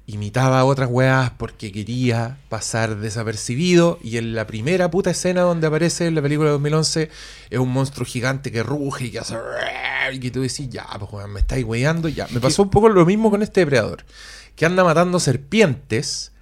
[0.06, 3.98] imitaba a otras weas porque quería pasar desapercibido.
[4.02, 7.10] Y en la primera puta escena donde aparece en la película de 2011
[7.50, 9.36] es un monstruo gigante que ruge y que hace.
[10.12, 12.08] Y que tú decís, ya, pues weón, me estáis weando.
[12.08, 14.04] Ya, me pasó un poco lo mismo con este depredador.
[14.56, 16.32] Que anda matando serpientes,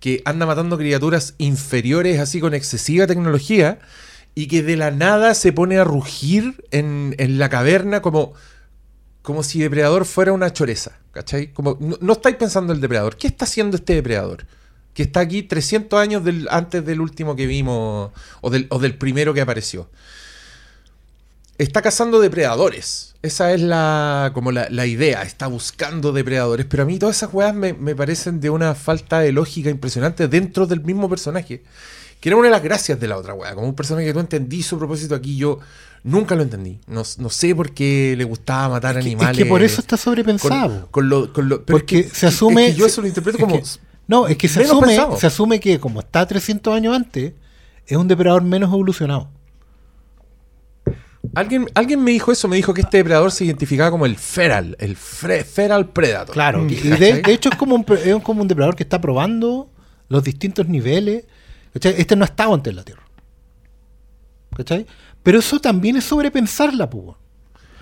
[0.00, 3.78] que anda matando criaturas inferiores así con excesiva tecnología.
[4.34, 8.32] Y que de la nada se pone a rugir en, en la caverna como
[9.22, 11.52] como si Depredador fuera una choreza, ¿cachai?
[11.52, 13.16] Como, no, no estáis pensando en el Depredador.
[13.16, 14.46] ¿Qué está haciendo este Depredador?
[14.94, 18.10] Que está aquí 300 años antes del último que vimos,
[18.40, 19.88] o del, primero que apareció.
[21.58, 23.14] Está cazando depredadores.
[23.22, 25.22] Esa es la, como la, idea.
[25.22, 26.64] Está buscando depredadores.
[26.64, 30.26] Pero a mí todas esas weas me, me parecen de una falta de lógica impresionante
[30.26, 31.62] dentro del mismo personaje.
[32.18, 33.54] Que era una de las gracias de la otra wea.
[33.54, 35.60] Como un personaje que tú entendí su propósito aquí, yo
[36.04, 36.80] nunca lo entendí.
[36.86, 39.38] No, no sé por qué le gustaba matar Es que, animales.
[39.38, 40.88] es que por eso está sobrepensado.
[40.90, 42.66] con lo, con lo- pero Porque es que- se asume.
[42.68, 43.60] es que yo eso lo interpreto como.
[44.08, 45.16] no, es que se asume, pensado.
[45.18, 47.32] se asume que como está 300 años antes,
[47.86, 49.28] es un depredador menos evolucionado.
[51.34, 54.74] Alguien, alguien me dijo eso, me dijo que este depredador se identificaba como el feral,
[54.80, 56.32] el fre- feral predator.
[56.32, 59.70] Claro, y de, hecho es como, un, es como un depredador que está probando
[60.08, 61.24] los distintos niveles.
[61.74, 61.94] ¿cachai?
[61.98, 63.02] Este no estaba antes en la Tierra.
[64.56, 64.86] ¿Cachai?
[65.22, 67.16] Pero eso también es sobrepensarla, pues.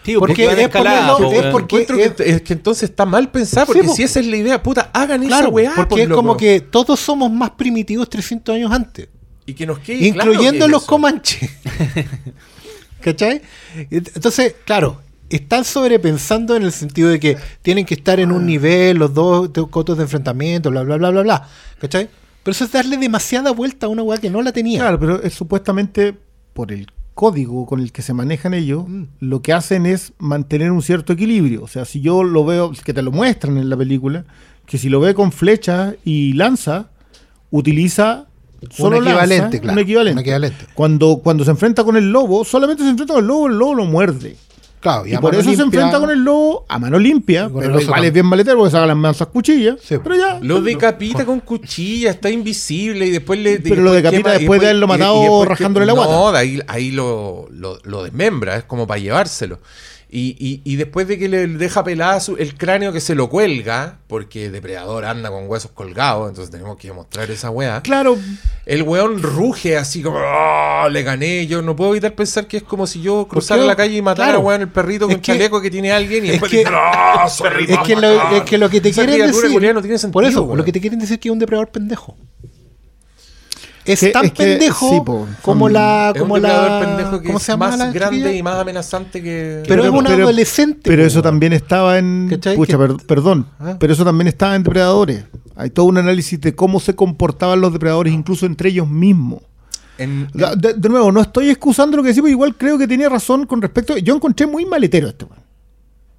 [0.02, 3.66] Tío, Porque van es ponerlo- po, es porque- que, es que entonces está mal pensado,
[3.66, 3.94] Sí, porque po.
[3.94, 5.72] si esa es la idea, puta, hagan esa Claro, weá.
[5.76, 6.22] porque es loco.
[6.22, 9.08] como que todos somos más primitivos 300 años antes.
[9.44, 10.90] Y que nos quede claro incluyendo que los eso.
[10.90, 11.50] comanches.
[13.00, 13.42] ¿Cachai?
[13.90, 15.00] Entonces, claro,
[15.30, 19.50] están sobrepensando en el sentido de que tienen que estar en un nivel, los dos
[19.70, 21.48] cotos de enfrentamiento, bla, bla, bla, bla, bla.
[21.80, 22.08] ¿Cachai?
[22.42, 24.80] Pero eso es darle demasiada vuelta a una weá que no la tenía.
[24.80, 26.14] Claro, pero es supuestamente
[26.54, 26.86] por el
[27.18, 28.84] código con el que se manejan ellos,
[29.18, 31.64] lo que hacen es mantener un cierto equilibrio.
[31.64, 34.24] O sea, si yo lo veo, que te lo muestran en la película,
[34.66, 36.90] que si lo ve con flecha y lanza,
[37.50, 38.28] utiliza
[38.70, 39.72] solo un equivalente, lanza, claro.
[39.72, 40.12] un equivalente.
[40.12, 40.66] Un equivalente.
[40.74, 43.74] Cuando, cuando se enfrenta con el lobo, solamente se enfrenta con el lobo, el lobo
[43.74, 44.36] lo muerde.
[44.80, 48.04] Claro, Y, por eso se enfrenta con el lobo a mano limpia, Con pero igual
[48.04, 49.76] es bien maletero porque saca las mansas cuchillas.
[49.82, 49.96] Sí.
[50.02, 50.38] Pero ya.
[50.40, 53.58] Lo decapita con cuchilla, está invisible y después le.
[53.58, 55.96] Pero lo decapita quema- y después de haberlo y- y matado después rajándole la no,
[55.96, 56.12] guata.
[56.12, 59.58] No, de ahí, ahí lo, lo, lo desmembra, es como para llevárselo.
[60.10, 63.28] Y, y, y después de que le deja pelada su- el cráneo que se lo
[63.28, 67.82] cuelga, porque Depredador anda con huesos colgados, entonces tenemos que mostrar esa weá.
[67.82, 68.16] Claro,
[68.64, 71.46] El weón ruge así como, "Ah, le gané.
[71.46, 74.28] Yo no puedo evitar pensar que es como si yo cruzara la calle y matara
[74.30, 74.40] Claro.
[74.40, 76.70] weón el perrito Es con que- chaleco que tiene alguien y es después que- dice,
[76.74, 79.50] "Ah, soy Es que, lo, es que lo que te Esa quieren decir.
[79.52, 80.56] culiada no tiene sentido, por eso, weón.
[80.56, 82.16] lo que te quieren decir es que es un depredador pendejo.
[83.92, 86.12] Es Que- tan es que- pendejo sí, po, como la.
[86.14, 88.32] Es un Como depredador la pendejo que ¿Cómo es se llama más la grande chiquilla?
[88.36, 89.62] y más amenazante que...
[89.66, 92.28] Pero es un adolescente, Pero eso también estaba en.
[92.56, 93.46] Pucha, per- perdón.
[93.58, 93.76] Ah.
[93.78, 95.24] Pero eso también estaba en Depredadores.
[95.56, 99.40] Hay todo un análisis de cómo se comportaban los depredadores, incluso entre ellos mismos.
[99.98, 103.46] En- De, de nuevo, no estoy excusando lo que decimos, igual creo que tenía razón
[103.46, 103.96] con respecto.
[103.98, 105.47] Yo encontré muy maletero este weón.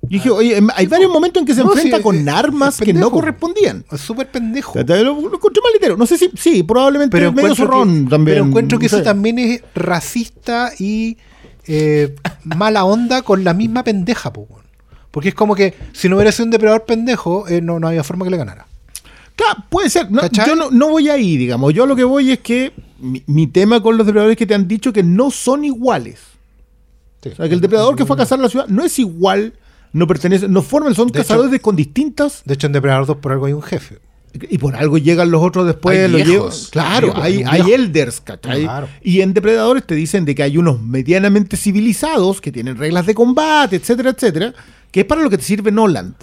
[0.01, 1.63] Yo dije, oye, em- hay varios momentos en que se.
[1.63, 3.83] No, enfrenta sí, con es- armas es que no correspondían.
[3.91, 4.73] Es súper pendejo.
[4.81, 5.97] Lo, lo encontré maletero.
[5.97, 8.35] No sé si, sí, probablemente Pero medio zorrón que, también.
[8.37, 11.17] pero encuentro que eso también es racista y
[11.67, 12.15] eh,
[12.45, 14.47] mala onda con la misma pendeja, po.
[15.11, 18.03] Porque es como que si no hubiera sido un depredador pendejo, eh, no, no había
[18.03, 18.67] forma que le ganara.
[19.35, 20.07] Claro, puede ser.
[20.45, 21.73] Yo no, no voy ahí, digamos.
[21.73, 24.53] Yo lo que voy es que mi, mi tema con los depredadores es que te
[24.53, 26.19] han dicho que no son iguales.
[27.25, 29.53] O sea, que el depredador que fue a cazar la ciudad no es igual,
[29.93, 32.41] no pertenece, no forman, son De cazadores de- con distintas.
[32.45, 33.99] De hecho, en Depredador 2 por algo hay un jefe.
[34.49, 36.51] Y por algo llegan los otros después, los llevan.
[36.69, 38.61] Claro, Viejos, hay, hay elders, ¿cachai?
[38.61, 38.87] Claro.
[39.01, 43.15] Y en depredadores te dicen de que hay unos medianamente civilizados que tienen reglas de
[43.15, 44.53] combate, etcétera, etcétera,
[44.91, 46.13] que es para lo que te sirve Noland.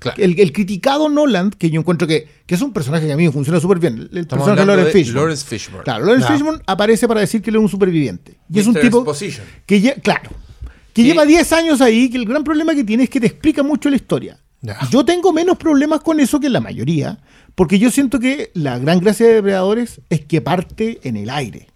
[0.00, 0.20] Claro.
[0.20, 3.24] El, el criticado Noland, que yo encuentro que, que es un personaje que a mí
[3.26, 4.08] me funciona súper bien.
[4.12, 5.20] El Estamos personaje Lawrence de Fishburne.
[5.20, 5.84] Lawrence Fishburne.
[5.84, 6.34] Claro, Lawrence Ya.
[6.34, 8.36] Fishburne aparece para decir que él es un superviviente.
[8.52, 9.46] Y es un tipo Exposition.
[9.66, 10.30] que, lle- claro,
[11.02, 13.62] que lleva 10 años ahí, que el gran problema que tiene es que te explica
[13.62, 14.38] mucho la historia.
[14.90, 17.20] Yo tengo menos problemas con eso que la mayoría,
[17.54, 21.68] porque yo siento que la gran gracia de Depredadores es que parte en el aire.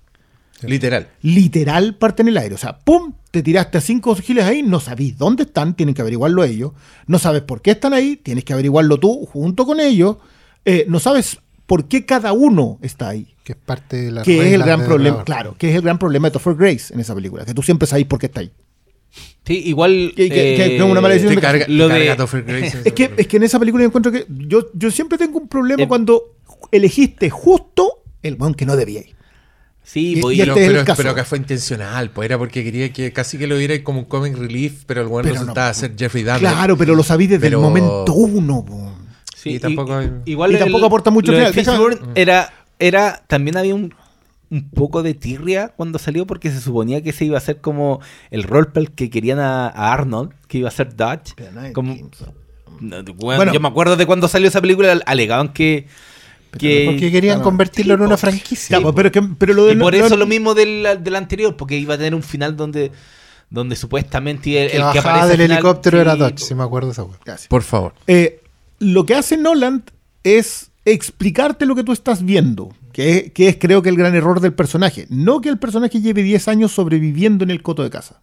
[0.62, 1.08] Literal.
[1.22, 2.54] Literal parte en el aire.
[2.56, 3.14] O sea, ¡pum!
[3.30, 6.72] Te tiraste a cinco giles ahí, no sabéis dónde están, tienen que averiguarlo ellos.
[7.06, 10.16] No sabes por qué están ahí, tienes que averiguarlo tú junto con ellos.
[10.64, 13.28] Eh, no sabes por qué cada uno está ahí.
[13.44, 15.98] Que es parte de la Que es el gran problema, claro, que es el gran
[15.98, 18.52] problema de Topher Grace en esa película, que tú siempre sabes por qué está ahí.
[19.44, 20.12] Sí, igual.
[20.16, 21.98] Que- que- que- eh, que es una mala decisión Te de- carga, lo te de-
[22.00, 22.78] carga Topher Grace.
[22.84, 25.48] Es que, es que en esa película yo encuentro que yo, yo siempre tengo un
[25.48, 26.36] problema Eh, cuando
[26.70, 29.06] elegiste justo el weón que no debíais.
[29.84, 32.92] Sí, y- pues, y este pero, es pero- que fue intencional, pues era porque quería
[32.92, 35.40] que casi que lo viera como un comic relief, pero el weón Pero no.
[35.40, 36.40] resultaba ser Jeffrey Dahmer.
[36.52, 38.64] Claro, pero lo sabí desde Pero- el momento uno.
[38.64, 38.92] po.
[39.36, 41.52] Sí, Y tampoco igual y tampoco aporta mucho lo de
[42.14, 43.92] era, era, también había un,
[44.52, 48.00] un poco de tirria cuando salió porque se suponía que se iba a hacer como
[48.30, 51.32] el roleplay que querían a, a Arnold, que iba a ser Dutch.
[51.72, 51.94] Como,
[52.80, 53.52] no, bueno, Bueno.
[53.54, 55.86] yo me acuerdo de cuando salió esa película, alegaban que...
[56.58, 57.44] que Porque querían Claro.
[57.44, 58.78] convertirlo en una franquicia.
[58.80, 61.56] Pues, pero, que- pero lo de y por lo- eso lo mismo del, del anterior,
[61.56, 62.92] porque iba a tener un final donde
[63.48, 66.62] donde supuestamente el, que el que aparece del final- helicóptero sí, era Dodge, si me
[66.62, 67.18] acuerdo esa wea.
[67.24, 67.48] Gracias.
[67.48, 67.92] Por favor.
[68.06, 68.40] Eh,
[68.78, 69.82] lo que hace Noland
[70.24, 74.14] es explicarte lo que tú estás viendo, que es, que es creo que el gran
[74.14, 75.06] error del personaje.
[75.10, 78.20] No que el personaje lleve 10 años sobreviviendo en el coto de casa.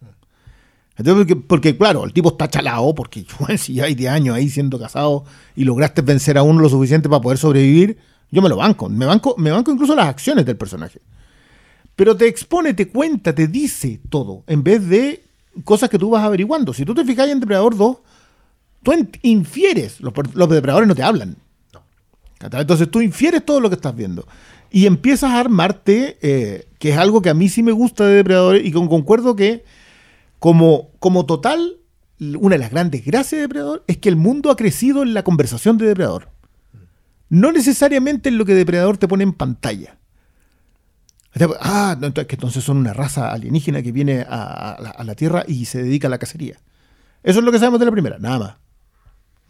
[0.96, 3.24] Entonces, porque, porque, claro, el tipo está chalado, porque
[3.58, 5.24] si ya hay 10 años ahí siendo casado
[5.56, 7.98] y lograste vencer a uno lo suficiente para poder sobrevivir,
[8.30, 8.88] yo me lo banco.
[8.88, 11.00] Me banco, me banco incluso las acciones del personaje.
[11.96, 15.24] Pero te expone, te cuenta, te dice todo, en vez de
[15.64, 16.72] cosas que tú vas averiguando.
[16.72, 17.96] Si tú te fijas en Depredador 2,
[18.82, 18.92] tú
[19.22, 21.36] infieres, los, los depredadores no te hablan.
[22.40, 24.26] Entonces tú infieres todo lo que estás viendo.
[24.70, 28.14] Y empiezas a armarte, eh, que es algo que a mí sí me gusta de
[28.14, 29.64] depredadores, y con, concuerdo que
[30.38, 31.76] como, como total,
[32.18, 35.24] una de las grandes gracias de depredador es que el mundo ha crecido en la
[35.24, 36.30] conversación de depredador.
[37.28, 39.98] No necesariamente en lo que depredador te pone en pantalla.
[41.60, 45.82] Ah, que entonces son una raza alienígena que viene a, a la Tierra y se
[45.82, 46.58] dedica a la cacería.
[47.22, 48.54] Eso es lo que sabemos de la primera, nada más.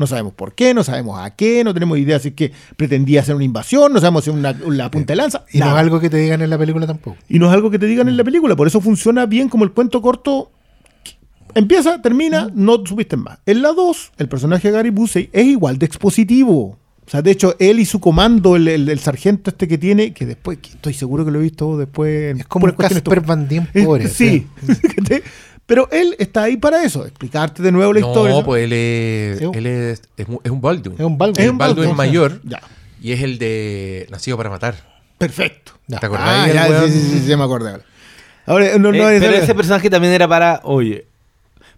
[0.01, 3.21] No sabemos por qué, no sabemos a qué, no tenemos idea si es que pretendía
[3.21, 5.45] hacer una invasión, no sabemos si es una, una punta de lanza.
[5.53, 7.19] Y no es algo que te digan en la película tampoco.
[7.29, 9.63] Y no es algo que te digan en la película, por eso funciona bien como
[9.65, 10.51] el cuento corto.
[11.55, 13.41] Empieza, termina, no supiste más.
[13.45, 16.79] En la 2, el personaje de Gary Busey es igual de expositivo.
[17.07, 20.13] O sea, de hecho, él y su comando, el, el- el sargento este que tiene,
[20.15, 22.39] que después, que estoy seguro que lo he visto después.
[22.39, 24.09] Es como un Casper Van Dien Eh, pobre.
[24.09, 24.47] sí.
[25.71, 28.35] Pero él está ahí para eso, explicarte de nuevo la historia.
[28.35, 29.45] No, pues él es, Sí.
[29.55, 30.95] él es, es un- es un Baldwin.
[30.99, 31.39] Es un Baldwin.
[31.41, 32.61] Es Es un un Baldwin Baldwin, mayor Ya.
[33.01, 34.75] y es el de Nacido para Matar.
[35.17, 35.73] Perfecto.
[35.87, 36.01] Ya.
[36.01, 36.27] ¿Te acordás?
[36.29, 36.91] Ah, ya, weón?
[36.91, 37.71] sí, sí, sí, sí, me acordé
[38.47, 38.79] ahora.
[38.79, 41.07] No, no Eh, es- pero ese personaje también era para, oye,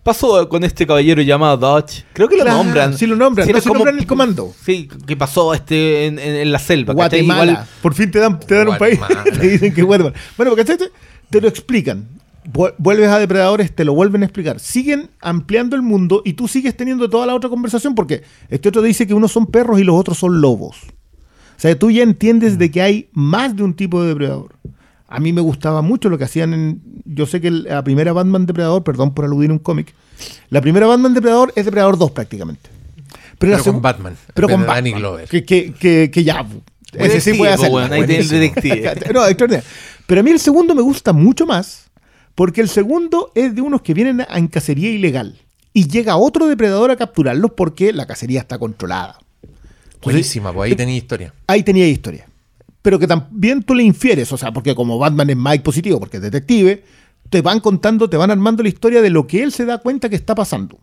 [0.02, 2.05] pasó con este caballero llamado Dodge.
[2.14, 2.97] Creo que lo Claro, nombran.
[2.97, 4.55] sí lo nombran, era no, sí nombran el comando.
[4.64, 6.94] Sí, que pasó este en, en- en la selva.
[6.94, 7.52] Guatemala.
[7.52, 8.98] Igual- Por fin te dan, te dan un país.
[9.39, 10.16] Te dicen que Guatemala.
[10.39, 10.89] Bueno, porque ¿cachai?
[11.28, 12.06] te lo explican.
[12.44, 14.59] Vu- Vuelves a depredadores, te lo vuelven a explicar.
[14.60, 18.82] Siguen ampliando el mundo y tú sigues teniendo toda la otra conversación porque este otro
[18.82, 20.78] dice que unos son perros y los otros son lobos.
[21.56, 24.56] O sea, tú ya entiendes de que hay más de un tipo de depredador.
[25.06, 26.82] A mí me gustaba mucho lo que hacían en.
[27.05, 29.94] Yo sé que la primera Batman Depredador, perdón por aludir a un cómic,
[30.48, 32.70] la primera Batman Depredador es Depredador 2 prácticamente.
[33.39, 35.01] Pero con Batman, Pero con Danny Batman.
[35.01, 35.28] Glover.
[35.28, 36.47] Que, que, que, que ya.
[36.94, 37.70] Ese sí puede hacer.
[37.70, 38.94] detective.
[39.12, 39.69] no, extraordinario.
[40.06, 41.90] Pero a mí el segundo me gusta mucho más
[42.34, 45.38] porque el segundo es de unos que vienen en cacería ilegal
[45.72, 49.18] y llega otro depredador a capturarlos porque la cacería está controlada.
[50.02, 51.34] Buenísima, pues ahí tenía historia.
[51.46, 52.26] Ahí tenía historia.
[52.82, 56.16] Pero que también tú le infieres, o sea, porque como Batman es Mike positivo, porque
[56.16, 56.82] es detective,
[57.30, 60.09] te van contando, te van armando la historia de lo que él se da cuenta
[60.09, 60.78] que está pasando.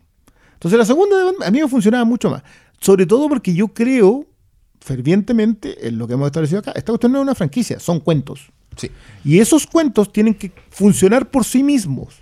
[0.54, 2.44] Entonces la segunda de Batman a mí me funcionaba mucho más.
[2.80, 4.26] Sobre todo porque yo creo
[4.80, 6.72] fervientemente en lo que hemos establecido acá.
[6.72, 8.52] Esta cuestión no es una franquicia, son cuentos.
[8.76, 8.92] Sí.
[9.26, 12.16] Y esos cuentos tienen que funcionar por sí mismos.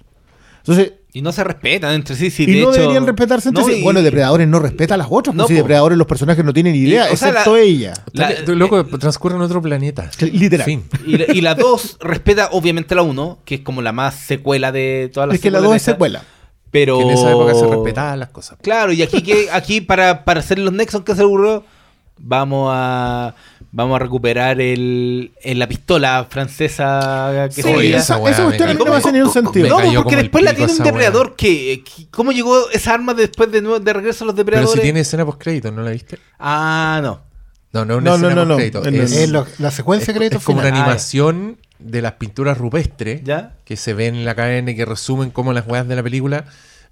[0.59, 2.31] Entonces, Y no se respetan entre sí.
[2.43, 3.75] y de no hecho- deberían respetarse entre No, sí.
[3.79, 5.57] y- Bueno, Depredadores no respeta a las otras, No, pues si po.
[5.59, 7.93] Depredadores los personajes no tienen idea, Y, o sea, excepto la- ella.
[8.13, 10.11] La- Tú, loco, transcurre en otro planeta.
[10.19, 10.65] Literal.
[10.65, 10.83] Fin.
[11.05, 14.71] Y, la- y la 2 respeta obviamente la 1, que es como la más secuela
[14.71, 16.23] de todas las Es que la 2 es secuela.
[16.69, 18.57] Pero Que en esa época se respetaban las cosas.
[18.61, 21.63] Claro, y aquí que aquí para, para hacer los Nexon que se ocurrió,
[22.19, 23.35] vamos a
[23.71, 27.97] vamos a recuperar el, el- la pistola francesa que Sí, se Oye, veía.
[27.97, 29.67] esa, esa cuestión no me hace ningún sentido.
[29.69, 33.51] No, cayó porque después la tiene un depredador que, que- ¿Cómo llegó esa arma después
[33.51, 34.73] de, nuevo- de regreso a los Pero depredadores?
[34.73, 36.17] si tiene escena post crédito, ¿no la viste?
[36.39, 37.21] Ah, no.
[37.73, 38.55] No, no es una No, no, escena no, no.
[38.57, 40.69] post-crédito, Es, Es lo- la secuencia es- de créditos es como una.
[40.69, 43.55] Ah, animación de las pinturas rupestres ¿Ya?
[43.65, 46.45] que se ven en la cadena y que resumen como las weas de la película.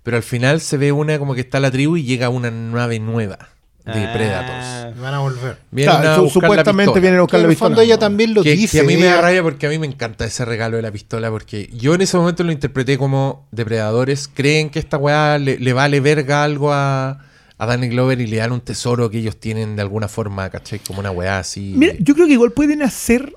[0.04, 3.00] Pero al final se ve una como que está la tribu y llega una nave
[3.00, 3.40] nueva
[3.86, 4.14] de Ah.
[4.14, 5.00] Predators.
[5.00, 5.58] Van a volver.
[5.72, 7.02] Vienen Claro, a su- buscar la supuestamente pistola.
[7.02, 8.78] vienen a en el fondo ella también lo que, dice.
[8.80, 10.92] que a mí me da rabia porque a mí me encanta ese regalo de la
[10.92, 15.60] pistola porque yo en ese momento lo interpreté como depredadores creen que esta weá le,
[15.60, 17.20] le vale verga algo a,
[17.58, 20.80] a Danny Glover y le dan un tesoro que ellos tienen de alguna forma, ¿cachai?
[20.80, 21.74] Como una weá así.
[21.78, 23.34] Mira, yo creo que igual pueden hacer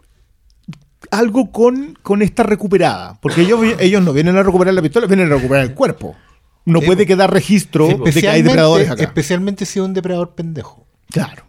[1.10, 3.18] algo con, con esta recuperada.
[3.20, 6.16] Porque ellos, ellos no vienen a recuperar la pistola, vienen a recuperar el cuerpo.
[6.68, 7.08] No puede po.
[7.08, 9.02] quedar registro de que hay depredadores acá.
[9.02, 10.86] especialmente si es un depredador pendejo.
[11.10, 11.44] Claro.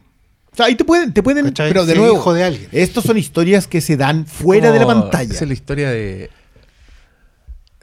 [0.51, 1.69] O sea, ahí te pueden, te pueden, ¿Cachai?
[1.69, 2.67] pero de Sí, nuevo, hijo de alguien.
[2.71, 5.33] estos son historias que se dan fuera de la pantalla.
[5.33, 6.29] Esa es la historia de.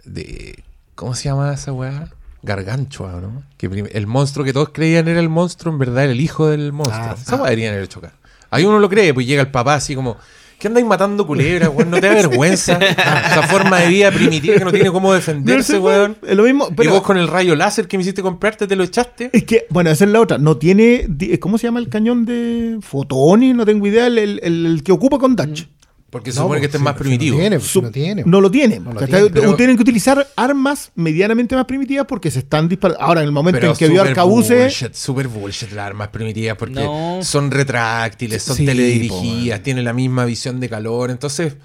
[0.05, 0.63] de
[0.95, 2.11] ¿Cómo se llama esa weá?
[2.43, 3.43] Gargantua, ¿no?
[3.57, 6.73] Que el monstruo que todos creían era el monstruo, en verdad era el hijo del
[6.73, 7.01] monstruo.
[7.11, 8.13] Ah, esa weá deberían haber hecho acá.
[8.51, 10.17] Ahí uno lo cree, pues llega el papá así como.
[10.59, 11.91] ¿Qué andáis matando culebras, weón?
[11.91, 12.79] ¿No te da vergüenza?
[12.79, 16.17] Esa forma de vida primitiva que no tiene cómo defenderse, weón.
[16.27, 18.75] Es lo mismo, y pero vos con el rayo láser que me hiciste comprarte, te
[18.75, 19.29] lo echaste.
[19.33, 20.39] es que, bueno, esa es la otra.
[20.39, 21.07] No tiene,
[21.41, 23.53] ¿cómo se llama el cañón de Fotoni?
[23.53, 25.67] No tengo idea, el, el- el que ocupa con Dutch.
[26.09, 27.35] Porque se No, supone que pues, este es sí, más primitivo.
[27.37, 28.23] No tiene, pues, Su- no tiene.
[28.25, 28.85] No lo tienen.
[28.85, 29.23] No lo ¿cachai?
[29.23, 33.03] tiene, pero- Tienen que utilizar armas medianamente más primitivas porque se están disparando.
[33.03, 36.57] Ahora, en el momento Pero en que vio Arcabuse, bullshit, super bullshit las armas primitivas
[36.57, 37.19] porque No.
[37.23, 41.11] son retráctiles, son Sí, po, teledirigidas, tienen la misma visión de calor.
[41.11, 41.57] Entonces,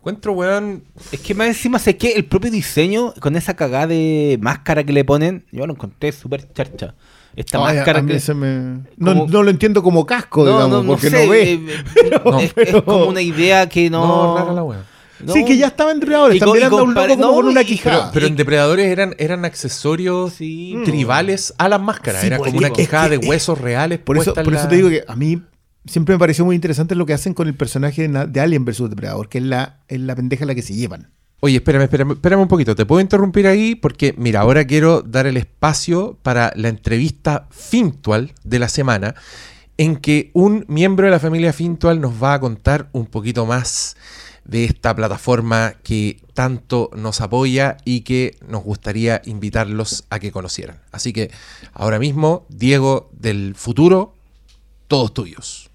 [0.00, 0.84] encuentro, weón.
[1.10, 4.92] Es que más encima sé que el propio diseño, con esa cagada de máscara que
[4.92, 6.94] le ponen, yo lo encontré súper charcha.
[7.38, 8.20] Esta Ay, máscara a mí que...
[8.20, 11.24] se me- no, como- no lo entiendo como casco, No, digamos, no, no porque sé,
[11.24, 11.52] no ve.
[11.52, 11.60] eh,
[12.40, 14.36] es, es pero- como una idea que No, no...
[14.38, 14.62] rara la
[15.20, 15.32] no.
[15.32, 16.38] Sí, que ya estaba en depredadores.
[16.38, 18.10] También y anda un loco como no, con una quijada.
[18.12, 20.76] Pero en Depredadores eran, eran accesorios Sí.
[20.84, 22.20] tribales a las máscaras.
[22.20, 23.98] Sí, Era pues, como una es quijada que- de huesos reales.
[23.98, 25.42] por eso, por eso la- te digo que a mí
[25.86, 28.64] siempre me pareció muy interesante lo que hacen con el personaje de, Na- de Alien
[28.64, 31.10] vs Depredador, que es la, es la pendeja a la que se llevan.
[31.40, 32.74] Oye, espérame, espérame, espérame un poquito.
[32.74, 33.76] ¿Te puedo interrumpir ahí?
[33.76, 39.14] Porque, mira, ahora quiero dar el espacio para la entrevista Fintual de la semana,
[39.76, 43.96] en que un miembro de la familia Fintual nos va a contar un poquito más
[44.44, 50.80] de esta plataforma que tanto nos apoya y que nos gustaría invitarlos a que conocieran.
[50.90, 51.30] Así que
[51.72, 54.16] ahora mismo, Diego del futuro,
[54.88, 55.70] todos tuyos.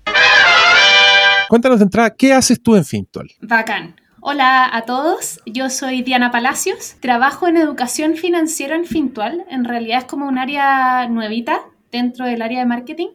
[1.47, 3.31] Cuéntanos de entrada, ¿qué haces tú en Fintual?
[3.39, 3.95] Bacán.
[4.25, 9.99] Hola a todos, yo soy Diana Palacios, trabajo en educación financiera en Fintual, en realidad
[9.99, 11.59] es como un área nuevita
[11.91, 13.09] dentro del área de marketing,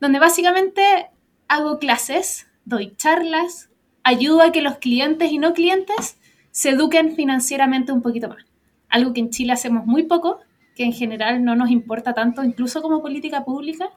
[0.00, 1.10] donde básicamente
[1.48, 3.68] hago clases, doy charlas,
[4.02, 6.18] ayudo a que los clientes y no clientes
[6.50, 8.46] se eduquen financieramente un poquito más.
[8.88, 10.40] Algo que en Chile hacemos muy poco,
[10.74, 13.90] que en general no nos importa tanto, incluso como política pública.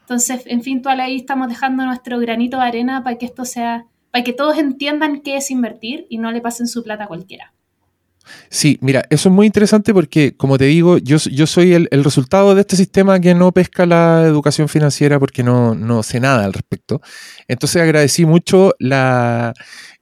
[0.00, 4.24] Entonces, en Fintual ahí estamos dejando nuestro granito de arena para que esto sea para
[4.24, 7.52] que todos entiendan qué es invertir y no le pasen su plata a cualquiera.
[8.48, 12.54] Sí, mira, eso es muy interesante porque, como te digo, yo, yo soy el, resultado
[12.54, 16.52] de este sistema que no pesca la educación financiera porque no, no sé nada al
[16.52, 17.00] respecto.
[17.48, 19.54] Entonces agradecí mucho la,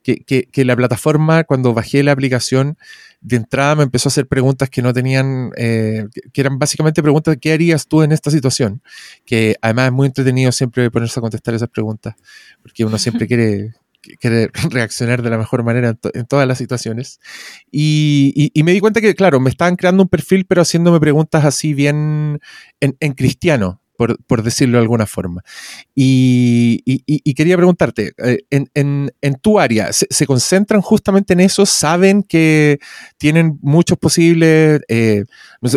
[0.03, 2.77] que, que, la plataforma, cuando bajé la aplicación,
[3.21, 7.33] de entrada me empezó a hacer preguntas que no tenían, eh, que eran básicamente preguntas
[7.33, 8.81] de qué harías tú en esta situación,
[9.25, 12.15] que además es muy entretenido siempre ponerse a contestar esas preguntas,
[12.61, 13.73] porque uno siempre quiere
[14.19, 17.19] quiere reaccionar de la mejor manera en, todas las situaciones.
[17.71, 21.73] Y, me di cuenta que, claro, me estaban creando un perfil, pero haciéndome preguntas así
[21.73, 22.39] bien
[22.79, 25.43] en, cristiano, por, decirlo de alguna forma.
[25.95, 31.65] Y, quería preguntarte, eh, en, tu área, ¿se, concentran justamente en eso?
[31.65, 32.79] ¿Saben que
[33.17, 35.25] tienen muchos posibles, eh,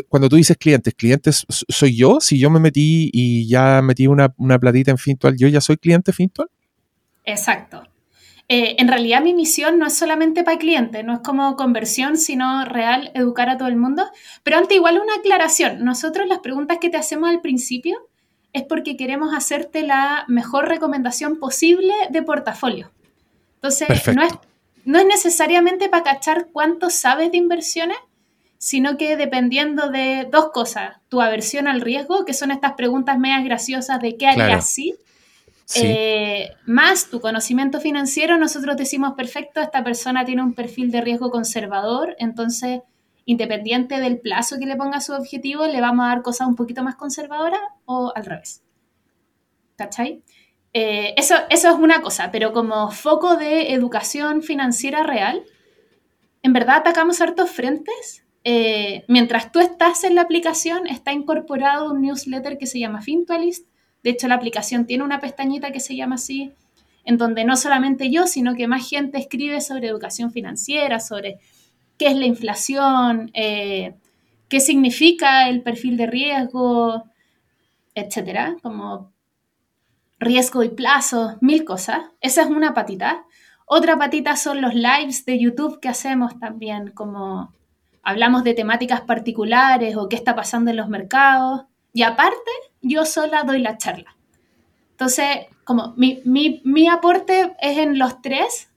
[0.08, 2.20] cuando tú dices clientes, clientes soy yo?
[2.20, 5.76] Si yo me metí y ya metí una, una platita en Fintual, ¿yo ya soy
[5.76, 6.48] cliente Fintual?
[7.24, 7.91] Exacto.
[8.54, 12.18] Eh, en realidad mi misión no es solamente para el cliente, no es como conversión,
[12.18, 14.04] sino real educar a todo el mundo.
[14.42, 18.10] Pero antes igual una aclaración, nosotros las preguntas que te hacemos al principio
[18.52, 22.90] es porque queremos hacerte la mejor recomendación posible de portafolio.
[23.54, 24.34] Entonces, no es,
[24.84, 27.96] no es necesariamente para cachar cuánto sabes de inversiones,
[28.58, 33.44] sino que dependiendo de dos cosas, tu aversión al riesgo, que son estas preguntas medias
[33.44, 34.94] graciosas de qué harías si,
[35.76, 41.30] eh, más tu conocimiento financiero, nosotros decimos, perfecto, esta persona tiene un perfil de riesgo
[41.30, 42.80] conservador, entonces,
[43.24, 46.56] independiente del plazo que le ponga a su objetivo, le vamos a dar cosas un
[46.56, 48.62] poquito más conservadoras o al revés.
[49.76, 50.22] ¿Cachai?
[50.72, 55.44] Eh, eso, eso es una cosa, pero como foco de educación financiera real,
[56.42, 58.24] en verdad atacamos hartos frentes.
[58.44, 63.68] Eh, mientras tú estás en la aplicación, está incorporado un newsletter que se llama Fintualist,
[64.02, 66.52] de hecho, la aplicación tiene una pestañita que se llama así,
[67.04, 71.38] en donde no solamente yo, sino que más gente escribe sobre educación financiera, sobre
[71.98, 73.94] qué es la inflación, eh,
[74.48, 77.04] qué significa el perfil de riesgo,
[77.94, 79.12] etcétera, como
[80.18, 82.00] riesgo y plazo, mil cosas.
[82.20, 83.24] Esa es una patita.
[83.66, 87.52] Otra patita son los lives de YouTube que hacemos también, como
[88.02, 91.62] hablamos de temáticas particulares o qué está pasando en los mercados.
[91.92, 92.50] Y aparte,
[92.80, 94.16] yo sola doy la charla.
[94.92, 98.70] Entonces, como mi, aporte es en los tres,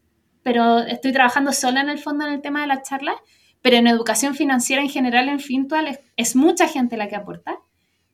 [0.44, 3.16] pero estoy trabajando sola en el fondo en el tema de la charla,
[3.62, 7.60] pero en educación financiera en general en Fintual es, mucha gente la que aporta.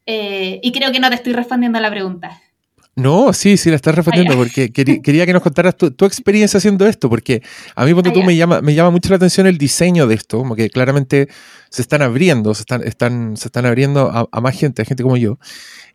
[0.05, 2.41] Eh, y creo que no te estoy respondiendo a la pregunta.
[2.95, 7.09] No, sí, sí, la estás respondiendo, porque quería, que nos contaras tu, experiencia haciendo esto,
[7.09, 7.41] porque
[7.73, 10.39] a mí cuando tú me llama, me llama mucho la atención el diseño de esto,
[10.39, 11.29] como que claramente
[11.69, 15.15] se están abriendo, se están, están, se están abriendo a, más gente, a gente como
[15.15, 15.39] yo.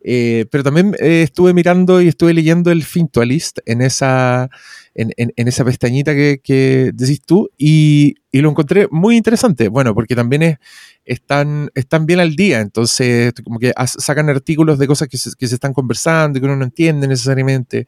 [0.02, 4.48] Eh, pero también eh, estuve mirando y estuve leyendo el Fintualist en esa,
[4.94, 9.68] en, en, esa pestañita que, que decís tú y, y, lo encontré muy interesante.
[9.68, 10.58] Bueno, porque también es,
[11.06, 15.46] están, están bien al día, entonces como que sacan artículos de cosas que se, que
[15.46, 17.86] se están conversando que uno no entiende necesariamente,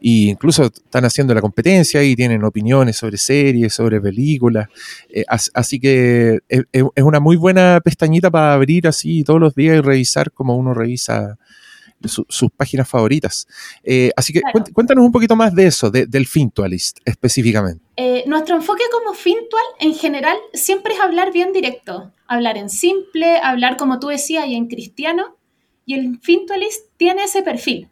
[0.00, 4.68] e incluso están haciendo la competencia y tienen opiniones sobre series, sobre películas,
[5.10, 9.76] eh, así que es, es, una muy buena pestañita para abrir así todos los días
[9.76, 11.38] y revisar como uno revisa
[12.08, 13.46] sus páginas favoritas.
[13.82, 17.84] Eh, así que cuéntanos un poquito más de eso, del Fintualist específicamente.
[17.96, 23.38] Eh, nuestro enfoque como Fintual en general siempre es hablar bien directo, hablar en simple,
[23.42, 25.36] hablar como tú decías y en cristiano.
[25.86, 27.88] Y el Fintualist tiene ese perfil,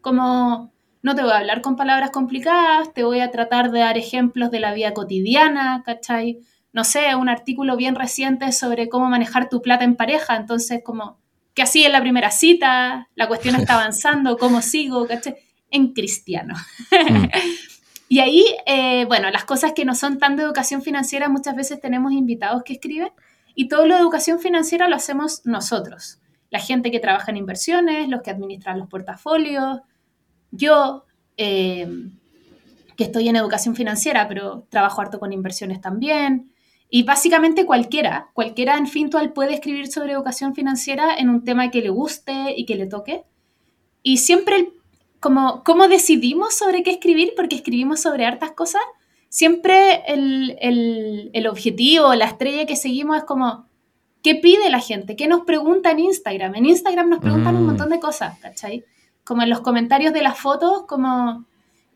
[0.00, 0.72] como
[1.02, 4.50] no te voy a hablar con palabras complicadas, te voy a tratar de dar ejemplos
[4.52, 6.38] de la vida cotidiana, ¿cachai?
[6.72, 11.18] No sé, un artículo bien reciente sobre cómo manejar tu plata en pareja, entonces como
[11.54, 15.36] que así en la primera cita, la cuestión está avanzando, cómo sigo, ¿cachai?
[15.70, 16.54] En cristiano.
[16.90, 17.24] Mm.
[18.08, 21.80] y ahí, eh, bueno, las cosas que no son tan de educación financiera, muchas veces
[21.80, 23.10] tenemos invitados que escriben
[23.54, 26.18] y todo lo de educación financiera lo hacemos nosotros.
[26.50, 29.80] La gente que trabaja en inversiones, los que administran los portafolios,
[30.50, 31.04] yo,
[31.36, 31.88] eh,
[32.96, 36.51] que estoy en educación financiera, pero trabajo harto con inversiones también.
[36.94, 41.80] Y básicamente cualquiera, cualquiera en Fintual puede escribir sobre educación financiera en un tema que
[41.80, 43.24] le guste y que le toque.
[44.02, 44.72] Y siempre, el-
[45.18, 47.32] como, ¿cómo decidimos sobre qué escribir?
[47.34, 48.82] Porque escribimos sobre hartas cosas.
[49.30, 53.64] Siempre el, el, el objetivo, la estrella que seguimos es como,
[54.22, 55.16] ¿qué pide la gente?
[55.16, 56.56] ¿Qué nos pregunta en Instagram?
[56.56, 57.66] En Instagram nos preguntan un Mm.
[57.68, 58.84] montón de cosas, ¿cachai?
[59.24, 61.46] Como en los comentarios de las fotos, como,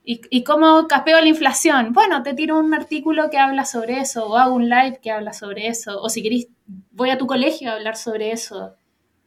[0.07, 1.93] ¿y, y cómo capeo la inflación?
[1.93, 5.35] Bueno, te tiro un artículo que habla sobre eso, o hago un live que habla
[5.35, 6.47] sobre eso, o si querés,
[6.93, 8.75] voy a tu colegio a hablar sobre eso.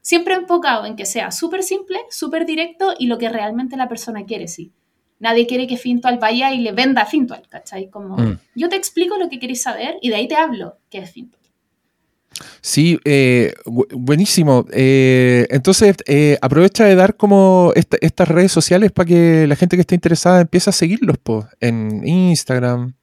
[0.02, 4.26] Siempre enfocado en que sea súper simple, súper directo y lo que realmente la persona
[4.26, 4.72] quiere, sí.
[5.20, 7.90] Nadie quiere que Fintual vaya y le venda a Fintual, ¿cachai?
[7.90, 8.40] Como, Mm.
[8.56, 11.39] yo te explico lo que queréis saber y de ahí te hablo que es Fintual.
[12.62, 14.66] Sí, eh, bu- buenísimo.
[14.72, 19.76] Eh, entonces, eh, aprovecha de dar como esta- estas redes sociales para que la gente
[19.78, 22.94] que esté interesada empiece a seguirlos po, en Instagram.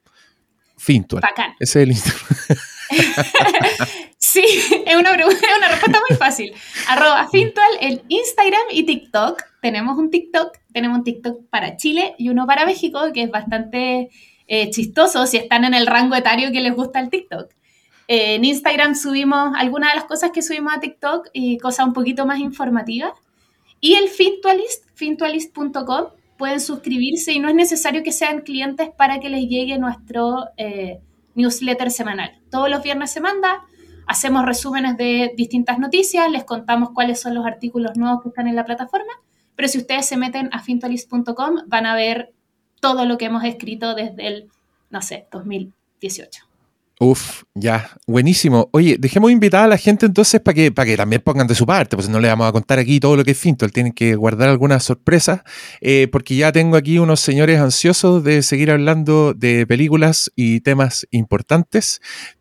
[0.79, 1.23] Fintual.
[1.23, 1.53] Bacán.
[1.59, 2.27] Ese es el Instagram.
[4.19, 4.45] Sí,
[4.87, 6.53] es una, pregunta- es una respuesta muy fácil.
[6.89, 9.41] Arroba Fintual en Instagram y TikTok.
[9.63, 14.11] Tenemos un TikTok, tenemos un TikTok para Chile y uno para México, que es bastante
[14.49, 17.51] eh, chistoso si están en el rango etario que les gusta el TikTok.
[18.09, 22.25] En Instagram subimos algunas de las cosas que subimos a TikTok y cosas un poquito
[22.27, 23.13] más informativas.
[23.81, 26.07] Y el Fintualist, fintualist.com,
[26.39, 31.01] pueden suscribirse y no es necesario que sean clientes para que les llegue nuestro eh,
[31.35, 32.41] newsletter semanal.
[32.51, 33.65] Todos los viernes se manda,
[34.07, 38.57] hacemos resúmenes de distintas noticias, les contamos cuáles son los artículos nuevos que están en
[38.57, 39.13] la plataforma,
[39.55, 42.33] pero si ustedes se meten a fintualist.com van a ver
[42.81, 44.51] todo lo que hemos escrito desde el,
[44.91, 46.46] no sé, 2018.
[46.99, 48.71] Uf, ya, buenísimo.
[48.73, 51.67] Oye, dejemos invitada a la gente entonces para que, para que también pongan de su
[51.67, 54.15] parte, pues no le vamos a contar aquí todo lo que es Fintual, tienen que
[54.15, 55.43] guardar algunas sorpresas,
[55.83, 61.07] eh, porque ya tengo aquí unos señores ansiosos de seguir hablando de películas y temas
[61.11, 62.01] importantes.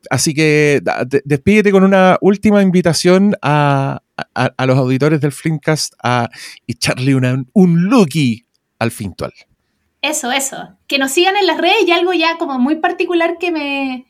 [0.09, 0.81] Así que
[1.25, 4.03] despídete con una última invitación a,
[4.33, 6.29] a- los auditores del Flimcast a
[6.65, 8.45] echarle un looky
[8.79, 9.33] al Fintual.
[10.01, 10.77] Eso, eso.
[10.87, 14.05] Que nos sigan en las redes y algo ya como muy particular que me,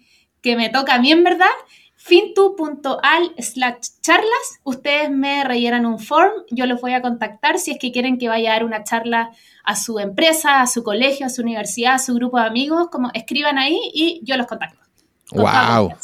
[0.45, 1.49] que me toca a mí en verdad.
[1.95, 4.59] fintu.al slash charlas.
[4.63, 8.29] Ustedes me rellenan un form, yo los voy a contactar si es que quieren que
[8.29, 9.31] vaya a dar una charla
[9.63, 13.09] a su empresa, a su colegio, a su universidad, a su grupo de amigos, como
[13.15, 14.77] escriban ahí y yo los contacto.
[15.31, 15.95] Con ¡Wow!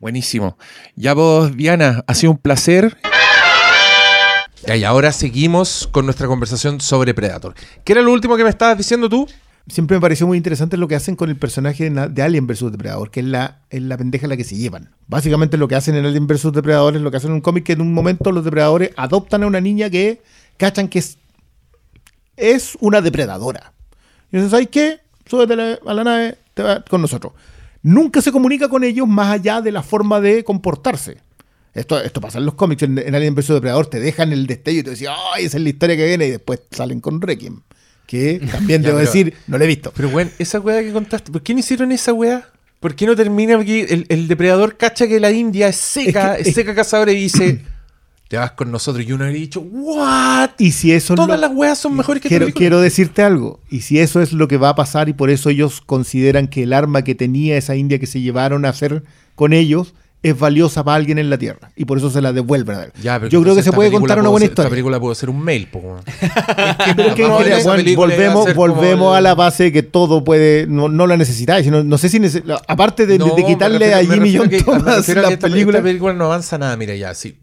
[0.00, 0.58] Buenísimo.
[0.96, 2.98] Ya vos, Diana, ha sido un placer.
[4.66, 7.54] Ya, Y ahora seguimos con nuestra conversación sobre Predator.
[7.84, 9.28] ¿Qué era lo último que me estabas diciendo tú?
[9.68, 13.10] Siempre me pareció muy interesante lo que hacen con el personaje de Alien vs Depredador,
[13.10, 14.94] que es la, es la pendeja a la que se llevan.
[15.08, 17.64] Básicamente lo que hacen en Alien vs Depredador es lo que hacen en un cómic
[17.64, 20.22] que en un momento los depredadores adoptan a una niña que
[20.56, 21.18] cachan que es,
[22.36, 23.72] es una depredadora.
[24.32, 25.00] Y dicen, ¿sabes qué?
[25.26, 27.34] Súbete a la, nave te va con nosotros.
[27.82, 31.18] Nunca se comunica con ellos más allá de la forma de comportarse.
[31.74, 34.80] Esto, esto pasa en los cómics, en, en Alien vs Depredador te dejan el destello
[34.80, 36.26] y te decían, ¡ay, esa es la historia que viene!
[36.26, 37.60] Y después salen con Requiem.
[38.08, 39.92] Que también debo decir, no lo he visto.
[39.94, 42.48] Pero bueno, esa weá que contaste, ¿por qué no hicieron esa weá?
[42.80, 43.56] ¿Por qué no termina?
[43.56, 47.60] Porque el, el depredador cacha que la India es seca, Es seca cazadora y dice,
[48.28, 49.04] te vas con nosotros.
[49.06, 50.50] Y uno habría dicho, ¿what?
[50.58, 53.60] Y si eso es Todas lo- las weas son mejores que quiero, quiero decirte algo.
[53.68, 56.62] Y si eso es lo que va a pasar y por eso ellos consideran que
[56.62, 59.02] el arma que tenía esa india que se llevaron a hacer
[59.34, 61.70] con ellos es valiosa para alguien en la Tierra.
[61.76, 62.92] Y por eso se la devuelven a él.
[63.02, 64.70] Ya, pero Yo creo que se puede contar una buena ser- Esta historia.
[64.70, 66.14] película puede ser un mail, po, es
[67.14, 71.06] que iba a volvemos, volvemos el- a la base de que todo puede, no, no
[71.06, 71.64] la necesitáis.
[71.64, 72.20] sino- No, sé si
[72.66, 75.48] aparte de, de No, quitarle me refiero- a Jimmy John que- Thomas la que esta,
[75.48, 75.78] película.
[75.78, 77.38] esta película no avanza nada, mira ya, sí.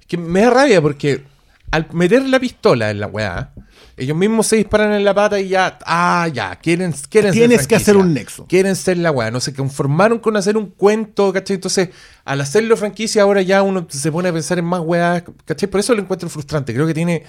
[0.00, 1.24] Es que me da rabia porque
[1.70, 3.50] al meter la pistola en la weá,
[3.98, 7.66] ellos mismos se disparan en la pata y ya, ah, ya, quieren, quieren ser Tienes
[7.66, 8.46] que hacer un nexo.
[8.46, 11.56] Quieren ser la weá, no se conformaron con hacer un cuento, ¿cachai?
[11.56, 11.90] Entonces,
[12.24, 15.68] al hacerlo franquicia, ahora ya uno se pone a pensar en más weá, ¿cachai?
[15.68, 16.72] Por eso lo encuentro frustrante.
[16.72, 17.24] Creo que tiene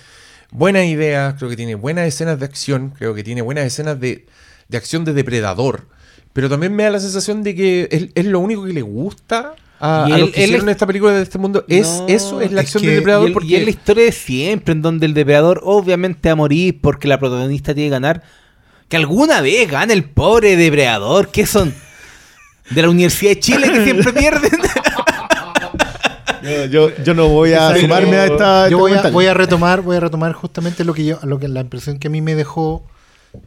[0.52, 4.28] buenas ideas, creo que tiene buenas escenas de acción, creo que tiene buenas escenas de,
[4.68, 5.88] de acción de depredador.
[6.34, 9.56] Pero también me da la sensación de que es, es lo único que le gusta
[9.80, 11.64] a, Y a él- los que él hicieron es- esta película de este mundo.
[11.68, 13.26] Es No, eso, es la es acción que- del depredador.
[13.26, 16.34] y, el- porque y es la historia de siempre, en donde el depredador obviamente va
[16.34, 18.24] a morir porque la protagonista tiene que ganar.
[18.88, 21.74] Que alguna vez gane el pobre depredador, que son
[22.72, 24.52] de la Universidad de Chile que siempre pierden.
[26.42, 27.82] Yo, yo- yo no voy a Exacto.
[27.82, 28.60] sumarme a esta.
[28.64, 31.38] este yo voy a, voy a retomar, voy a retomar justamente lo que yo, lo
[31.38, 32.86] que la impresión que a mí me dejó.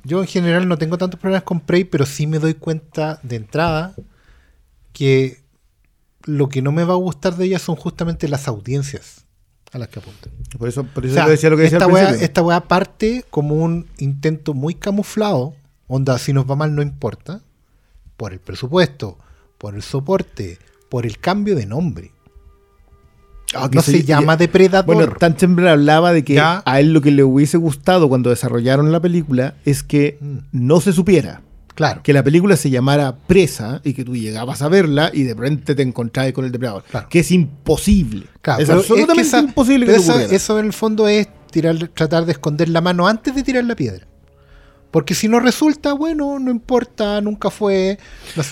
[0.05, 3.37] Yo en general no tengo tantos problemas con Prey, pero sí me doy cuenta de
[3.37, 3.95] entrada
[4.93, 5.42] que
[6.25, 9.25] lo que no me va a gustar de ella son justamente las audiencias
[9.73, 10.33] a las que apuntan.
[10.59, 12.61] Por eso, por eso O sea, decía lo que decía esta al weá, esta weá
[12.61, 15.55] parte como un intento muy camuflado
[15.89, 17.41] Onda, si nos va mal no importa.
[18.17, 19.19] Por el presupuesto,
[19.59, 20.59] por el soporte,
[20.89, 22.13] por el cambio de nombre.
[23.55, 24.87] Ah, no se- se llama Depredador.
[24.97, 26.63] Bueno, Tanchember hablaba de que Ya.
[26.65, 30.39] a él lo que le hubiese gustado cuando desarrollaron la película es que Mm.
[30.53, 31.43] no se supiera.
[31.75, 32.03] Claro.
[32.03, 35.75] Que la película se llamara Presa y que tú llegabas a verla y de repente
[35.75, 36.85] te encontrabas con el depredador.
[36.91, 37.09] Claro.
[37.09, 38.27] Que es imposible.
[38.41, 42.25] Claro, es absolutamente es que esa- imposible que eso en el fondo es tirar, tratar
[42.27, 44.07] de esconder la mano antes de tirar la piedra.
[44.91, 47.99] Porque si no resulta, bueno, no importa, nunca fue,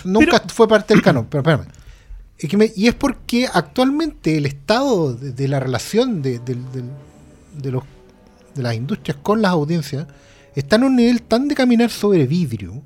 [0.05, 1.27] nunca fue parte del canon.
[1.29, 1.67] Pero espérame.
[2.39, 6.41] Es que me- y es porque actualmente el estado de, de la relación de,
[7.71, 7.83] los,
[8.55, 10.07] de las industrias con las audiencias
[10.55, 12.81] está en un nivel tan de caminar sobre vidrio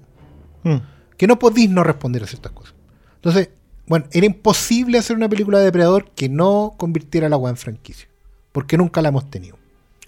[0.64, 0.76] Mm.
[1.16, 2.74] que no podéis no responder a ciertas cosas.
[3.16, 3.50] Entonces,
[3.86, 8.08] bueno, era imposible hacer una película de Depredador que no convirtiera la weá en franquicia.
[8.52, 9.56] Porque nunca la hemos tenido.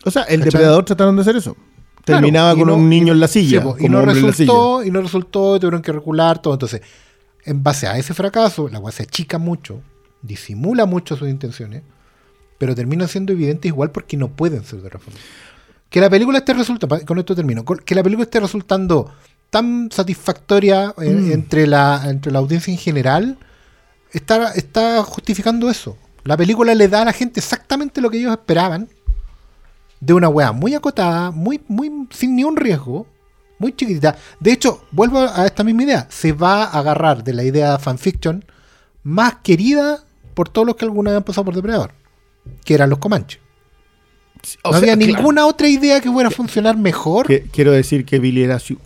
[0.05, 0.45] O sea, el ¿Cachai?
[0.53, 1.57] depredador trataron de hacer eso.
[2.05, 3.63] Terminaba con no- un niño en la silla.
[3.63, 6.55] sí, y no resultó, y no resultó, tuvieron que recular todo.
[6.55, 6.81] Entonces,
[7.45, 9.83] en base a ese fracaso, la weá se achica mucho,
[10.23, 11.83] disimula mucho sus intenciones,
[12.59, 15.19] pero terminan siendo evidentes igual porque no pueden ser de otra forma.
[15.91, 19.13] Que la película esté resultando, con esto termino, que la película esté resultando
[19.51, 21.33] tan satisfactoria eh, Mm.
[21.33, 23.39] entre, la, entre la audiencia en general,
[24.13, 25.97] está, está justificando eso.
[26.25, 28.89] La película le da a la gente exactamente lo que ellos esperaban
[30.01, 33.07] de una weá muy acotada, muy, muy sin ni un riesgo,
[33.59, 34.17] muy chiquitita.
[34.41, 36.07] De hecho, vuelvo a esta misma idea.
[36.11, 38.45] Se va a agarrar de la idea fanfiction
[39.03, 40.05] más querida
[40.35, 41.93] por todos los que alguna vez han pasado por Depredador,
[42.65, 43.41] que eran los Comanches.
[44.65, 47.27] No sea, había claro, ninguna otra idea que fuera a funcionar mejor.
[47.27, 48.81] que- quiero decir que Billy era Sioux.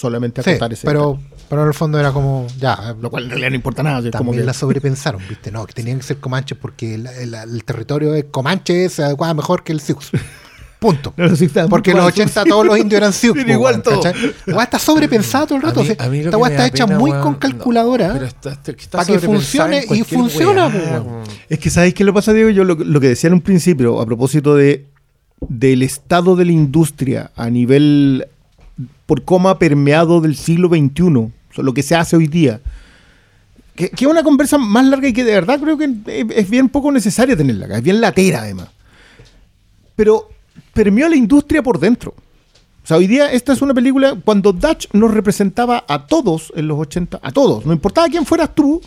[0.00, 1.18] Solamente Sí, acotar ese pero,
[1.48, 3.98] pero en el fondo era como, ya, Lo cual en realidad no importa nada.
[3.98, 5.50] es como también que- la sobrepensaron, ¿viste?
[5.50, 9.34] No, que tenían que ser Comanches porque el, el- el territorio de Comanche se adecuaba
[9.34, 9.98] mejor que el Sioux.
[10.78, 11.12] Punto.
[11.18, 12.12] No, sí, Porque en los mal.
[12.14, 13.38] 80 todos los indios eran Sioux.
[13.46, 14.00] Igual todo.
[14.46, 15.80] La está sobrepensada todo el rato.
[15.80, 19.18] A mí- a lo esta está hecha pena, muy con calculadora está- está- para que
[19.18, 21.04] funcione y funciona, weá.
[21.50, 22.48] Es que ¿sabéis qué le pasa, Diego?
[22.48, 24.86] Yo lo, lo que decía en un principio, a propósito de
[25.48, 28.26] del estado de la industria a nivel
[29.06, 31.32] por cómo ha permeado del siglo XXI,
[31.62, 32.60] lo que se hace hoy día.
[33.74, 35.90] Que, es una conversa más larga y que de verdad creo que
[36.34, 38.68] es, bien poco necesaria tenerla es bien latera además.
[39.96, 40.28] Pero
[40.72, 42.14] permeó la industria por dentro.
[42.82, 46.66] O sea, hoy día esta es una película, cuando Dutch nos representaba a todos en
[46.66, 48.80] los 80, a todos, no importaba quién fueras tú,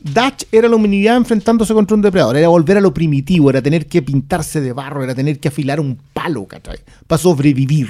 [0.00, 3.86] Dutch era la humanidad enfrentándose contra un depredador, era volver a lo primitivo, era tener
[3.86, 6.78] que pintarse de barro, era tener que afilar un palo, ¿cachai?
[7.06, 7.88] Para sobrevivir.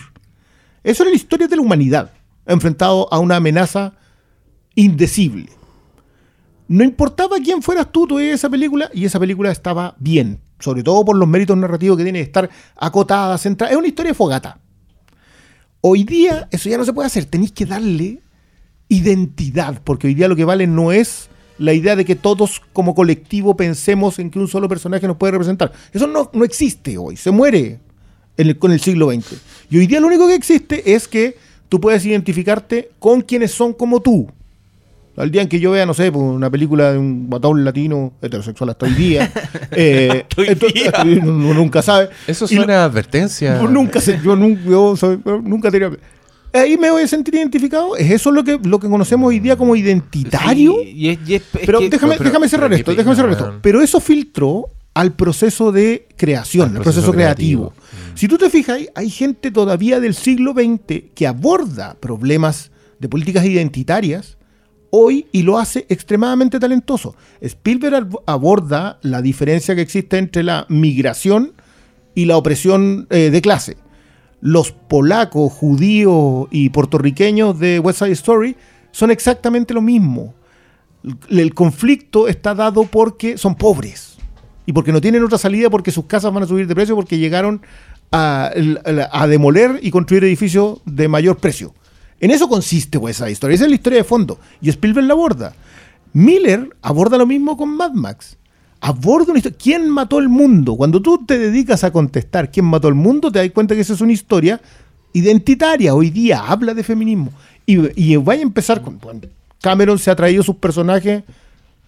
[0.82, 2.12] Eso era la historia de la humanidad,
[2.46, 3.94] enfrentado a una amenaza
[4.74, 5.48] indecible.
[6.68, 11.04] No importaba quién fueras tú, tú esa película y esa película estaba bien, sobre todo
[11.04, 13.72] por los méritos narrativos que tiene de estar acotada, centrada.
[13.72, 14.60] Es una historia de fogata.
[15.80, 18.20] Hoy día eso ya no se puede hacer, tenéis que darle
[18.88, 22.94] identidad, porque hoy día lo que vale no es la idea de que todos como
[22.94, 25.72] colectivo pensemos en que un solo personaje nos puede representar.
[25.92, 27.80] Eso no, no existe hoy, se muere
[28.38, 29.34] en el- con el siglo XX.
[29.70, 31.36] Y hoy día lo único que existe es que
[31.68, 34.30] tú puedes identificarte con quienes son como tú.
[35.16, 38.12] Al día en que yo vea, no sé, pues, una película de un batón latino
[38.22, 39.30] heterosexual hasta hoy día,
[39.72, 42.08] eh, entonces, hasta hoy uno nunca sabe.
[42.26, 43.60] Eso lo- suena a advertencia.
[43.60, 45.90] yo nunca sé, yo nunca, yo soy- nunca tenía.
[46.52, 47.94] Ahí me voy a sentir identificado.
[47.96, 50.76] ¿Es eso lo que, lo que conocemos hoy día como identitario?
[50.84, 53.16] Sí, y es- y es- es pero que- déjame, pero- déjame cerrar pero esto, déjame
[53.16, 53.54] cerrar esto.
[53.60, 54.66] Pero eso filtró
[54.98, 57.70] al proceso de creación, Al proceso, proceso creativo.
[57.70, 58.14] creativo.
[58.16, 63.44] Si tú te fijas, hay- gente todavía del siglo XX que aborda problemas de políticas
[63.44, 64.36] identitarias
[64.90, 67.14] hoy y lo hace extremadamente talentoso.
[67.40, 71.52] Spielberg ab- aborda la diferencia que existe entre la migración
[72.16, 73.76] y la opresión eh, de clase.
[74.40, 78.56] Los polacos, judíos y puertorriqueños de West Side Story
[78.90, 80.34] son exactamente lo mismo.
[81.30, 84.17] El conflicto está dado porque son pobres
[84.68, 87.16] y porque no tienen otra salida porque sus casas van a subir de precio porque
[87.16, 87.62] llegaron
[88.12, 88.50] a,
[89.26, 91.72] demoler y construir edificios de mayor precio.
[92.20, 93.54] En eso consiste West Side Story.
[93.54, 94.38] Esa es la historia de fondo.
[94.60, 95.54] Y Spielberg la aborda.
[96.12, 98.36] Miller aborda lo mismo con Mad Max.
[98.82, 99.56] Aborda una historia.
[99.58, 100.76] ¿Quién mató el mundo?
[100.76, 103.94] Cuando tú te dedicas a contestar quién mató el mundo, te das cuenta que esa
[103.94, 104.60] es una historia
[105.14, 105.94] identitaria.
[105.94, 107.32] Hoy día habla de feminismo.
[107.64, 109.00] Y, y vaya a empezar con.
[109.62, 111.24] Cameron se ha traído sus personajes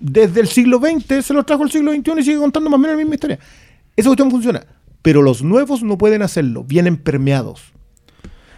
[0.00, 2.80] desde el siglo XX, se los trajo al siglo XXI y sigue contando más o
[2.80, 3.38] menos la misma historia.
[3.96, 4.64] Esa cuestión funciona.
[5.02, 7.72] Pero los nuevos no pueden hacerlo, vienen permeados.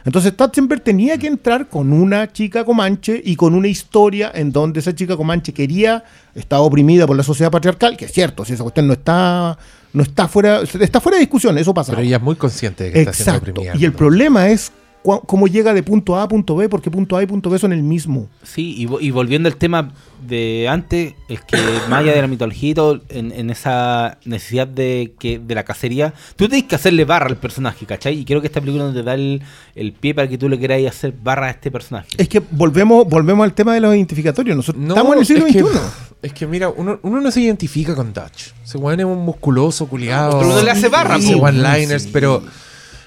[0.04, 4.80] Entonces Tatzenberg tenía que entrar con una chica comanche y con una historia en donde
[4.80, 6.02] esa chica comanche quería,
[6.34, 9.56] estaba oprimida por la sociedad patriarcal, que es cierto, si esa cuestión no está,
[9.92, 11.92] no está fuera, está fuera de discusión, eso pasa.
[11.92, 13.50] Pero ella es muy consciente de que está siendo Exacto.
[13.52, 13.76] oprimida.
[13.76, 14.72] Y el problema es
[15.02, 17.72] cómo llega de punto A a punto B, porque punto A y punto B son
[17.72, 18.28] el mismo.
[18.42, 19.92] Sí, y, y volviendo al tema
[20.26, 21.56] de antes, es que
[21.88, 25.64] más allá de la mitología y todo, en, en esa necesidad de que de la
[25.64, 28.18] cacería, tú tienes que hacerle barra al personaje, ¿cachai?
[28.18, 29.42] Y creo que esta película no te da el,
[29.74, 32.08] el pie para que tú le queráis hacer barra a este personaje.
[32.16, 34.56] Es que volvemos, volvemos al tema de los identificatorios.
[34.56, 35.78] Nosotros No, estamos en el siglo es que, XXI.
[36.22, 38.52] es que mira, uno, uno no se identifica con Dutch.
[38.74, 40.38] Weón es un musculoso, culiado.
[40.38, 41.42] pero uno le hace barra, po.
[41.44, 42.42] one-liners, pero,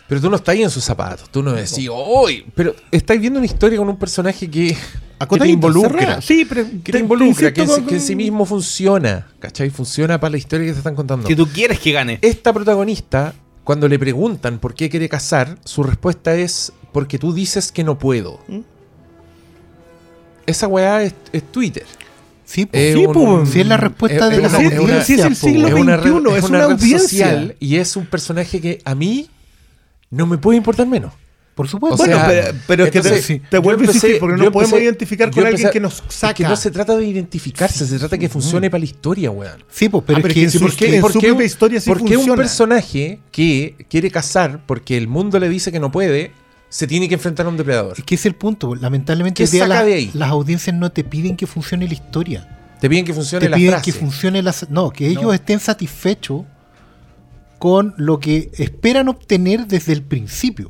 [0.07, 1.29] pero tú no estás ahí en sus zapatos.
[1.29, 2.45] Tú no decís, ¡Uy!
[2.55, 4.75] Pero estáis viendo una historia con un personaje que,
[5.29, 6.21] que te involucra.
[6.21, 9.27] Sí, pero Que te involucra, que, en- insisto con- que en sí mismo funciona.
[9.39, 9.69] ¿Cachai?
[9.69, 11.27] Funciona para la historia que te están contando.
[11.27, 12.19] Si tú quieres que gane.
[12.21, 13.33] Esta protagonista,
[13.63, 17.97] cuando le preguntan por qué quiere casar, su respuesta es porque tú dices que no
[17.97, 18.39] puedo.
[18.47, 18.59] ¿Mm?
[20.45, 21.85] Esa weá es, es Twitter.
[22.45, 22.77] Sí, po.
[22.77, 23.45] Es Sí, un- po.
[23.47, 26.11] Sí, es la respuesta de es las una- es una- el siglo es una red,
[26.11, 26.99] XXI, es es una una red audiencia.
[27.25, 29.27] social y es un personaje que a mí
[30.15, 31.13] no me puede importar menos.
[31.53, 31.95] Por supuesto.
[32.03, 32.21] O Bueno,
[32.67, 35.79] pero, es que te, te yo vuelvo a porque no podemos identificar con alguien que
[35.79, 36.33] nos Es saca.
[36.33, 39.63] que no se trata de identificarse, se trata de que funcione para la historia, weón.
[39.71, 40.85] Sí, pues, pero Ah, es pero es que ¿por qué?
[40.87, 42.35] en su porque propia historia sí porque un funciona.
[42.41, 46.33] personaje que quiere cazar porque el mundo le dice que no puede,
[46.67, 47.93] se tiene que enfrentar a un depredador.
[47.97, 48.75] es que es el punto.
[48.75, 50.11] Lamentablemente, ¿Qué hoy día saca la- de ahí?
[50.13, 52.49] las audiencias no te piden que funcione la historia.
[52.81, 53.85] Te piden que funcione Te la piden frase.
[53.93, 54.53] que funcione la...
[54.69, 55.31] No, que ellos No.
[55.31, 56.41] estén satisfechos
[57.65, 60.69] con lo que esperan obtener desde el principio.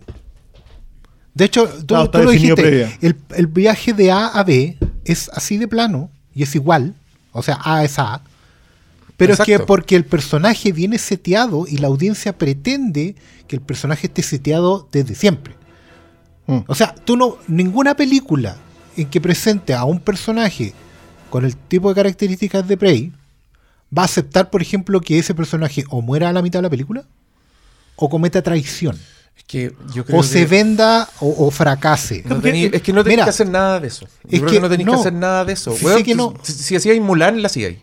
[1.34, 5.30] De hecho, tú, Claro, tú lo dijiste, el, el viaje de A a B es
[5.34, 6.93] así de plano y es igual,
[7.34, 8.22] o sea, A es A,
[9.17, 13.15] pero es que porque el personaje viene seteado y la audiencia pretende
[13.45, 15.53] que el personaje esté seteado desde siempre.
[16.47, 16.59] Mm.
[16.65, 18.55] O sea, tú no, ninguna película
[18.95, 20.73] en que presente a un personaje
[21.30, 23.11] con el tipo de características de Prey
[23.97, 26.69] va a aceptar, por ejemplo, que ese personaje o muera a la mitad de la
[26.69, 27.03] película
[27.95, 28.97] o cometa traición
[29.38, 32.23] Es que yo creo o que se venda o, o fracase.
[32.26, 34.05] no tení- es que no tenéis que hacer nada de eso.
[34.23, 34.93] Yo es creo que que no tenéis no.
[34.93, 35.76] que hacer nada de eso.
[35.76, 36.34] Sí, Weón, sé que no.
[36.41, 37.77] Si, si hacíais Mulan, la hacíais.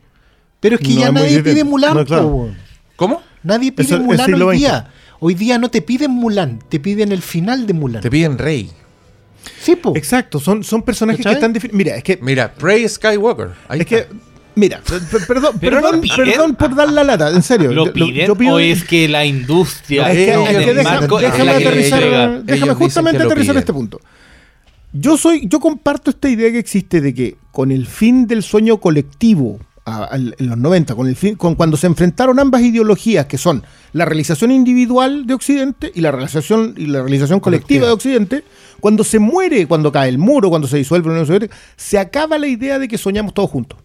[0.61, 1.95] Pero es que No, ya es nadie pide Mulan.
[1.95, 2.51] No, claro.
[2.97, 3.23] ¿Cómo?
[3.43, 4.91] Nadie pide Eso- Mulan hoy día.
[5.25, 8.03] Hoy día no te piden Mulan, te piden el final de Mulan.
[8.03, 8.71] Te piden Rey.
[9.61, 9.93] Sí, po.
[9.97, 11.35] Exacto, son, son personajes ¿Cachai?
[11.35, 11.77] que están definidos.
[11.79, 12.19] Mira, es que.
[12.21, 13.51] Mira, Rey Skywalker.
[13.69, 14.07] Ahí es que.
[14.55, 17.73] Mira, per- per- perdón, Pero perdón, por dar la lata, en serio.
[17.73, 20.77] ¿Lo piden yo pido- o es que la industria Es que, ellos es que dicen-
[20.77, 22.03] deja- marco es déjame la aterrizar?
[22.03, 24.01] Ellos déjame justamente aterrizar este punto.
[24.93, 28.77] Yo soy, yo comparto esta idea que existe de que con el fin del sueño
[28.79, 33.37] colectivo a- en los 90, con el fin, con cuando se enfrentaron ambas ideologías que
[33.39, 33.65] son
[33.95, 37.87] la realización individual de Occidente y la realización y la realización colectiva Colectiva.
[37.87, 38.45] de Occidente,
[38.81, 42.39] cuando se muere, cuando cae el muro, cuando se disuelve la Unión Soviética, se acaba
[42.39, 43.79] la idea de que soñamos todos juntos.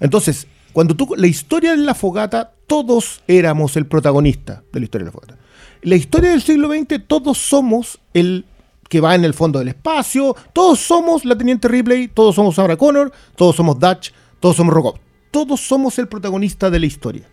[0.00, 5.04] Entonces, cuando tú, la historia de la fogata, todos éramos el protagonista de la historia
[5.04, 5.38] de la fogata.
[5.82, 8.44] La historia del siglo XX, todos somos el
[8.88, 12.76] que va en el fondo del espacio, todos somos la Teniente Ripley, todos somos Sarah
[12.76, 15.00] Connor, todos somos Dutch, todos somos Robocop.
[15.30, 17.28] Todos somos el protagonista de la historia.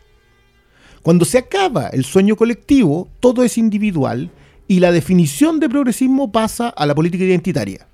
[1.04, 4.32] Cuando se acaba el sueño colectivo, todo es individual
[4.68, 7.88] y la definición de progresismo pasa a la política identitaria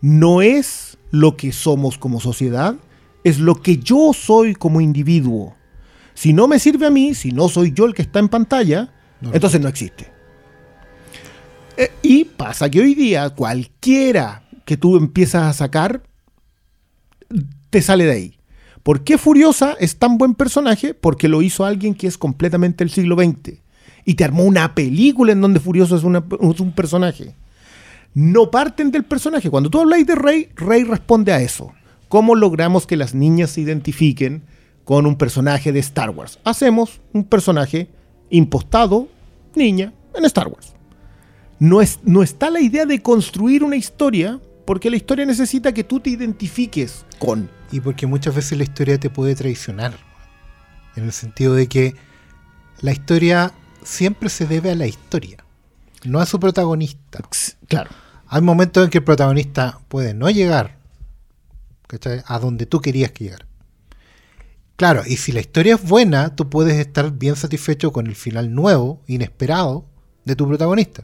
[0.00, 2.76] no es lo que somos como sociedad,
[3.24, 5.54] es lo que yo soy como individuo.
[6.14, 8.92] Si no me sirve a mí, si no soy yo el que está en pantalla,
[9.32, 10.08] entonces no existe.
[11.76, 16.02] Eh, y pasa que hoy día cualquiera que tú empiezas a sacar,
[17.70, 18.36] te sale de ahí.
[18.82, 20.94] ¿Por qué Furiosa es tan buen personaje?
[20.94, 23.58] Porque lo hizo alguien que es completamente del siglo XX.
[24.04, 27.34] Y te armó una película en donde Furioso es, una- es un personaje
[28.12, 29.48] no parten del personaje.
[29.50, 31.72] Cuando tú habláis de Rey, Rey responde a eso.
[32.10, 34.42] ¿Cómo logramos que las niñas se identifiquen
[34.82, 36.40] con un personaje de Star Wars?
[36.42, 37.88] Hacemos un personaje
[38.30, 39.08] impostado,
[39.54, 40.74] niña, en Star Wars.
[41.60, 45.84] No, es, no está la idea de construir una historia, porque la historia necesita que
[45.84, 47.48] tú te identifiques con.
[47.70, 49.94] Y porque muchas veces la historia te puede traicionar.
[50.96, 51.94] En el sentido de que
[52.80, 53.54] la historia
[53.84, 55.44] siempre se debe a la historia,
[56.02, 57.20] no a su protagonista.
[57.68, 57.90] Claro.
[58.26, 60.79] Hay momentos en que el protagonista puede no llegar
[61.90, 62.22] ¿cachai?
[62.26, 63.46] a donde tú querías que llegara.
[64.76, 68.54] Claro, y si la historia es buena, tú puedes estar bien satisfecho con el final
[68.54, 69.84] nuevo, inesperado,
[70.24, 71.02] de tu protagonista.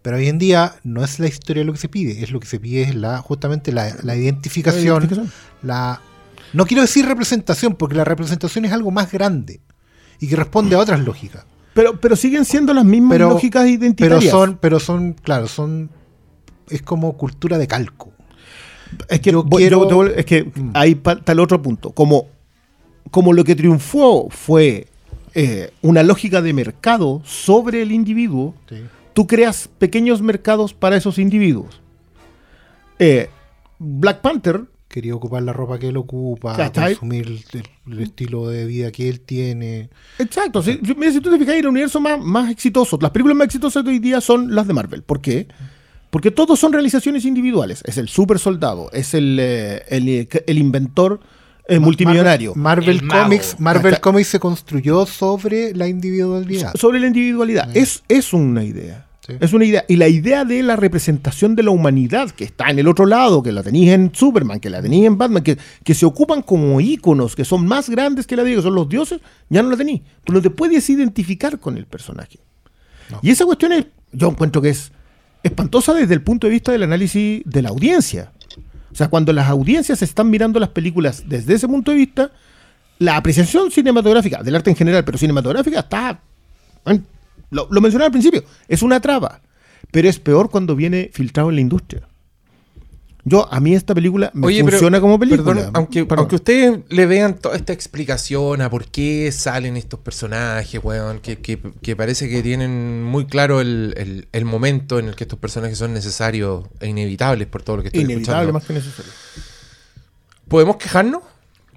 [0.00, 2.46] Pero hoy en día no es la historia lo que se pide, es lo que
[2.46, 5.32] se pide es la, justamente la, la identificación, La identificación.
[5.62, 6.00] la...
[6.54, 9.60] No quiero decir representación, porque la representación es algo más grande
[10.18, 11.44] y que responde a otras lógicas.
[11.74, 14.30] Pero, pero siguen siendo las mismas Pero- lógicas Pero identitarias.
[14.30, 15.90] son, pero son, claro, son...
[16.68, 18.12] Es como cultura de calco.
[19.08, 20.70] Es que, Yo voy- quiero- yo es que Mm.
[20.74, 21.90] ahí está el otro punto.
[21.90, 22.26] Como,
[23.10, 24.86] como lo que triunfó fue
[25.34, 28.54] eh, una lógica de mercado sobre el individuo,
[29.14, 31.80] tú creas pequeños mercados para esos individuos.
[32.98, 33.28] Eh,
[33.78, 36.92] Black Panther Quería ocupar la ropa que él ocupa, ¿Cachai?
[36.92, 39.88] consumir el, el estilo de vida que él tiene.
[40.18, 40.62] Exacto.
[40.62, 43.46] Si, si- mira, si tú te fijas, el universo más, más exitoso, las películas más
[43.46, 45.02] exitosas de hoy día son las de Marvel.
[45.02, 45.48] ¿Por qué?
[46.12, 47.82] Porque todos son realizaciones individuales.
[47.86, 51.20] Es el super soldado, es el, eh, el, el inventor
[51.66, 52.54] eh, multimillonario.
[52.54, 53.08] Marvel.
[53.08, 56.74] Comics, Marvel Comics se construyó sobre la individualidad.
[56.74, 57.74] sobre la individualidad.
[57.74, 59.06] Es, es una idea.
[59.26, 59.32] Sí.
[59.40, 59.86] Es una idea.
[59.88, 63.42] Y la idea de la representación de la humanidad que está en el otro lado,
[63.42, 66.78] que la tenéis en Superman, que la tenéis en Batman, que, que se ocupan como
[66.78, 69.78] íconos, que son más grandes que la vida, que son los dioses, ya no la
[69.78, 70.02] tenéis.
[70.24, 72.38] Tú no te puedes identificar con el personaje.
[73.22, 74.92] Y esa cuestión es, yo encuentro que es
[75.42, 78.32] espantosa desde el punto de vista del análisis de la audiencia.
[78.92, 82.30] O sea, cuando las audiencias están mirando las películas desde ese punto de vista,
[82.98, 86.20] la apreciación cinematográfica, del arte en general, pero cinematográfica, está.
[87.50, 89.40] Lo, lo mencioné al principio, es una traba.
[89.90, 92.02] Pero es peor cuando viene filtrado en la industria.
[93.24, 95.44] Yo, a mí esta película me Oye, pero, funciona como película.
[95.54, 96.18] perdón, aunque, Perdón.
[96.18, 101.38] aunque ustedes le vean toda esta explicación a por qué salen estos personajes, weón, que,
[101.38, 105.38] que- que parece que tienen muy claro el, el- el momento en el que estos
[105.38, 108.52] personajes son necesarios e inevitables por todo lo que estoy Inevitable escuchando.
[108.54, 109.12] más que necesario.
[110.48, 111.22] ¿Podemos quejarnos?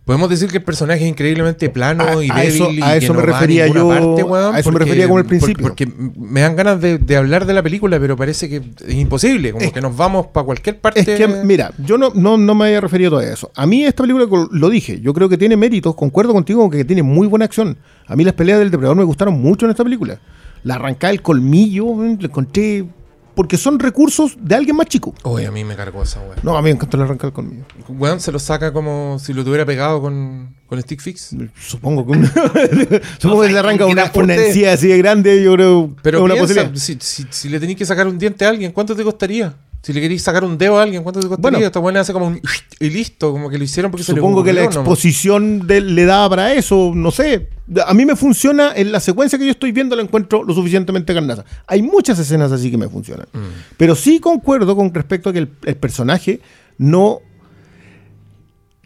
[0.06, 3.12] ¿Podemos decir que el personaje es increíblemente plano A- y débil eso- y a eso
[3.14, 4.54] no me a refería yo- parte, weón?
[4.54, 5.64] a eso me refería como al principio.
[5.64, 8.58] Porque, porque me dan ganas de, de hablar de la película, pero parece que
[8.88, 11.00] es imposible, como Es- que nos vamos para cualquier parte.
[11.00, 13.50] Es que, mira, yo no, no, no me había referido todavía a eso.
[13.56, 16.86] A mí esta película, lo dije, yo creo que tiene méritos, concuerdo contigo con que
[16.86, 17.76] tiene muy buena acción.
[18.06, 20.20] A mí las peleas del depredador me gustaron mucho en esta película.
[20.64, 22.86] La arrancada del colmillo, le encontré...
[23.36, 25.14] Porque son recursos de alguien más chico.
[25.24, 26.36] Oye, a mí me cargó esa weón.
[26.44, 27.66] No, a mí me encantó la arrancada del colmillo.
[27.90, 31.36] Weón se lo saca como si lo tuviera pegado con, con stick fix.
[31.60, 32.26] Supongo que, un-
[33.20, 36.34] supongo que le arranca una, una encía así de grande, yo creo Pero es una
[36.36, 36.76] piensa, posibilidad.
[36.80, 39.54] si, si, si le tenéis que sacar un diente a alguien, ¿cuánto te costaría?
[39.86, 41.60] Si le queréis sacar un dedo a alguien, ¿cuánto te costaría?
[41.60, 41.68] Bueno.
[41.68, 42.42] Esta le hace como un
[42.80, 44.78] y listo, como que lo hicieron porque se le Supongo que la nomás.
[44.78, 47.50] exposición de- le daba para eso, no sé.
[47.86, 51.14] A mí me funciona, en la secuencia que yo estoy viendo la encuentro lo suficientemente
[51.14, 51.46] carnaza.
[51.68, 53.28] Hay muchas escenas así que me funcionan.
[53.32, 53.38] Mm.
[53.78, 56.40] Pero sí concuerdo con respecto a que el, el personaje
[56.80, 57.20] no...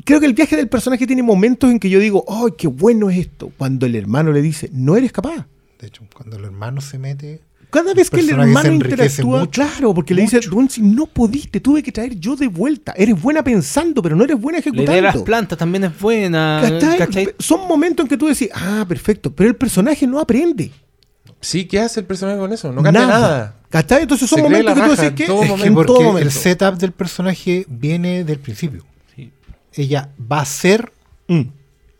[0.04, 3.10] Creo que el viaje del personaje tiene momentos en que yo digo, ¡ay, qué bueno
[3.10, 3.54] es esto!
[3.58, 5.48] Cuando el hermano le dice, no eres capaz.
[5.80, 7.40] De hecho, cuando el hermano se mete.
[7.70, 11.60] Cada vez que el hermano interactúa, mucho, claro, porque le dice, "Don, si no pudiste,
[11.60, 12.94] tuve que traer yo de vuelta.
[12.98, 14.92] Eres buena pensando, pero no eres buena La ejecutando.
[14.92, 16.60] idea de las plantas también es buena.
[16.64, 16.98] ¿Cachai?
[16.98, 17.30] ¿cachai?
[17.38, 20.72] Son momentos en que tú decís, ah, perfecto, pero el personaje no aprende.
[21.42, 22.72] Sí, ¿qué hace el personaje con eso?
[22.72, 23.56] No cambia nada.
[23.70, 24.02] ¿Cachai?
[24.02, 25.88] Entonces son Se momentos la que tú decís en que todo es que en porque
[25.88, 26.32] todo el momento.
[26.32, 28.84] setup del personaje viene del principio.
[29.16, 29.32] Sí.
[29.74, 30.92] Ella va a ser
[31.28, 31.42] Mm.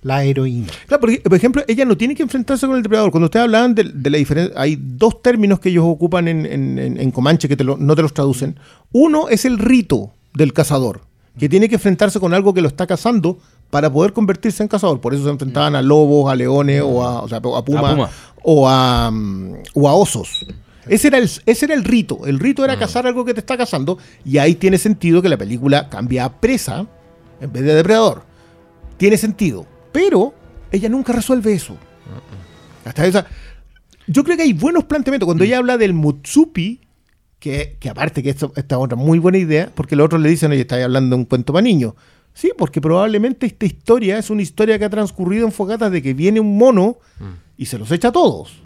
[0.02, 0.68] La heroína.
[0.88, 3.12] Claro, porque, por ejemplo, ella no tiene que enfrentarse con el depredador.
[3.12, 6.80] Cuando ustedes hablaban de, de la diferencia, hay dos términos que ellos ocupan en, en-
[6.80, 8.58] en- en Comanche que te lo- no te los traducen.
[8.94, 11.02] Uno es el rito del cazador,
[11.38, 13.40] que tiene que enfrentarse con algo que lo está cazando
[13.70, 15.02] para poder convertirse en cazador.
[15.02, 17.64] Por eso se enfrentaban a lobos, a leones, o a, o sea, a puma, A
[17.96, 18.10] puma.
[18.44, 20.46] O, a, mm, o a osos.
[20.88, 22.26] Ese era, el, ese era el rito.
[22.26, 23.98] El rito era cazar algo que te está cazando.
[24.26, 26.88] Y ahí tiene sentido que la película cambia a presa
[27.42, 28.24] en vez de depredador.
[28.98, 29.66] Tiene sentido.
[29.92, 30.34] Pero
[30.72, 31.78] ella nunca resuelve eso.
[32.86, 33.26] Hasta esa.
[34.08, 35.28] Yo creo que hay buenos planteamientos.
[35.28, 36.82] Cuando ella habla del Mutsupi,
[37.40, 40.52] que, que aparte que esto, esta otra muy buena idea, porque los otros le dicen,
[40.52, 41.94] oye, estáis hablando de un cuento para niños.
[42.34, 46.14] Sí, porque probablemente esta historia es una historia que ha transcurrido en fogatas de que
[46.14, 46.98] viene un mono
[47.58, 48.62] y se los echa a todos.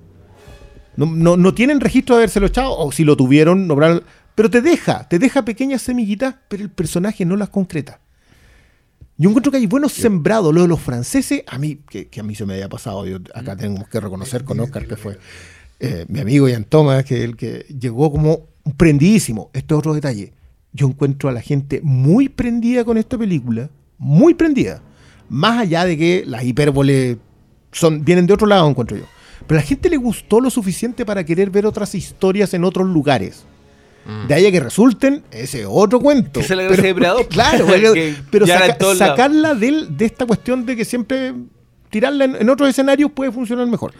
[0.95, 3.75] No, no, no tienen registro de habérselo echado, o si lo tuvieron, no
[4.35, 7.99] pero te deja, te deja pequeñas semillitas, pero el personaje no las concreta.
[9.17, 10.53] Yo encuentro que hay buenos sembrados.
[10.53, 13.17] Lo de los franceses, a mí, que, que a mí se me había pasado, yo
[13.33, 15.17] acá tenemos que reconocer con Oscar que fue
[15.79, 19.49] eh, mi amigo Ian Thomas, que el que llegó como prendidísimo.
[19.53, 20.33] Este es otro detalle.
[20.71, 24.81] Yo encuentro a la gente muy prendida con esta película, muy prendida.
[25.29, 27.17] Más allá de que las hipérboles
[27.71, 29.05] son, vienen de otro lado, encuentro yo.
[29.45, 32.87] Pero a la gente le gustó lo suficiente para querer ver otras historias en otros
[32.87, 33.45] lugares.
[34.27, 36.41] De ahí a que resulten, ese otro cuento.
[36.41, 37.27] Que se de Depredador.
[37.29, 38.15] Claro, pero, Que
[38.51, 41.33] saca- sacarla del- de, esta cuestión de que siempre
[41.89, 43.93] tirarla en, en otros escenarios puede funcionar mejor.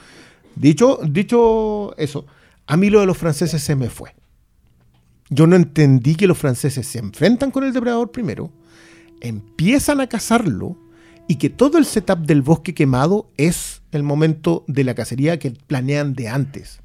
[0.55, 2.25] Dicho, dicho eso,
[2.67, 4.13] a mí lo de los franceses se me fue.
[5.29, 8.51] Yo no entendí que los franceses se enfrentan con el depredador primero,
[9.21, 10.77] empiezan a cazarlo
[11.27, 15.51] y que todo el setup del bosque quemado es el momento de la cacería que
[15.51, 16.81] planean de antes.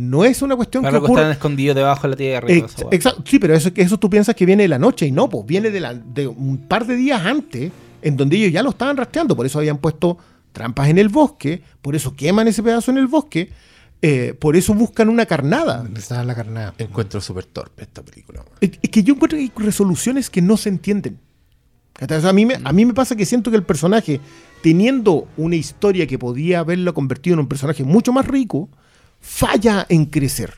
[0.00, 1.20] No es una cuestión Claro que que ocurre.
[1.22, 2.46] están escondidos debajo de la tierra.
[2.46, 2.66] hueá.
[2.92, 5.44] exacto, sí, pero eso, eso tú piensas que viene de la noche y no, pues
[5.44, 7.72] viene de, la- de un par de días antes,
[8.02, 10.16] en donde ellos ya lo estaban rastreando, por eso habían puesto
[10.52, 13.50] trampas en el bosque, por eso queman ese pedazo en el bosque,
[14.00, 15.82] eh, por eso buscan una carnada.
[15.82, 16.74] Necesitaba la carnada.
[16.78, 18.44] Encuentro súper torpe esta película.
[18.60, 21.18] Es es que yo encuentro que hay resoluciones que no se entienden.
[21.94, 22.18] ¿Cachai?
[22.18, 24.20] O sea, a, mí me, a mí me pasa que siento que el personaje,
[24.62, 28.68] teniendo una historia que podía haberlo convertido en un personaje mucho más rico,
[29.20, 30.54] falla en crecer.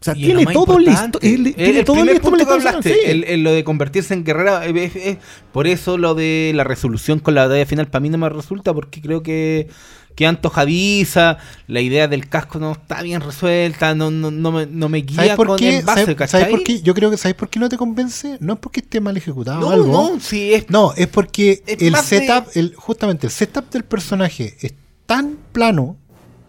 [0.00, 1.20] O sea, Y tiene todo listo.
[1.22, 2.98] él- El, tiene el todo primer listo punto que la hablaste, sí.
[3.06, 5.18] el- el lo de convertirse en guerrera, eh, es- es-
[5.52, 8.74] por eso lo de la resolución con la batalla final para mí no me resulta,
[8.74, 9.68] porque creo que,
[10.16, 14.88] que antojadiza, la idea del casco no está bien resuelta, no, no, no me, no
[14.88, 15.78] me ¿Sabes guía por con qué?
[15.78, 16.82] el base, ¿Sabes, sabes por qué?
[16.82, 18.38] Yo creo que ¿sabes por qué no te convence?
[18.40, 19.86] No es porque esté mal ejecutado o No, algo.
[20.14, 23.84] no, sí, es No, es porque Es el de- setup, el, justamente el setup del
[23.84, 24.74] personaje es
[25.06, 25.96] tan plano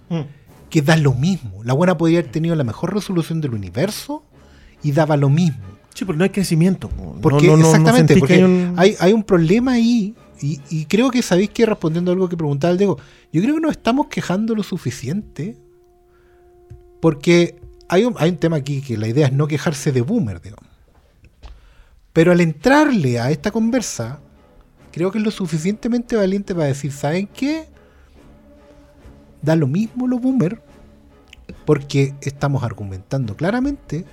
[0.10, 0.22] Mm.
[0.74, 1.64] Que da lo mismo.
[1.64, 4.24] La buena podría haber tenido la mejor resolución del universo
[4.82, 5.62] y daba lo mismo.
[5.94, 6.90] Sí, pero no hay crecimiento.
[6.90, 7.16] po.
[7.22, 10.16] Porque, No, no, exactamente, porque que hay un- hay, hay un problema ahí.
[10.42, 12.98] Y, y creo que sabéis que respondiendo a algo que preguntaba el Diego,
[13.32, 15.56] yo creo que nos estamos quejando lo suficiente.
[17.00, 20.42] Porque hay un, hay un tema aquí que la idea es no quejarse de boomer,
[20.42, 20.66] digamos.
[22.14, 24.20] Pero al entrarle a esta conversa,
[24.92, 27.68] creo que es lo suficientemente valiente para decir, ¿saben qué?
[29.44, 30.62] Da lo mismo lo boomer,
[31.66, 34.06] porque estamos argumentando claramente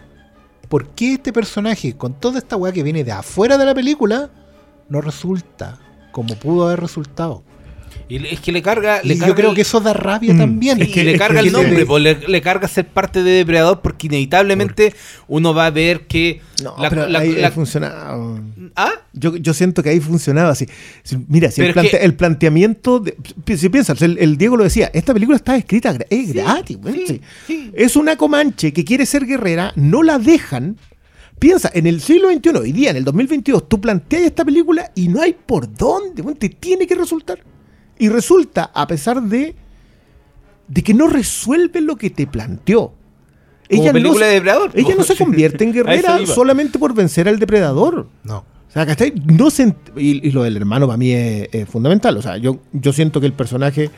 [0.68, 4.30] por qué este personaje, con toda esta weá que viene de afuera de la película,
[4.88, 5.78] no resulta
[6.12, 7.42] como pudo haber resultado.
[8.08, 10.34] Y es que le carga, le Y carga yo creo el- que eso da rabia
[10.34, 10.38] Mm.
[10.38, 10.82] también.
[10.82, 14.06] Es que- le carga el nombre, pues, le, le carga ser parte de Depredador porque
[14.08, 14.94] inevitablemente
[15.28, 18.40] uno va a ver que No, la- pero la- ahí la- ha funcionado.
[18.76, 18.92] ¿Ah?
[19.12, 20.66] Yo, yo siento que ahí funcionaba así.
[21.02, 23.00] Si- Mira, si el, plante- que- el planteamiento.
[23.00, 23.16] De,
[23.56, 26.78] si piensas, el, el Diego lo decía, esta película está escrita, es Sí, gratis.
[26.94, 27.20] sí, sí.
[27.46, 27.70] sí.
[27.74, 30.76] Es una comanche que quiere ser guerrera, no la dejan.
[31.38, 35.08] Piensa, en el siglo XXI, hoy día, en el 2022, tú planteas esta película y
[35.08, 37.38] no hay por dónde, te tiene que resultar.
[38.00, 39.54] Y resulta, a pesar de,
[40.66, 42.92] de que no resuelve lo que te planteó.
[43.70, 47.28] Como película no, se- de Depredador, Ella no se convierte en guerrera solamente por vencer
[47.28, 48.08] al depredador.
[48.24, 48.38] No.
[48.68, 49.12] O sea, ¿cachai?
[49.26, 52.16] No se y, y lo del hermano para mí es, es fundamental.
[52.16, 53.90] O sea, yo, yo siento que el func- personaje.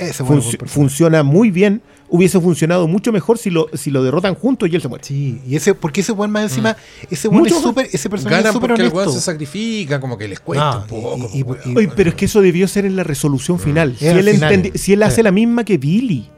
[0.66, 1.82] funciona muy bien.
[2.14, 5.02] Hubiese funcionado mucho mejor si lo, si lo derrotan juntos y él se muere.
[5.02, 6.76] Sí, y ese, porque ese weón más encima,
[7.10, 8.98] ese weón Mucho es súper, ese personaje es Ganan súper porque el honesto.
[9.10, 11.30] weón se sacrifica, como que les cuesta No, un poco.
[11.32, 11.76] y- y- y- weón.
[11.78, 13.96] Oye, pero es que eso debió ser en la resolución final.
[13.98, 14.72] Si él, final.
[14.74, 15.22] si él hace Sí.
[15.22, 16.28] la misma que Billy.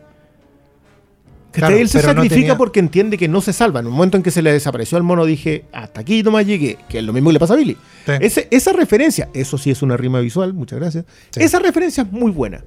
[1.54, 3.78] Él se no sacrifica tenía- porque entiende que no se salva.
[3.78, 6.78] En el momento en que se le desapareció al mono, dije, hasta aquí nomás llegué,
[6.88, 7.76] que es lo mismo que le pasa a Billy.
[8.06, 8.12] Sí.
[8.20, 11.04] Ese- esa referencia, eso sí es una rima visual, muchas gracias.
[11.30, 11.40] Sí.
[11.42, 12.64] Esa referencia es muy buena.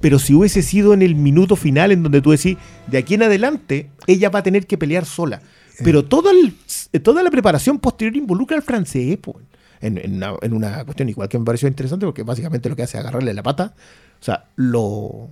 [0.00, 2.56] Pero si hubiese sido en el minuto final en donde tú decís,
[2.86, 5.40] de aquí en adelante, ella va a tener que pelear sola.
[5.84, 6.54] Pero todo el-
[7.02, 9.18] toda la preparación posterior involucra al francés,
[9.80, 12.82] en, en una, en una cuestión igual que me pareció interesante, porque básicamente lo que
[12.82, 13.74] hace es agarrarle la pata.
[14.20, 15.28] O sea, lo,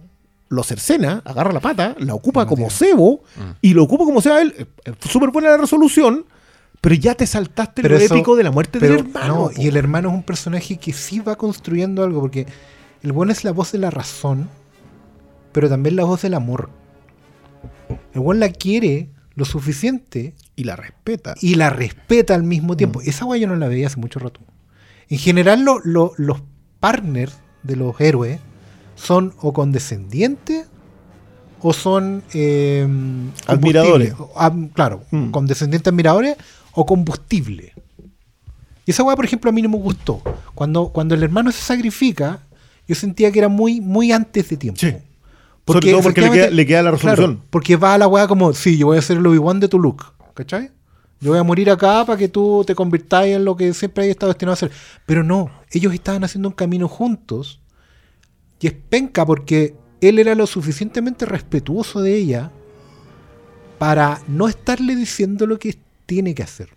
[0.51, 3.23] lo cercena, agarra la pata, la ocupa como cebo,
[3.63, 4.55] y lo ocupa como sea él.
[4.85, 6.27] Es súper buena la resolución,
[6.83, 9.27] pero ya te saltaste Pero lo eso- épico de la muerte pero, del hermano.
[9.35, 9.53] no, po.
[9.57, 12.47] y el hermano es un personaje que sí va construyendo algo, porque
[13.05, 14.49] el bueno es la voz de la razón,
[15.53, 16.71] pero también la voz del amor.
[18.15, 21.35] El buen la quiere lo suficiente Y la respeta.
[21.41, 23.01] y la respeta al mismo tiempo.
[23.01, 23.09] Mm.
[23.09, 24.41] Esa guay yo no la veía hace mucho rato.
[25.09, 26.43] En general, lo- lo- los
[26.81, 28.41] partners de los héroes
[28.97, 30.67] son o condescendientes
[31.61, 32.87] o son eh,
[33.47, 34.15] Admiradores.
[34.75, 35.31] claro, Mm.
[35.31, 36.37] condescendientes admiradores
[36.73, 37.73] o combustible.
[38.87, 40.21] Y esa weá, por ejemplo, a mí no me gustó.
[40.55, 42.41] Cuando, cuando el hermano se sacrifica,
[42.87, 44.81] yo sentía que era muy, muy antes de tiempo.
[44.81, 44.95] Sí.
[45.67, 47.33] Sobre todo porque le queda, efectivamente- le queda la resolución.
[47.37, 49.69] Claro, porque va a la weá como, sí, yo voy a ser el Obi-Wan de
[49.69, 50.05] tu look,
[50.35, 50.71] ¿cachai?
[51.21, 54.11] Yo voy a morir acá para que tú te convirtáis en lo que siempre hay
[54.11, 54.71] estado destinado a ser.
[55.07, 57.61] Pero no, ellos estaban haciendo un camino juntos
[58.61, 62.51] y es penca porque él era lo suficientemente respetuoso de ella
[63.79, 66.69] para no estarle diciendo lo que tiene que hacer.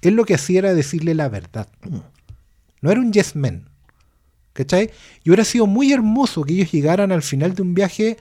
[0.00, 1.68] Él lo que hacía era decirle la verdad.
[2.80, 3.68] No era un yes man.
[4.64, 4.90] ¿Cachai?
[5.24, 8.16] Y hubiera sido muy hermoso que ellos llegaran al final de un viaje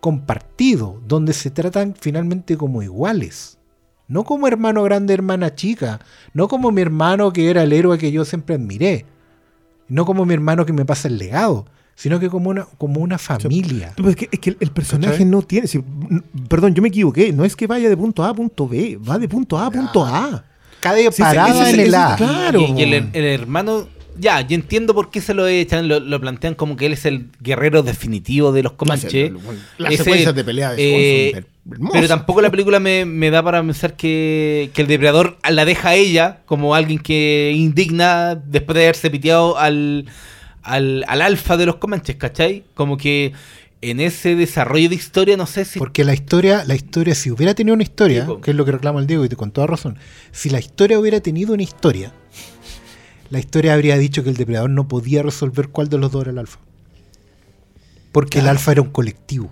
[0.00, 3.58] compartido, donde se tratan finalmente como iguales.
[4.06, 6.00] No como hermano grande, hermana chica.
[6.32, 9.04] No como mi hermano que era el héroe que yo siempre admiré.
[9.88, 11.66] No como mi hermano que me pasa el legado.
[11.94, 13.92] Sino que como una, como una familia.
[13.96, 15.26] Pero es, que, es que el personaje ¿Cachai?
[15.26, 15.66] no tiene.
[15.66, 15.82] si-
[16.48, 17.32] perdón, yo me equivoqué.
[17.32, 18.96] No es que vaya de punto A a punto B.
[18.98, 20.44] Va de punto A a punto A.
[20.80, 22.14] Cada Sí, sí, parada ese- en el ese- A.
[22.16, 22.60] claro.
[22.60, 23.88] Y, y el, el hermano,
[24.18, 27.04] ya, yo entiendo por qué se lo echan, lo, lo plantean como que él es
[27.06, 29.32] el guerrero definitivo de los Comanche.
[29.78, 31.44] Las Ese- secuencias de pelea de eh,
[31.92, 35.90] pero tampoco la película me, me da para pensar que, que el depredador la deja
[35.90, 40.06] a ella como alguien que indigna después de haberse piteado al,
[40.62, 42.64] al, al alfa de los Comanches, ¿cachai?
[42.74, 43.32] Como que
[43.80, 45.78] en ese desarrollo de historia, no sé si.
[45.78, 48.72] Porque la historia, la historia, si hubiera tenido una historia, Sí, que es lo que
[48.72, 49.98] reclama el Diego y con toda razón,
[50.32, 52.12] si la historia hubiera tenido una historia,
[53.30, 56.30] la historia habría dicho que el depredador no podía resolver cuál de los dos era
[56.30, 56.58] el alfa.
[58.12, 59.50] Porque el alfa era un colectivo.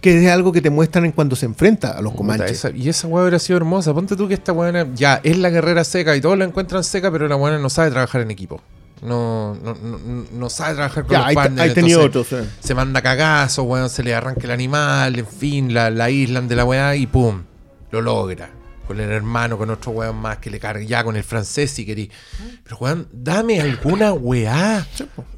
[0.00, 2.50] Que es algo que te muestran en cuando se enfrenta a los comanches.
[2.52, 3.92] esa- y esa weá hubiera sido hermosa.
[3.92, 7.10] Ponte tú que esta weá ya es la guerrera seca y todos la encuentran seca,
[7.10, 8.60] pero la weá no sabe trabajar en equipo.
[9.02, 9.98] No, no, no,
[10.32, 11.74] no sabe trabajar con Ya, los te- partners.
[11.74, 12.44] tenía entonces otros.
[12.46, 12.50] eh.
[12.60, 16.56] Se manda cagazo, weón, se le arranca el animal, en fin, la, la aíslan de
[16.56, 17.42] la weá y pum,
[17.90, 18.50] lo logra.
[18.90, 21.86] Con el hermano, con otro weón más que le carga ya con el francés si
[21.86, 22.10] querí.
[22.64, 24.84] Pero weón, dame alguna weá.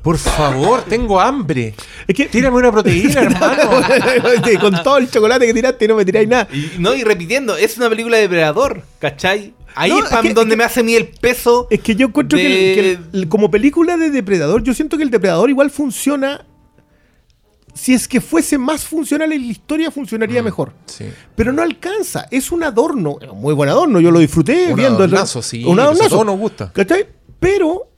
[0.01, 1.75] Por favor, tengo hambre.
[2.09, 3.71] Es que Tírame una proteína, hermano.
[4.59, 6.49] Con todo el chocolate que tiraste no me tiráis nada.
[6.51, 9.53] Y, no, y repitiendo, es una película de depredador, ¿cachai?
[9.75, 11.67] Ahí No, es, es pa- que- donde es que- me hace a mí el peso.
[11.71, 14.73] Es que yo encuentro que, el- que el- de- el- como película de depredador, yo
[14.73, 16.47] siento que el depredador igual funciona.
[17.75, 20.75] Si es que fuese más funcional en la historia, funcionaría mejor.
[20.87, 21.07] Sí.
[21.35, 22.27] Pero no alcanza.
[22.31, 23.17] Es un adorno.
[23.35, 23.99] Muy buen adorno.
[24.01, 25.03] Yo lo disfruté Un viendo.
[25.05, 26.11] el- adornazo, sí, Un adornazo.
[26.11, 26.71] todos nos gusta.
[26.73, 27.07] ¿Cachai?
[27.41, 27.89] Pero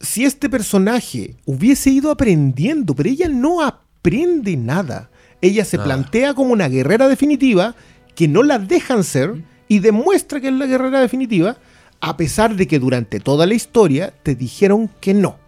[0.00, 5.10] si este personaje hubiese ido aprendiendo, pero ella no aprende nada.
[5.40, 5.86] Ella se Nada.
[5.86, 7.74] plantea como una guerrera definitiva
[8.14, 11.56] que no la dejan ser y demuestra que es la guerrera definitiva,
[12.00, 15.38] a pesar de que durante toda la historia te dijeron que no.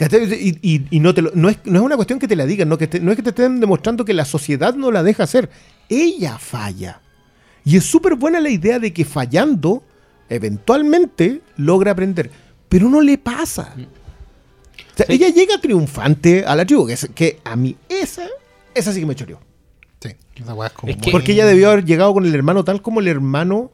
[0.00, 2.46] Y, y- y no, te lo- no, es, no es una cuestión que te la
[2.46, 5.02] digan, no, que te- no es que te estén demostrando que la sociedad no la
[5.02, 5.50] deja hacer.
[5.88, 7.00] Ella falla.
[7.64, 9.82] Y es súper buena la idea de que fallando,
[10.28, 12.30] eventualmente logra aprender.
[12.68, 13.74] Pero no le pasa.
[13.74, 15.12] O sea, Sí.
[15.14, 18.26] ella llega triunfante a la tribu, que, es- que a mí esa,
[18.74, 19.40] esa sí que me choreó.
[20.00, 22.34] Sí, esa weá es como Es muy- que- Porque ella debió haber llegado con el
[22.34, 23.72] hermano tal como el hermano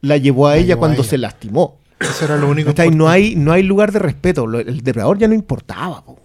[0.00, 1.10] la llevó a La ella llevó a cuando ella.
[1.10, 1.78] se lastimó.
[2.02, 2.88] Eso era lo único ¿Cachai?
[2.88, 3.14] No importante.
[3.26, 4.46] hay, no hay lugar de respeto.
[4.46, 6.04] Lo- El depredador ya no importaba.
[6.04, 6.18] po.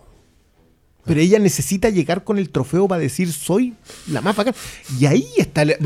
[1.05, 3.73] Pero ella necesita llegar con el trofeo para decir soy
[4.11, 4.53] la más bacán.
[4.99, 5.61] Y ahí está.
[5.61, 5.77] el-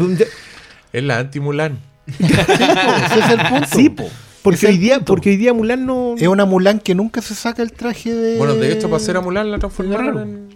[0.91, 1.79] Es la anti-Mulan.
[2.19, 3.67] Ese es el punto.
[3.71, 4.09] Sí, po.
[4.41, 6.15] Porque hoy, día, porque hoy día Mulan no.
[6.17, 8.37] Es una Mulan que nunca se saca el traje de.
[8.39, 10.49] Bueno, de hecho, para hacer a Mulan la transformaron en.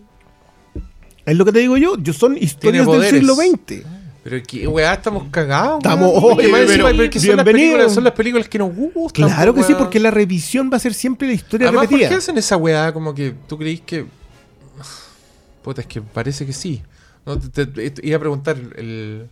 [1.26, 1.96] Es lo que te digo yo.
[2.00, 3.84] yo son historias del siglo XX.
[4.28, 5.78] Pero que, weá, estamos cagados.
[5.84, 6.24] Estamos- weón.
[6.24, 8.74] oye, Porque más pero- encima, pero es que son las, son las películas que nos
[8.76, 9.28] gustan.
[9.28, 11.92] Claro po, que sí, porque la revisión va a ser siempre la historia Además, ¿por
[11.92, 12.10] repetida.
[12.10, 12.92] qué hacen esa weá?
[12.92, 14.08] Como que tú creís que.
[15.64, 16.82] Puta, es que parece que sí.
[17.26, 19.28] No, te, te- te iba a preguntar, el,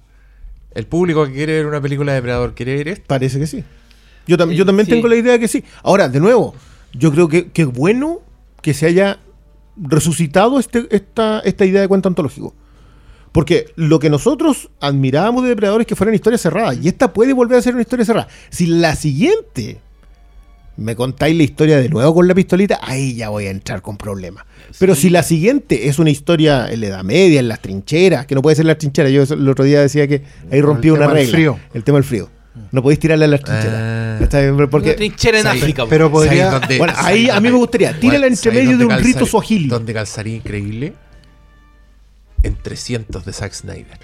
[0.76, 3.04] el público que quiere ver una película de Depredador, ¿quiere ver esto?
[3.08, 3.64] Parece que sí.
[4.28, 4.92] Yo, tam- Eh, yo también sí.
[4.92, 5.64] tengo la idea de que sí.
[5.84, 6.54] Ahora, de nuevo,
[6.94, 8.22] yo creo que que bueno
[8.62, 9.20] que se haya
[9.76, 12.54] resucitado este, esta, esta idea de cuento antológico.
[13.34, 16.78] Porque lo que nosotros admirábamos de Depredadores es que fueran historias cerradas.
[16.82, 18.28] Y esta puede volver a ser una historia cerrada.
[18.50, 19.80] Si la siguiente
[20.78, 23.98] me contáis la historia de nuevo con la pistolita, ahí ya voy a entrar con
[23.98, 24.46] problemas.
[24.80, 28.34] Pero si la siguiente es una historia en la Edad Media, en las trincheras, que
[28.36, 31.02] no puede ser las trincheras, yo el otro día decía que ahí rompí el una
[31.02, 31.36] tema del regla.
[31.36, 31.60] frío.
[31.74, 32.30] El tema del frío.
[32.72, 33.74] No podéis tirarle a las trincheras.
[33.76, 34.18] Ah.
[34.22, 35.86] Está bien, pero Una porque, trinchera en África.
[35.90, 36.46] Pero podría.
[36.52, 39.26] ¿Sabes dónde- bueno, ahí a mí me gustaría, tírala entre ¿sabes medio de un rito
[39.26, 39.68] suajili.
[39.70, 40.94] Donde calzaría increíble?
[42.44, 44.00] En 300 de Zack Snyder.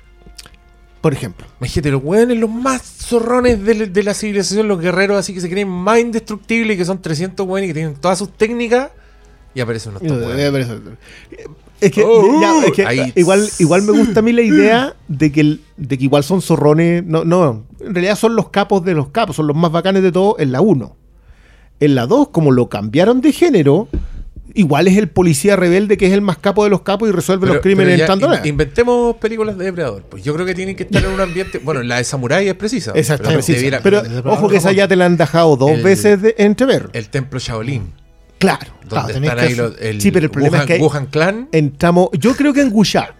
[1.01, 1.45] Por ejemplo.
[1.59, 5.49] Imagínate, los weones, los más zorrones de, de la civilización, los guerreros así que se
[5.49, 8.89] creen más indestructibles y que son 300 weones y que tienen todas sus técnicas.
[9.55, 10.67] Y aparecen unos weones.
[11.81, 15.31] Es que, Oh, ya, es que, igual, igual me gusta a mí la idea de
[15.31, 17.03] que, el- de que igual son zorrones.
[17.05, 20.11] No, no, en realidad son los capos de los capos, son los más bacanes de
[20.11, 20.95] todos en la 1.
[21.79, 23.87] En la 2, como lo cambiaron de género,
[24.53, 27.41] igual es el policía rebelde que es el más capo de los capos y resuelve
[27.41, 28.33] Pero- los crímenes entrando.
[28.35, 30.03] in- inventemos películas de depredador.
[30.03, 31.59] Pues yo creo que tienen que estar en un ambiente.
[31.59, 32.91] Bueno, la de Samurai es precisa.
[32.95, 33.55] Exacto, pero precisa.
[33.57, 36.89] debiera- Pero ojo que esa ya te la han dejado dos El- veces de entrever.
[36.93, 37.93] el templo Shaolin.
[38.37, 38.67] Claro.
[38.81, 41.05] Donde Claro, tenés están ahí los, Sí, pero el problema Wuhan, es que hay- Wuhan
[41.07, 41.49] Clan.
[41.51, 43.13] Entramos, yo creo que en Wuxia,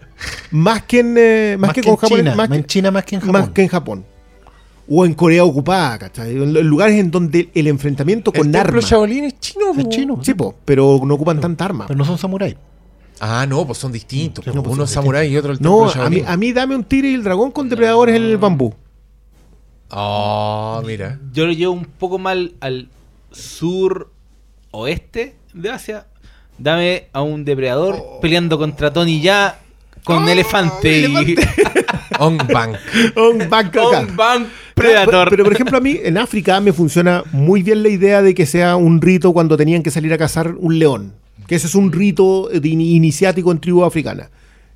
[0.52, 3.04] más que en, eh, más, que, con en Japón, China, más, en que, China más
[3.06, 3.34] que en Japón.
[3.42, 4.06] más que en Japón.
[4.90, 6.32] O en Corea ocupada, ¿cachai?
[6.32, 8.86] En lugares en donde el enfrentamiento con armas.
[8.86, 9.66] Shaolin es chino.
[9.78, 10.20] Es chino.
[10.24, 11.86] Sí, po, pero no ocupan tanta arma.
[11.88, 12.56] Pero no son samuráis.
[13.20, 14.46] Ah, no, pues son distintos.
[14.46, 16.86] Sí, pues Uno es samurái y otro el No, a mí, a mí dame un
[16.86, 18.74] tigre y el dragón con depredadores en el bambú.
[19.92, 21.20] Oh, mira.
[21.34, 22.90] Yo lo llevo un poco mal al
[23.32, 24.12] sur
[24.72, 26.06] oeste de Asia.
[26.58, 28.20] Dame a un depredador Oh.
[28.22, 29.60] peleando contra Tony ya
[30.04, 31.36] con elefante y
[32.20, 32.76] On Bank.
[33.16, 34.02] Un banco acá.
[34.02, 34.46] un Bang
[34.76, 35.30] Pero, Predator.
[35.30, 38.46] pero, por ejemplo, a mí en África me funciona muy bien la idea de que
[38.46, 41.14] sea un rito cuando tenían que salir a cazar un león.
[41.48, 44.30] Que ese es un rito iniciático en tribu africana.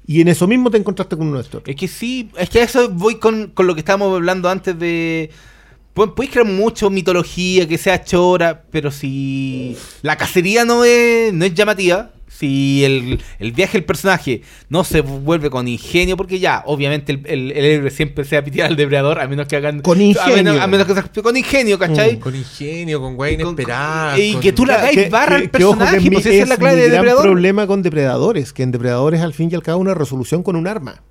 [0.05, 1.61] Y en eso mismo te encontraste con uno de estos.
[1.65, 4.77] Es que sí, es que a eso voy con, con lo que estábamos hablando antes
[4.77, 5.29] de.
[5.95, 11.45] pu- Podéis crear mucho mitología, que sea chora, pero si la cacería no es, no
[11.45, 16.63] es llamativa, Si el, el viaje del personaje no se vuelve con ingenio, porque ya,
[16.65, 19.55] obviamente el, el, el héroe siempre se va a pitear al depredador, a menos que
[19.55, 19.81] hagan.
[19.81, 20.35] Con A ingenio.
[20.35, 22.19] menos, a menos que sea con ingenio, ¿cachai?
[22.19, 24.17] Con ingenio, con Con- inesperada.
[24.19, 26.25] y con- que tú la hagáis Que- barra al que- que que personaje, mi- pues
[26.25, 27.23] esa es la clave de depredador.
[27.23, 30.67] problema con depredadores, que en depredadores al fin y al cabo una resolución con un
[30.67, 31.01] arma.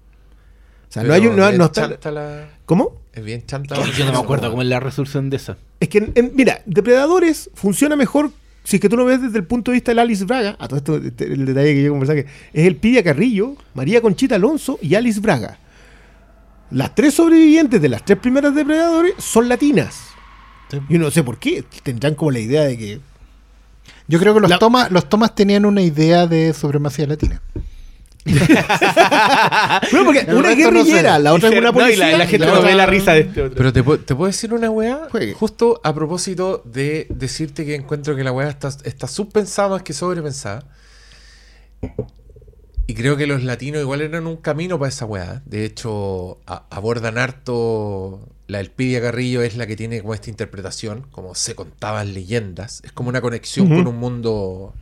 [0.89, 3.01] O sea, no hay un, no, no está- la- ¿Cómo?
[3.15, 3.77] Es bien chanta.
[3.97, 5.57] Yo no me acuerdo cómo es la resolución de esa.
[5.81, 8.31] Es que, en- en- mira, Depredadores funciona mejor
[8.65, 10.57] si es que tú lo ves desde el punto de vista del Alice Braga.
[10.59, 14.01] A todo esto, este, el detalle que yo conversaba, que es el Pidia Carrillo, María
[14.01, 15.59] Conchita Alonso y Alice Braga.
[16.71, 20.05] Las tres sobrevivientes de las tres primeras Depredadores son latinas.
[20.89, 21.65] Yo no sé por qué.
[21.83, 23.01] Tendrán como la idea de que.
[24.09, 27.43] Yo creo que los, La- tomas, los tomas tenían una idea de supremacía latina.
[29.91, 31.23] Bueno, porque El una no guerrillera, sé.
[31.23, 32.11] la otra es una No, y policía.
[32.13, 33.57] la, la gente no ve la risa de este otro.
[33.57, 35.35] Pero te, pu- te puedo decir una weá, Juegue.
[35.35, 39.93] justo a propósito de decirte que encuentro que la weá está, está subpensada más que
[39.93, 40.65] sobrepensada.
[42.87, 45.43] Y creo que los latinos igual eran un camino para esa weá.
[45.47, 48.29] De hecho, a- abordan harto.
[48.49, 52.83] La Elpidia Carrillo es la que tiene como esta interpretación, como se contaban leyendas.
[52.85, 54.75] Es como una conexión con un mundo,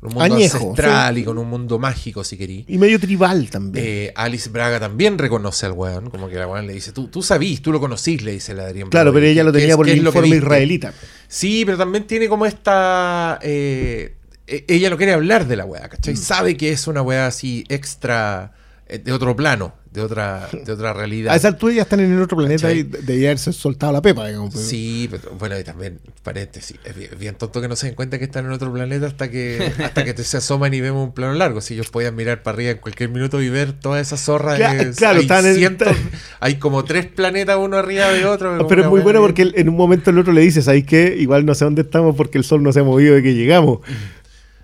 [0.00, 2.64] un mundo Añejo, ancestral y con un mundo mágico, si querís.
[2.68, 3.84] Y medio tribal también.
[3.86, 7.22] Eh, Alice Braga también reconoce al weón, como que la weón le dice, tú, tú
[7.22, 9.76] sabís, tú lo conocís, le dice la Adrián claro, pero ella lo ¿Qué tenía es-
[9.76, 10.92] por el informe israelita.
[11.26, 13.38] Sí, pero también tiene como esta...
[13.42, 14.14] eh,
[14.46, 16.14] e- ella no quiere hablar de la weá, ¿cachai?
[16.14, 16.16] Mm.
[16.16, 18.52] Sabe que es una weá así extra,
[18.86, 21.32] eh, de otro plano, de otra, de otra realidad.
[21.32, 22.80] A esa altura ya están en el otro planeta ¿Cachai?
[22.80, 24.26] y debía haberse soltado la pepa.
[24.26, 27.86] digamos, pero- Sí, pero, bueno, y también, paréntesis, es bien, bien tonto que no se
[27.86, 30.80] den cuenta que están en otro planeta hasta que hasta que te se asoman y
[30.80, 31.60] vemos un plano largo.
[31.60, 34.56] Si ellos podían mirar para arriba en cualquier minuto y ver toda esa zorra.
[34.58, 35.78] Cla- de- claro, hay, están en-
[36.40, 38.66] hay como tres planetas uno arriba de otro.
[38.68, 41.16] Pero es muy bueno porque en un momento el otro le dice, ¿sabéis qué?
[41.18, 43.80] Igual no sé dónde estamos porque el sol no se ha movido de que llegamos.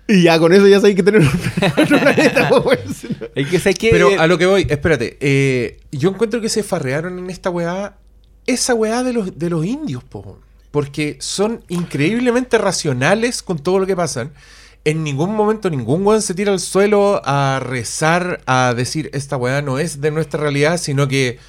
[0.07, 1.33] Y ya con eso ya sabéis que tenemos
[1.77, 2.49] otro planeta.
[2.63, 3.07] pues.
[3.33, 3.89] Es que que.
[3.89, 5.17] Pero a lo que voy, espérate.
[5.19, 7.97] eh, yo encuentro que se farrearon en esta weá.
[8.45, 10.39] Esa weá de los, de los indios, po.
[10.69, 14.33] Porque son increíblemente racionales con todo lo que pasan.
[14.83, 19.63] En ningún momento ningún weón se tira al suelo a rezar, a decir esta weá
[19.63, 21.39] no es de nuestra realidad, sino que,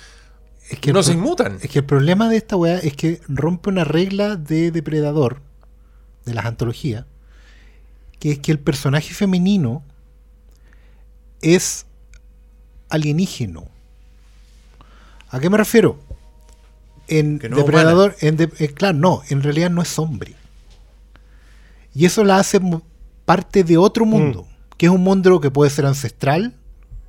[0.70, 1.58] Es que no se inmutan.
[1.60, 5.42] Es que el problema de esta weá es que rompe una regla de depredador
[6.24, 7.04] de las antologías,
[8.18, 9.82] que es que el personaje femenino
[11.42, 11.86] es
[12.88, 13.64] alienígeno.
[15.30, 15.98] ¿A qué me refiero?
[17.08, 20.34] En no depredador, en de- eh, claro, no, en realidad no es hombre.
[21.94, 22.60] Y eso la hace
[23.24, 26.54] parte de otro mundo, que es un mundo que puede ser ancestral,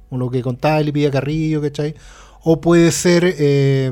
[0.09, 1.95] como lo que contaba Lipilla Carrillo, ¿cachai?
[2.43, 3.91] O puede ser eh,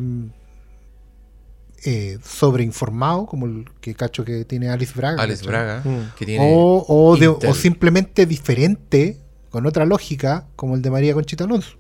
[1.86, 5.18] eh, sobreinformado, como el que cacho que tiene Alice Braga.
[5.26, 5.48] ¿cachai?
[5.48, 6.16] Braga, Mm.
[6.18, 6.52] que tiene.
[6.53, 7.53] O, o de- o Intel.
[7.53, 9.18] simplemente diferente,
[9.49, 11.78] con otra lógica, como el de María Conchita Alonso.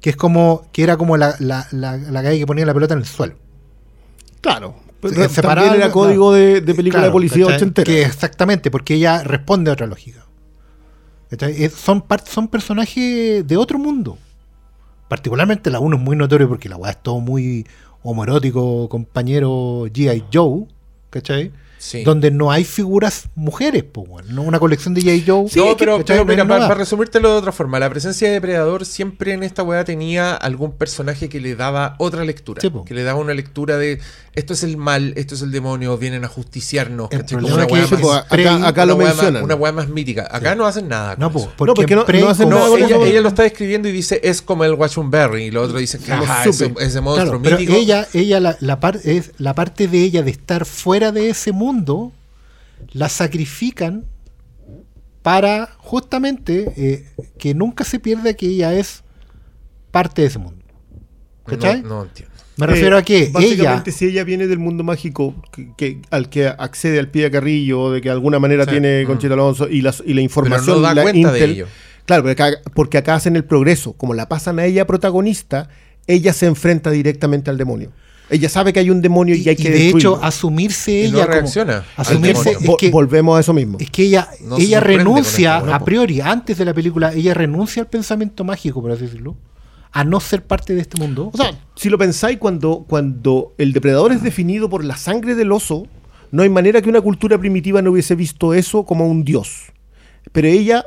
[0.00, 2.94] Que es como, que era como la, la, la, la calle que ponía la pelota
[2.94, 3.34] en el suelo.
[4.40, 4.74] Claro.
[5.00, 6.32] Pero era código claro.
[6.32, 7.56] de, de película Claro, de policía ¿cachai?
[7.56, 7.84] ochentera.
[7.86, 10.24] Que exactamente, porque ella responde a otra lógica.
[11.30, 14.16] Es- son, son personajes de otro mundo.
[15.08, 17.66] Particularmente la uno es muy notorio porque la weá es todo muy
[18.04, 20.24] homoerótico, compañero G.I.
[20.32, 20.66] Joe,
[21.10, 21.50] ¿cachai?
[21.84, 22.02] Sí.
[22.02, 25.24] Donde no hay figuras mujeres, pues, no una colección de G.I.
[25.26, 25.44] Joe.
[25.54, 26.74] no, pero, pero mira, para nada.
[26.74, 31.28] resumírtelo de otra forma, la presencia de Depredador siempre en esta weá tenía algún personaje
[31.28, 32.62] que le daba otra lectura.
[32.62, 34.00] Sí, que le daba una lectura de
[34.34, 37.10] esto es el mal, esto es el demonio, vienen a justiciarnos.
[37.12, 39.44] Una weá que- más- acá, acá una lo weá más- mencionan.
[39.44, 40.26] Una weá más mítica.
[40.30, 41.16] Acá no hacen nada.
[41.18, 44.64] No, po, porque, porque no- hacen nada ella, lo está describiendo y dice es como
[44.64, 47.76] el Watchberry y lo otro dice Como ajá, ese, monstruo Claro, pero mítico.
[47.76, 51.52] ella, ella la, la, par- es, la parte de ella de estar fuera de ese
[51.52, 51.73] mundo,
[52.92, 54.04] la sacrifican
[55.22, 57.06] para justamente eh,
[57.38, 59.02] que nunca se pierda que ella es
[59.90, 60.62] parte de ese mundo.
[61.46, 61.82] ¿Cachai?
[61.82, 62.32] no, no entiendo.
[62.56, 66.00] Me refiero Eh, a que ella, Básicamente, si ella viene del mundo mágico que, que-
[66.10, 68.70] al que accede al pie de Carrillo, de que de alguna manera Sí.
[68.70, 69.06] tiene Mm.
[69.08, 70.76] Conchita Alonso y, y la información.
[70.76, 71.66] no da la cuenta de Intel- ello.
[72.06, 73.94] Claro, porque acá, porque acá hacen el progreso.
[73.94, 75.68] Como la pasan a ella protagonista,
[76.06, 77.90] ella se enfrenta directamente al demonio.
[78.34, 81.10] Ella sabe que hay un demonio y, y, hay que y de hecho asumirse Y
[81.10, 83.78] no ella como- reacciona al asumirse es que, Volvemos a eso mismo.
[83.80, 85.74] es que ella, No ella renuncia esto, ¿no?
[85.74, 89.36] a priori, antes de la película, ella renuncia al pensamiento mágico, por así decirlo,
[89.92, 91.30] a no ser parte de este mundo.
[91.32, 95.52] O sea, si lo pensáis, cuando, cuando el depredador es definido por la sangre del
[95.52, 95.86] oso,
[96.32, 99.66] no hay manera que una cultura primitiva no hubiese visto eso como un dios.
[100.32, 100.84] Pero ella,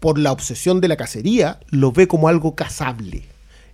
[0.00, 3.22] por la obsesión de la cacería, lo ve como algo cazable.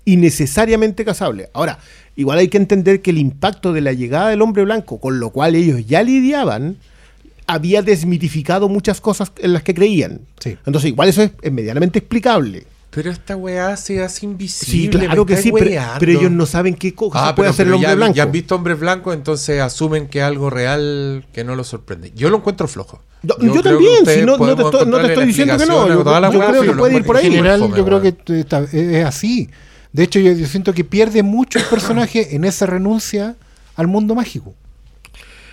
[0.05, 1.49] Y necesariamente cazable.
[1.55, 1.79] Ahora,
[2.17, 5.31] igual hay que entender que el impacto de la llegada del hombre blanco, con lo
[5.31, 6.77] cual ellos ya lidiaban,
[7.47, 10.21] había desmitificado muchas cosas en las que creían.
[10.41, 10.57] Sí.
[10.67, 12.65] Entonces, igual eso es, es medianamente explicable.
[12.91, 15.01] Pero esta weá se hace Sí, invisible.
[15.07, 17.75] claro me que sí, pero, ellos no saben qué cosa Ah, puede pero, hacer el
[17.75, 18.15] hombre ya, blanco.
[18.15, 22.13] ya han visto hombres blancos, entonces asumen que algo real que no los sorprende.
[22.15, 23.03] Yo lo encuentro flojo.
[23.25, 25.89] Yo, también, si no, no te estoy, no te estoy diciendo que no.
[25.89, 27.27] Yo, toda la yo creo que puede ir por ahí.
[27.27, 28.15] En general, yo creo que
[28.73, 29.49] es así.
[29.95, 33.37] De hecho, yo, yo siento que pierde mucho el personaje en esa renuncia
[33.77, 34.53] al mundo mágico.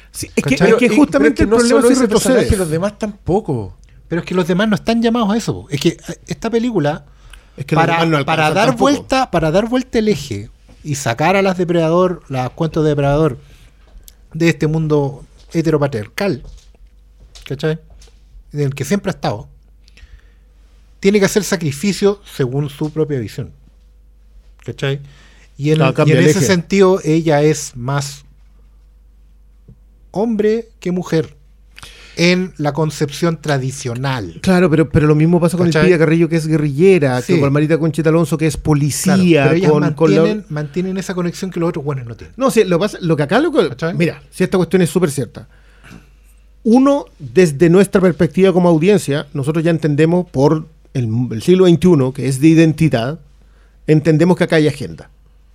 [0.09, 2.41] Sí, es, que, es que justamente pero el es que problema no es solo personaje,
[2.41, 2.57] retrocedes.
[2.57, 3.77] los demás tampoco.
[4.07, 5.68] Pero es que los demás no están llamados a eso.
[5.69, 7.05] Es que eh, esta película,
[7.55, 8.77] Es que para, no dar tampoco.
[8.77, 10.49] vuelta, para dar vuelta el eje
[10.84, 13.38] y sacar a las depredador, las cuentos de depredador
[14.34, 15.23] de este mundo
[15.53, 16.41] heteropatriarcal,
[17.45, 17.80] ¿cachai?
[18.53, 19.49] En el que siempre ha estado,
[20.99, 23.61] tiene que hacer sacrificio según su propia visión.
[24.66, 25.00] ¿Cachai?
[25.58, 26.48] Y en, Claro, y cambia en el ese eje.
[26.48, 28.24] sentido, ella es más
[30.12, 31.36] hombre que mujer
[32.18, 34.40] en la concepción tradicional.
[34.42, 35.84] Claro, pero, pero lo mismo pasa con ¿Cachai?
[35.84, 37.40] el Pilla Carrillo, que es guerrillera, Sí.
[37.40, 41.14] con Marita Conchita Alonso, que es Claro, policía, pero ellas con, con la- mantienen, esa
[41.16, 42.34] conexión que los otros buenos no tienen.
[42.38, 43.94] No, sí, lo, que pasa- lo que acá lo que- ¿Cachai?
[43.96, 45.48] Mira, si esta cuestión es súper cierta.
[46.64, 52.28] Uno, desde nuestra perspectiva como audiencia, nosotros ya entendemos por el, el siglo XXI, que
[52.28, 53.20] es de identidad,
[53.88, 55.10] entendemos que acá hay agenda.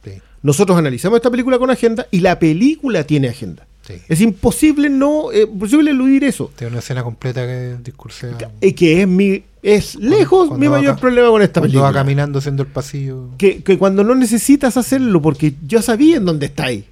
[0.05, 0.13] Sí.
[0.43, 3.67] Nosotros analizamos esta película con agenda y la película tiene agenda.
[3.87, 3.95] Sí.
[4.09, 6.51] Es imposible no, eh, posible eludir eso.
[6.57, 8.37] Tiene una escena completa que discursea.
[8.61, 11.85] Y que es mi, es lejos cuando mi mayor problema con esta película.
[11.85, 13.29] va caminando haciendo el pasillo.
[13.39, 16.85] que, que cuando no necesitas hacerlo, porque ya sabía en dónde está ahí.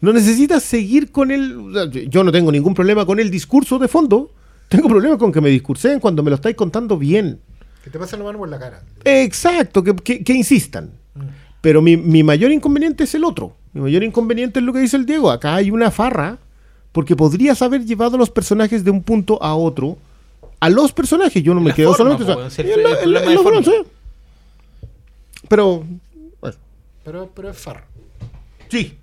[0.00, 2.08] No necesitas seguir con el.
[2.08, 4.30] Yo no tengo ningún problema con el discurso de fondo.
[4.68, 7.40] Tengo problemas con que me discursen cuando me lo estáis contando bien.
[7.84, 8.82] Que te pasa la mano por la cara.
[9.04, 10.90] Exacto, que, que- que insistan.
[11.60, 13.56] Pero mi, mi mayor inconveniente es el otro.
[13.72, 15.30] Mi mayor inconveniente es lo que dice el Diego.
[15.30, 16.38] Acá hay una farra,
[16.92, 19.96] porque podrías haber llevado a los personajes de un punto a otro.
[20.60, 22.54] A los personajes, yo no me La quedo forma, solamente.
[25.48, 25.84] Pero.
[26.40, 26.56] bueno,
[27.04, 27.84] Pero, pero es farra.
[28.68, 28.96] sí.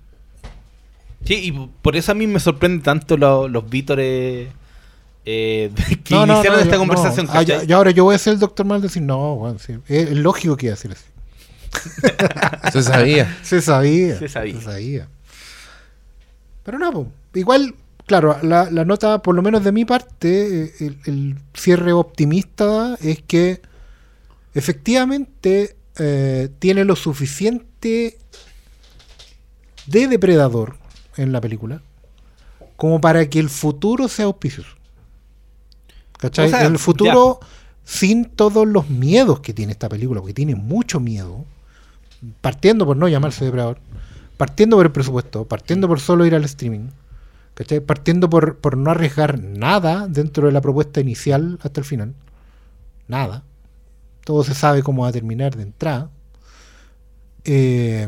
[1.24, 1.52] Sí, y
[1.82, 4.48] por eso a mí me sorprende tanto lo- los vítores
[5.30, 5.70] eh,
[6.04, 7.26] que No, iniciaron no, esta yo- conversación.
[7.26, 7.32] no.
[7.34, 7.44] Ah,
[7.76, 10.66] ahora yo voy a ser el doctor mal decir, no, bueno, sí, es lógico que
[10.66, 11.04] iba a decir así.
[12.72, 13.38] Se sabía.
[13.42, 14.18] Se sabía.
[14.18, 15.08] Se sabía.
[16.62, 17.12] Pero no, po.
[17.34, 17.74] igual,
[18.06, 22.96] claro, la, la nota, por lo menos de mi parte, eh, el, el cierre optimista
[23.02, 23.60] es que
[24.54, 28.16] efectivamente eh, tiene lo suficiente
[29.86, 30.76] de depredador
[31.16, 31.82] en la película
[32.76, 34.70] como para que el futuro sea auspicioso.
[36.18, 36.46] ¿Cachai?
[36.46, 37.40] O sea, el futuro
[37.84, 41.46] sin todos los miedos que tiene esta película, porque tiene mucho miedo,
[42.42, 43.78] partiendo por no llamarse depredador,
[44.36, 46.90] partiendo por el presupuesto, partiendo por solo ir al streaming,
[47.54, 47.80] ¿cachai?
[47.80, 52.14] partiendo por, por no arriesgar nada dentro de la propuesta inicial hasta el final,
[53.06, 53.42] nada,
[54.24, 56.10] todo se sabe cómo va a terminar de entrada,
[57.44, 58.06] Eh,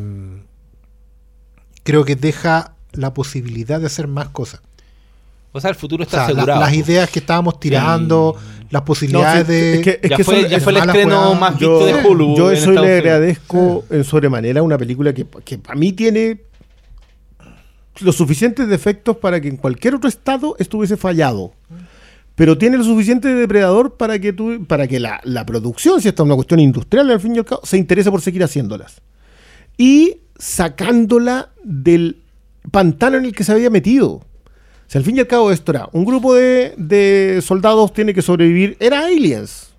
[1.82, 4.61] creo que deja la posibilidad de hacer más cosas.
[5.52, 6.60] O sea, el futuro O está la- asegurado.
[6.60, 8.36] las ideas que estábamos tirando,
[8.70, 9.74] las posibilidades No, sí, de...
[9.74, 11.35] es que- es ya que fue, son- ya fue el mala estreno jugada.
[11.40, 12.36] más yo, visto de Hulu.
[12.36, 16.43] yo en eso le agradezco en sobremanera una película que, que para mí tiene
[18.01, 21.52] los suficientes defectos para que en cualquier otro estado estuviese fallado.
[22.35, 26.09] Pero tiene lo suficiente de depredador para que tú, para que la, la producción, si
[26.09, 29.02] esta es una cuestión industrial al fin y al cabo, se interese por seguir haciéndolas.
[29.77, 32.22] Y sacándola del
[32.70, 34.22] pantano en el que se había metido.
[34.91, 38.77] Sea, al fin y al cabo esto era, un grupo de, soldados tiene que sobrevivir,
[38.81, 39.71] era aliens.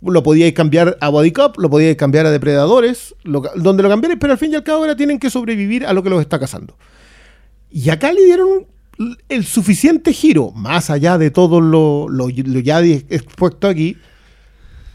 [0.00, 4.18] Lo podíais cambiar a Body Cop, lo podíais cambiar a depredadores, lo donde lo cambiarais,
[4.18, 6.38] pero al fin y al cabo ahora tienen que sobrevivir a lo que los está
[6.38, 6.74] cazando.
[7.70, 8.66] Y acá le dieron
[9.28, 13.98] el suficiente giro, más allá de todo lo, lo- lo ya expuesto aquí,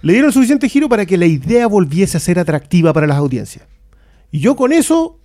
[0.01, 3.17] le dieron el suficiente giro para que la idea volviese a ser atractiva para las
[3.17, 3.67] audiencias.
[4.31, 5.19] Y yo con eso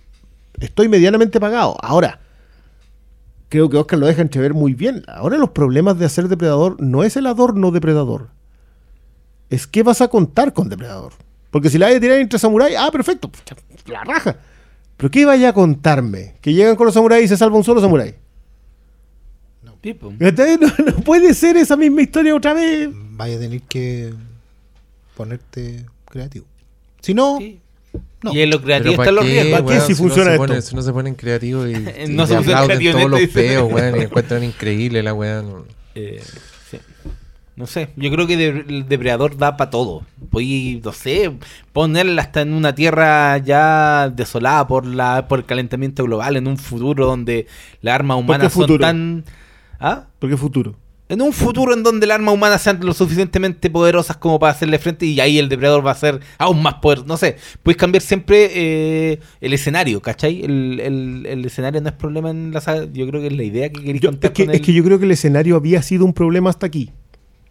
[0.59, 1.75] estoy medianamente pagado.
[1.81, 2.19] Ahora,
[3.49, 5.03] creo que Oscar lo deja entrever muy bien.
[5.07, 8.29] Ahora los problemas de hacer depredador no es el adorno depredador.
[9.49, 11.13] Es qué vas a contar con depredador.
[11.51, 13.31] Porque si la vas a tirar entre samuráis, ah, perfecto,
[13.87, 14.37] la raja.
[14.97, 16.35] Pero ¿qué vaya a contarme?
[16.41, 18.15] Que llegan con los samuráis y se salva un solo samurái.
[19.63, 19.75] No,
[20.85, 22.89] no puede ser esa misma historia otra vez.
[22.91, 24.13] Vaya a tener que
[25.15, 26.45] ponerte creativo.
[27.01, 27.61] Si no, Sí.
[28.25, 28.33] No.
[28.33, 29.61] Y en lo creativo están los ¿para qué, riesgos.
[29.61, 29.87] ¿Para qué weón?
[29.87, 30.53] si funciona no se esto?
[30.53, 31.73] ponen- si no se ponen creativos y,
[32.05, 35.41] y No se aplauden todos los feos, weón, y encuentran increíble la weá.
[35.41, 35.65] no.
[35.95, 36.21] Eh,
[36.69, 36.77] sí.
[37.57, 40.01] No sé, yo creo que de- el depredador da para todo.
[40.29, 41.31] Voy, no sé,
[41.71, 46.57] ponerla hasta en una tierra ya desolada por la por el calentamiento global, en un
[46.57, 47.47] futuro donde
[47.81, 49.23] las armas humanas son tan
[49.79, 50.05] ¿Ah?
[50.19, 50.75] ¿Por qué futuro?
[51.07, 54.79] En un futuro en donde las armas humanas sean lo suficientemente poderosas como para hacerle
[54.79, 57.05] frente y ahí el depredador va a ser aún más poderoso.
[57.07, 60.43] No sé, puedes cambiar siempre eh, el escenario, ¿cachai?
[60.43, 62.87] El, el- el escenario no es problema en la saga.
[62.91, 64.73] Yo creo que es la idea que queréis contar es, que, con es el- que
[64.73, 66.91] yo creo que el escenario había sido un problema hasta aquí.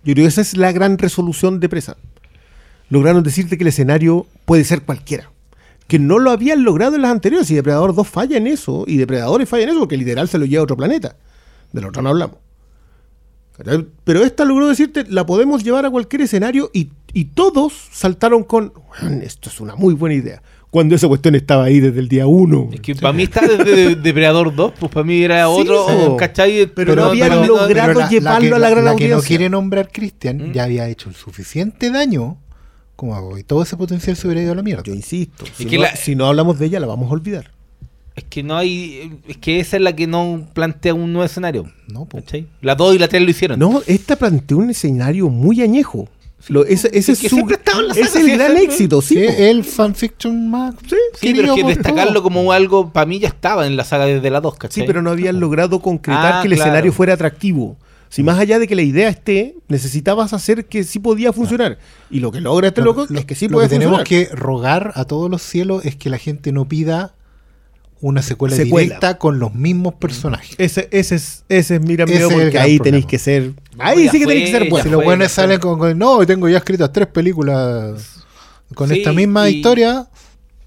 [0.02, 1.96] Yo creo que esa es la gran resolución de Presa.
[2.90, 5.30] Lograron decirte que el escenario puede ser cualquiera.
[5.86, 7.50] Que no lo habían logrado en las anteriores.
[7.50, 8.84] Y Depredador 2 falla en eso.
[8.86, 11.16] Y Depredadores falla en eso porque literal se lo lleva a otro planeta.
[11.72, 12.38] Del otro no hablamos.
[14.04, 18.72] Pero esta logró decirte, la podemos llevar a cualquier escenario y, y todos saltaron con,
[19.00, 20.42] "Weón, esto es una muy buena idea.
[20.70, 22.68] Cuando esa cuestión estaba ahí desde el día uno.
[22.72, 25.86] Es que para mí está desde de- Depredador 2, pues para mí era Sí, otro,
[25.86, 26.16] po.
[26.16, 26.66] ¿cachai?
[26.74, 29.28] Pero no habían logrado llevarlo a la gran la que no audiencia.
[29.28, 30.52] quiere nombrar Cristian ¿Mm?
[30.52, 32.38] ya había hecho el suficiente daño
[32.96, 34.82] como hago, y todo ese potencial se hubiera ido a la mierda.
[34.84, 37.50] Yo insisto, si, que no, la- si no hablamos de ella, la vamos a olvidar.
[38.16, 39.12] Es que no hay.
[39.26, 41.70] Es que esa es la que no plantea un nuevo escenario.
[41.88, 42.06] No.
[42.06, 42.46] ¿Cachai?
[42.60, 43.58] La 2 y la 3 lo hicieron.
[43.58, 46.08] No, esta planteó un escenario muy añejo.
[46.48, 47.48] Lo- ese ese Sí, es, que su,
[47.96, 49.14] es el sí, gran éxito, sí.
[49.14, 50.74] Sí, el fanfiction más.
[50.86, 54.28] Sí, Sí, pero que destacarlo como algo, para mí ya estaba en la saga desde
[54.30, 54.86] la 2, Sí, ¿cachai?
[54.86, 56.68] pero no habían logrado concretar Ah, que el claro.
[56.68, 57.78] escenario fuera atractivo.
[58.10, 61.78] Si más allá de que la idea esté, necesitabas hacer que sí podía funcionar.
[62.10, 64.00] Y lo que logra este Lo- loco lo- es que sí lo puede que tenemos
[64.00, 64.28] funcionar.
[64.28, 67.14] que rogar a todos los cielos es que la gente no pida
[68.00, 68.84] una secuela, Secuela.
[68.84, 70.54] directa con los mismos personajes.
[70.58, 73.52] Ese, ese es, ese es, es porque gran ahí tenéis que ser.
[73.76, 74.84] No, Ahí ya sí que tenéis que ser ya buenos.
[74.84, 78.24] si los buenos salen con, con, no, tengo ya escritas tres películas
[78.74, 80.06] con Sí, esta misma y- historia,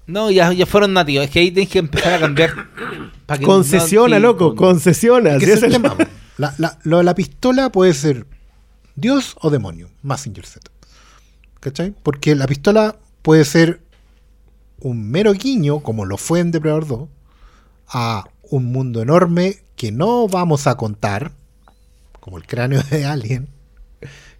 [0.06, 1.26] No, ya, ya fueron nativos.
[1.26, 2.50] Es que ahí tenés que empezar a cambiar.
[3.26, 5.38] pa' que Concesiona, no- sí, loco, con- concesiona.
[5.38, 5.96] que sí, es el tema.
[6.38, 8.24] La, la- lo de la pistola puede ser
[8.96, 10.70] Dios o demonio, Massinger Z.
[11.60, 11.92] ¿Cachai?
[12.02, 13.80] Porque la pistola puede ser
[14.80, 17.08] un mero guiño, como lo fue en Depredador 2,
[17.88, 21.32] a un mundo enorme que no vamos a contar,
[22.20, 23.48] como el cráneo de Alien.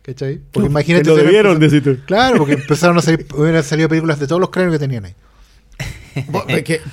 [0.02, 0.40] ¿Cachai?
[0.52, 1.04] Porque imagínate.
[1.04, 1.98] Que lo debieron, decís tú.
[2.06, 5.14] Claro, porque empezaron a salir, hubieran salido películas de todos los cráneos que tenían ahí.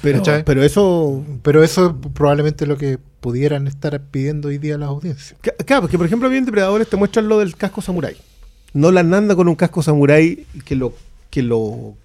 [0.02, 1.26] Pero, pero eso.
[1.42, 5.36] Pero eso es probablemente lo que pudieran estar pidiendo hoy día las audiencias.
[5.66, 8.18] Claro, porque por ejemplo, bien depredadores te muestran lo del casco samurái.
[8.74, 10.94] No la anda con un casco samurái que lo,
[11.32, 11.96] que lo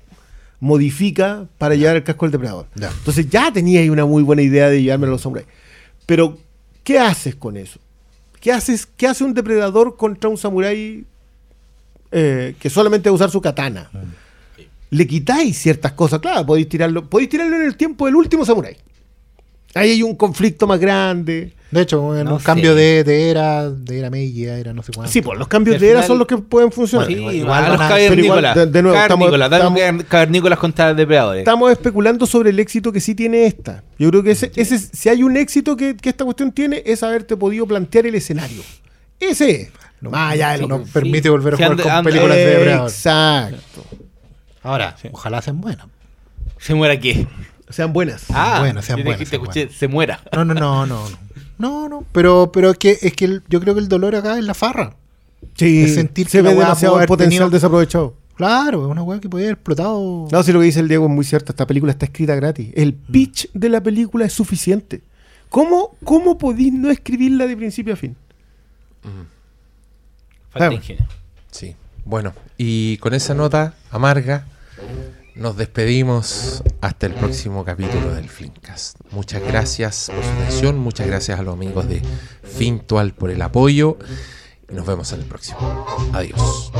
[0.60, 2.66] modifica para llevar el casco del depredador.
[2.74, 2.90] Ya.
[2.90, 5.48] Entonces ya tenía ahí una muy buena idea de llevarme a los samuráis.
[6.06, 6.38] Pero,
[6.84, 7.80] ¿qué haces con eso?
[8.40, 11.04] ¿Qué, haces, qué hace un depredador contra un samurái
[12.12, 13.90] eh, que solamente va a usar su katana?
[14.90, 18.76] Le quitáis ciertas cosas, claro, podéis tirarlo, podéis tirarlo en el tiempo del último samurái.
[19.74, 21.52] Ahí hay un conflicto más grande.
[21.70, 24.82] De hecho, en No un cambio de, de era, de era Meiji, a era no
[24.82, 25.12] sé cuánto.
[25.12, 27.06] Sí, pues los cambios de era son los que pueden funcionar.
[27.06, 28.56] Sí, Igual- igual, los cavernícolas.
[28.56, 31.40] de- de nuevo, estamos- Cavernícolas, dame estamos- car- cavernícolas contra depredadores.
[31.42, 33.84] Estamos especulando sobre el éxito que sí tiene esta.
[33.98, 36.82] Yo creo que ese, ese es- si hay un éxito que, que esta cuestión tiene,
[36.84, 38.62] es haberte podido plantear el escenario.
[39.20, 39.68] Ese es.
[40.00, 41.28] No, Más allá de lo permite sí.
[41.28, 42.88] volver a Sí, jugar con películas de depredador.
[42.88, 43.84] Exacto.
[44.62, 45.86] Ahora, ojalá sean buenas.
[46.58, 47.26] ¿Se muera qué?
[47.68, 48.24] Sean buenas.
[48.30, 49.78] Ah, buenas, sean buenas, te sean escuché, buenas.
[49.78, 50.20] se muera.
[50.32, 51.08] No, no, no, no.
[51.08, 51.18] No,
[51.60, 52.04] no, no.
[52.12, 54.54] Pero, pero es que, es que el- yo creo que el dolor acá es la
[54.54, 54.96] farra.
[55.54, 58.14] Sí, es sentir se que ve demasiado haber potencial tenido- desaprovechado.
[58.36, 60.26] Claro, es una weá que podía haber explotado.
[60.32, 61.52] No, si lo que dice el Diego es muy cierto.
[61.52, 62.70] Esta película está escrita gratis.
[62.74, 63.12] El Mm.
[63.12, 65.02] pitch de la película es suficiente.
[65.50, 68.16] ¿Cómo, cómo podéis no escribirla de principio a fin?
[69.02, 70.72] Falta Claro.
[70.72, 71.06] ingenio.
[71.50, 71.74] Sí.
[72.04, 74.46] Bueno, y con esa nota amarga
[75.34, 78.96] nos despedimos hasta el próximo capítulo del Flimcast.
[79.10, 82.02] Muchas gracias por su atención, muchas gracias a los amigos de
[82.42, 83.98] Fintual por el apoyo
[84.70, 85.86] y nos vemos en el próximo.
[86.12, 86.72] Adiós.